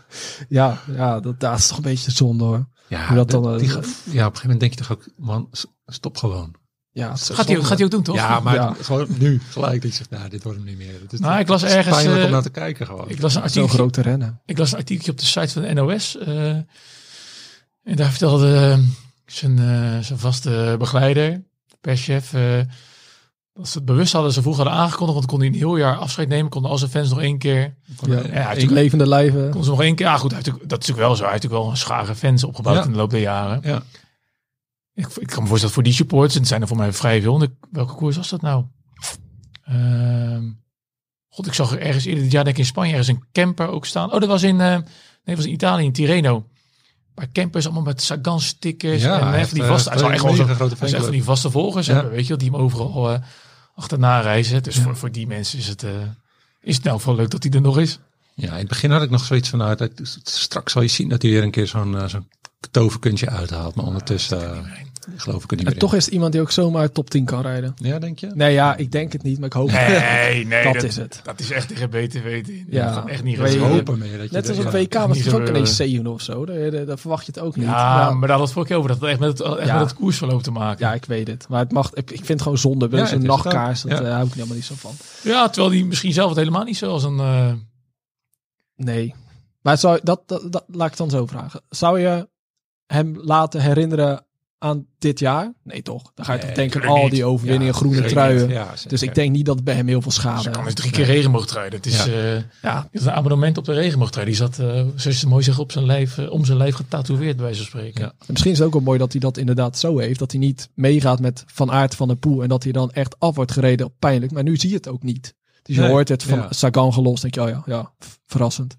[0.50, 2.68] Ja, ja dat, dat is toch een beetje zonde hoor.
[2.88, 5.08] Ja, Hoe dat dan, die eh, ja, op een gegeven moment denk je toch ook,
[5.18, 5.50] man,
[5.86, 6.56] stop gewoon.
[6.98, 7.64] Ja, Gaat hij, ook, zonde.
[7.66, 8.16] gaat hij ook doen, toch?
[8.16, 8.74] Ja, maar Ja.
[8.82, 9.82] gewoon nu, gelijk.
[9.82, 10.94] Dat je zegt, nou, dit wordt hem niet meer.
[11.02, 13.10] Het is Nou, ik las het is ergens, pijnlijk om eh, naar te kijken gewoon.
[13.10, 14.42] Ik las een artikel, grote rennen.
[14.46, 16.18] ik las een artikeltje op de site van de NOS.
[16.18, 16.48] eh,
[17.84, 18.78] en daar vertelde eh,
[19.26, 21.44] zijn, eh, zijn vaste begeleider,
[21.82, 22.42] perschef, eh
[23.54, 24.34] dat ze het bewust hadden.
[24.34, 26.50] Ze vroeg hadden aangekondigd, want kon hij een heel jaar afscheid nemen.
[26.52, 27.60] Konden al zijn fans nog één keer.
[27.62, 27.74] Ja,
[28.08, 29.50] Ja, in natuurlijk- levende lijven.
[29.50, 30.06] Kon ze nog één keer.
[30.06, 31.22] Ja, goed, hij heeft dat is natuurlijk wel zo.
[31.24, 32.84] Hij heeft natuurlijk wel een schare fans opgebouwd Ja.
[32.84, 33.60] in de loop der jaren.
[33.64, 33.84] Ja.
[34.98, 37.22] Ik, ik kan me voorstellen voor die supporters, en het zijn er voor mij vrij
[37.22, 37.38] veel.
[37.38, 38.66] De- welke koers was dat nou?
[39.64, 40.44] Ehm,
[41.30, 43.68] God, ik zag er ergens eerder dit jaar, denk ik in Spanje, ergens een camper
[43.68, 44.14] ook staan.
[44.14, 44.82] Oh, dat was in, eh, nee,
[45.26, 46.48] dat was in Italië, in Tirreno.
[47.16, 49.02] Maar campers allemaal met Sagan stickers.
[49.02, 50.76] Ja, en eh, van die eh, vaste, hij zal echt wel een zo, mega grote
[50.80, 51.94] hij echt van die vaste volgers Ja.
[51.94, 53.20] hebben, weet je wel, die hem overal eh,
[53.76, 54.64] achterna reizen.
[54.64, 55.92] Dus voor, voor die mensen is het, eh,
[56.62, 58.00] is het nou wel leuk dat hij er nog is.
[58.34, 59.92] Ja, in het begin had ik nog zoiets van, nou, dat,
[60.24, 62.28] straks zal je zien dat hij weer een keer zo'n eh, zo'n
[62.72, 63.76] toverkuntje uithaalt.
[63.76, 64.58] Maar ondertussen, eh,
[65.16, 67.26] geloof ik er niet En meer toch is het iemand die ook zomaar top 10
[67.26, 67.74] kan rijden.
[67.76, 68.32] Ja, denk je?
[68.34, 69.88] Nee, ja, ik denk het niet, maar ik hoop het.
[69.88, 71.20] Nee, nee, Dat dat, is het.
[71.24, 72.54] Dat is echt tegen beter weten.
[72.54, 72.66] in.
[72.70, 73.70] Ja, dat echt niet gebeuren.
[73.70, 74.72] Hopen meer dat je Net als dat- op.
[74.72, 76.46] WK was het ook ineens zevende of zo.
[76.46, 77.66] Daar, daar, daar verwacht je het ook niet.
[77.66, 78.90] Ja, ja, maar daar had het vorige keer over.
[78.92, 79.78] Dat had echt met het, echt Ja.
[79.80, 80.86] met het koersverloop te maken.
[80.88, 81.46] ja, ik weet het.
[81.50, 82.88] Maar het mag, ik, ik vind het gewoon zonde.
[82.92, 84.04] Ja, het Zo'n het nachtkaars, dat Ja.
[84.06, 84.94] eh, hou ik helemaal niet zo van.
[85.24, 87.20] Ja, terwijl die misschien zelf het helemaal niet zo als een...
[87.20, 87.52] eh,
[88.76, 89.14] Nee.
[89.62, 91.62] Maar zou, dat, dat, dat, laat ik het dan zo vragen.
[91.70, 92.28] Zou je
[92.88, 94.26] hem laten herinneren
[94.60, 95.54] aan dit jaar?
[95.64, 96.12] Nee, toch?
[96.16, 97.12] Dan ga je Nee, toch denken al niet.
[97.12, 98.50] die overwinningen, Ja, groene truien.
[98.50, 100.64] Ja, dus ik denk niet dat het bij hem heel veel schade Ze kan dus
[100.64, 100.76] heeft.
[100.76, 101.70] drie keer regenboogtrui.
[101.70, 102.12] Dat is, Ja.
[102.36, 104.26] eh, Ja, een abonnement op de regenboogtrui.
[104.26, 107.36] Die zat, eh zoals je mooi zegt, op zijn lijf, eh, om zijn lijf getatoeëerd,
[107.36, 108.02] bij wijze van spreken.
[108.04, 110.20] En misschien is het ook wel mooi dat hij dat inderdaad zo heeft.
[110.20, 112.42] Dat hij niet meegaat met Van Aert van de Poel.
[112.44, 114.32] En dat hij dan echt af wordt gereden pijnlijk.
[114.32, 115.36] Maar nu zie je het ook niet.
[115.64, 116.46] Dus je Nee, hoort het van.
[116.50, 117.22] Sagan gelost.
[117.22, 117.92] denk je, oh ja, ja,
[118.26, 118.78] verrassend.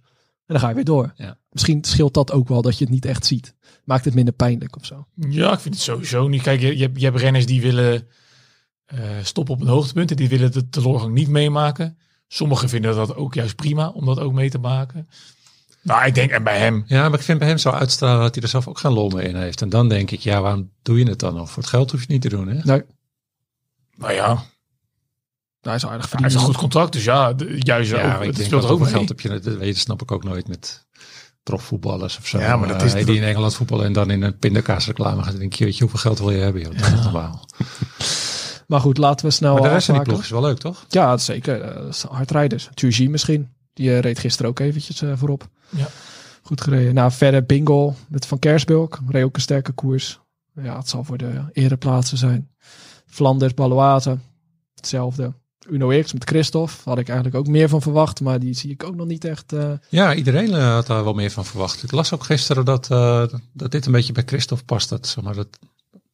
[0.49, 1.13] En dan ga je weer door.
[1.17, 1.39] Ja.
[1.51, 3.55] Misschien scheelt dat ook wel dat je het niet echt ziet.
[3.85, 5.07] Maakt het minder pijnlijk of zo.
[5.15, 6.43] Ja, ik vind het sowieso niet.
[6.43, 8.09] Kijk, je, je, hebt, je hebt renners die willen
[8.85, 10.11] eh, stoppen op een hoogtepunt.
[10.11, 11.99] En die willen de teleurgang niet meemaken.
[12.29, 15.09] Sommigen vinden dat ook juist prima om dat ook mee te maken.
[15.83, 18.35] Nou, ik denk, en bij hem, Ja, maar ik vind bij hem zo uitstralen dat
[18.35, 19.63] hij er zelf ook geen lol meer in heeft.
[19.63, 21.51] En dan denk ik, ja, waarom doe je het dan nog?
[21.51, 22.61] Voor het geld hoef je het niet te doen, hè?
[22.63, 22.83] Nee,
[23.97, 24.45] nou ja,
[25.69, 26.93] hij is aardig hij heeft een goed contract.
[26.93, 29.77] Dus ja, juist Ja, ook, maar ik het speelt ook geld heb je, dat weet,
[29.79, 30.87] snap ik ook nooit met
[31.43, 32.39] profvoetballers of zo.
[32.39, 35.31] Ja, maar dat is- Eh, die in Engeland voetballen en dan in een pindakaasreclame gaan.
[35.31, 36.63] Dan denk je, weet je, hoeveel geld wil je hebben?
[36.63, 36.73] Joh?
[36.79, 37.49] Dat is normaal.
[38.67, 40.85] Maar goed, laten we snel Maar de rest van die ploeg is wel leuk, toch?
[40.89, 41.61] Ja, is zeker.
[41.61, 42.69] Eh, dat is hardrijders.
[42.75, 43.49] Turgi misschien.
[43.73, 45.49] Die eh, reed gisteren ook eventjes eh, voorop.
[45.69, 45.87] Ja.
[46.43, 46.95] Goed gereden.
[46.95, 48.99] Nou, verder Bingo met Van Kersbulk.
[49.09, 50.21] Reed ook een sterke koers.
[50.63, 52.51] Ja, het zal voor de ereplaatsen zijn.
[53.07, 54.19] Flanders, Baloise.
[54.75, 55.33] Hetzelfde.
[55.71, 56.73] Uno X met Christophe.
[56.85, 58.21] Had ik eigenlijk ook meer van verwacht.
[58.21, 59.53] Maar die zie ik ook nog niet echt.
[59.53, 61.83] eh, Ja, iedereen eh, had daar wel meer van verwacht.
[61.83, 64.89] Ik las ook gisteren dat, eh, dat dit een beetje bij Christophe past.
[64.89, 65.49] Dat, zeg maar, dat,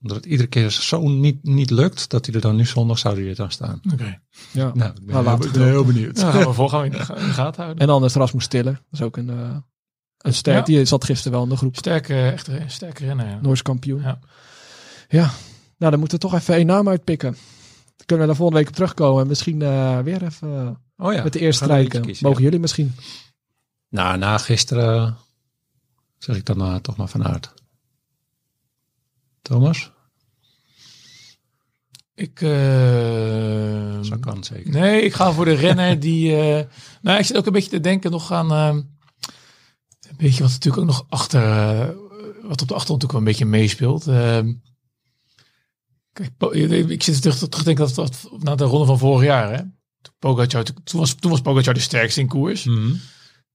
[0.03, 3.21] omdat het iedere keer zo niet, niet lukt, dat hij er dan nu zondag zou
[3.21, 3.81] hij er dan staan.
[3.93, 4.21] Oké.
[4.51, 4.71] ja.
[4.75, 6.21] Nou, ik ben Nou, laten we heel, benieuwd.
[6.21, 7.83] Ja, gaan we voor gaan we in de, in de gaten houden.
[7.87, 8.73] En anders Rasmus Stiller.
[8.73, 9.29] Dat is ook een,
[10.19, 10.57] een sterk.
[10.67, 10.75] Ja.
[10.75, 11.77] Die zat gisteren wel in de groep.
[11.77, 13.27] Sterke, echt een sterke renner.
[13.29, 13.39] Ja.
[13.43, 14.01] Noors kampioen.
[14.03, 14.19] Ja.
[15.09, 15.31] Ja.
[15.79, 17.37] Nou, dan moeten we toch even één naam uitpikken.
[18.05, 19.23] Kunnen we daar volgende week op terugkomen.
[19.23, 20.49] En misschien eh, weer even
[20.99, 21.95] eh, Oh ja, met de eerste gaan we rijken.
[21.95, 22.45] eentje kiezen, Mogen ja.
[22.45, 22.95] jullie misschien?
[23.89, 25.17] Nou, na gisteren
[26.19, 27.53] zeg ik dan eh, toch maar van aard.
[29.43, 29.93] Thomas?
[32.15, 34.71] Ik, eh, Dat kan zeker.
[34.71, 36.37] nee, ik ga voor de renner die...
[36.37, 36.65] eh,
[37.03, 38.51] nou, ik zit ook een beetje te denken nog aan...
[38.53, 38.77] ehm,
[40.09, 41.43] een beetje wat natuurlijk ook nog achter...
[41.43, 41.89] eh,
[42.43, 44.05] wat op de achtergrond ook wel een beetje meespeelt.
[46.15, 46.55] Kijk,
[46.89, 49.63] ik zit terug terug te denken dat, dat na de ronde van vorig jaar, hè.
[50.01, 52.65] Toen, Pogacar, toen, was, toen was Pogacar de sterkste in koers.
[52.65, 52.95] Mhm.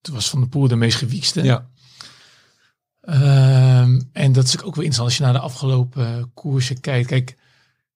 [0.01, 1.43] Toen was Van der Poel de meest gewiekste.
[1.43, 1.69] Ja,
[3.09, 7.07] Ehm, en dat is ook wel interessant als je naar de afgelopen eh, koersen kijkt.
[7.07, 7.37] Kijk,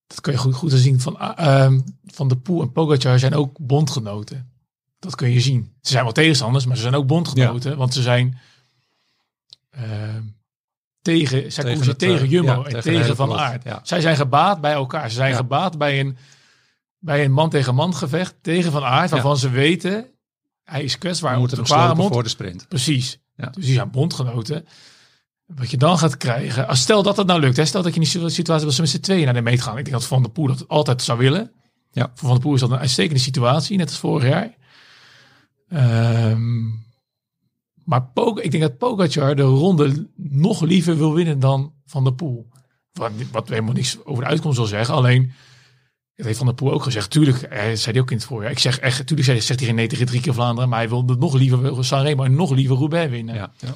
[0.07, 0.99] dat kun je goed, goed zien.
[0.99, 4.51] Van, ah, ehm, van de Poel en Pogacar zijn ook bondgenoten.
[4.99, 5.74] Dat kun je zien.
[5.82, 7.78] Ze zijn wel tegenstanders, maar ze zijn ook bondgenoten.
[7.78, 8.38] Want ze zijn
[9.70, 10.24] ehm,
[11.04, 13.64] tegen, zij Tegen het, tegen eh, Jumbo ja, en tegen Van Aert.
[13.64, 13.80] ja.
[13.84, 15.10] Zij zijn gebaat bij elkaar.
[15.10, 15.36] Ze zijn Ja.
[15.36, 16.18] gebaat bij een,
[16.99, 19.10] bij een man tegen man gevecht tegen Van Aert.
[19.10, 20.06] Waarvan ze weten,
[20.64, 22.14] hij is kwetsbaar hem slopen Kwaremond.
[22.14, 22.68] voor de sprint.
[22.68, 23.18] Precies.
[23.36, 23.49] Ja.
[23.49, 24.66] Dus die zijn bondgenoten.
[25.45, 28.01] Wat je dan gaat krijgen, als stel dat het nou lukt, hè, stel dat je
[28.01, 29.78] in die situatie was met z'n tweeën naar de meet gaan.
[29.78, 31.51] Ik denk dat Van der Poel dat altijd zou willen.
[31.91, 32.06] Ja.
[32.08, 34.54] Voor Van der Poel is dat een uitstekende situatie, net als vorig jaar.
[35.70, 36.62] Ehm,
[37.86, 42.14] maar Pog- ik denk dat Pogacar de ronde nog liever wil winnen dan Van der
[42.14, 42.48] Poel.
[42.92, 44.96] Wat, wat helemaal niks over de uitkomst wil zeggen.
[44.96, 45.32] Alleen,
[46.16, 47.10] dat heeft Van der Poel ook gezegd.
[47.10, 48.52] Tuurlijk, hij zei hij ook in het voorjaar.
[48.52, 50.70] Ik zeg echt, tuurlijk zei- zegt hij geen nee tegen drie keer Vlaanderen.
[50.70, 53.36] Maar hij wilde nog liever Sanremo en nog liever Roubaix winnen.
[53.36, 53.52] Ja.
[53.58, 53.74] Ja.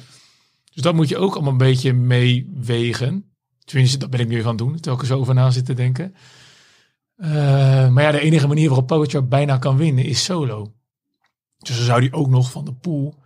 [0.72, 3.24] Dus dat moet je ook allemaal een beetje meewegen.
[3.64, 5.74] Tenminste, dat ben ik nu van doen, terwijl ik er zo over na zit te
[5.74, 6.14] denken.
[7.16, 7.30] Eh,
[7.88, 10.72] maar ja, de enige manier waarop Pogacar bijna kan winnen is solo.
[11.58, 13.17] Dus dan zou hij ook nog van de pool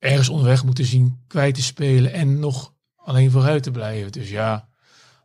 [0.00, 4.12] ergens onderweg moeten zien kwijt te spelen en nog alleen vooruit te blijven.
[4.12, 4.68] Dus ja,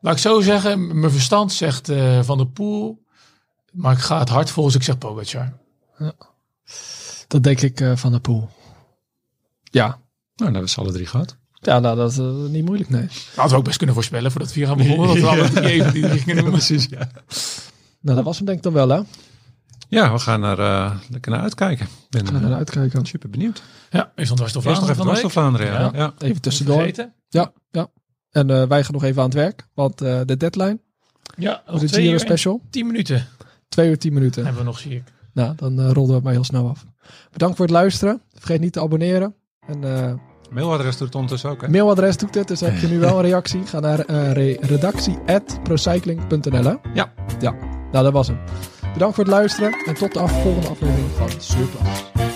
[0.01, 3.03] laat ik zo zeggen, mijn verstand zegt eh, van de pool,
[3.71, 5.53] maar ik ga het hard volgens ik zeg Pogacar.
[7.27, 8.49] Dat denk ik eh, van de pool.
[9.63, 9.87] Ja.
[9.87, 9.97] Nou,
[10.35, 11.37] dan hebben ze alle drie gehad.
[11.53, 13.07] Ja, nou, dat is eh, niet moeilijk, nee.
[13.35, 15.07] Hadden we ook best kunnen voorspellen voordat we hier gaan begonnen.
[15.07, 16.53] Dat we alle drie even die drie gingen noemen.
[16.53, 17.09] Precies, ja.
[17.99, 19.01] Nou, dat was hem denk ik dan wel, hè?
[19.89, 21.87] Ja, we gaan er eh, lekker naar uitkijken.
[22.09, 23.05] Ben Gaan we eh, naar uitkijken.
[23.05, 23.63] super benieuwd.
[23.89, 25.31] Ja, is dan dwars door Eerst nog Vlaanderen even van de dwars door week.
[25.31, 25.71] Vlaanderen.
[25.71, 25.79] Ja.
[26.05, 26.13] Ja.
[26.17, 26.25] Ja.
[26.27, 26.91] Even tussendoor.
[27.29, 27.87] Ja, ja.
[28.31, 29.67] En eh, wij gaan nog even aan het werk.
[29.73, 30.79] Want eh, de deadline
[31.37, 32.61] Ja, nog de twee uur special.
[32.69, 33.27] tien minuten
[33.69, 34.43] Twee uur, tien minuten.
[34.43, 35.03] hebben we nog, zie ik.
[35.33, 36.85] Nou, dan eh, rollen we het maar heel snel af.
[37.31, 38.21] Bedankt voor het luisteren.
[38.33, 39.35] Vergeet niet te abonneren.
[39.67, 40.13] En eh,
[40.51, 41.61] Mailadres doet het ondertussen ook.
[41.61, 41.67] Hè?
[41.69, 43.65] mailadres doet het, dus heb je nu wel een reactie.
[43.65, 46.77] Ga naar eh re- redactie.procycling.nl?
[46.93, 47.13] Ja.
[47.39, 47.51] Ja,
[47.91, 48.39] nou dat was hem.
[48.95, 52.34] Bedankt voor het luisteren en tot de volgende aflevering van Surplus.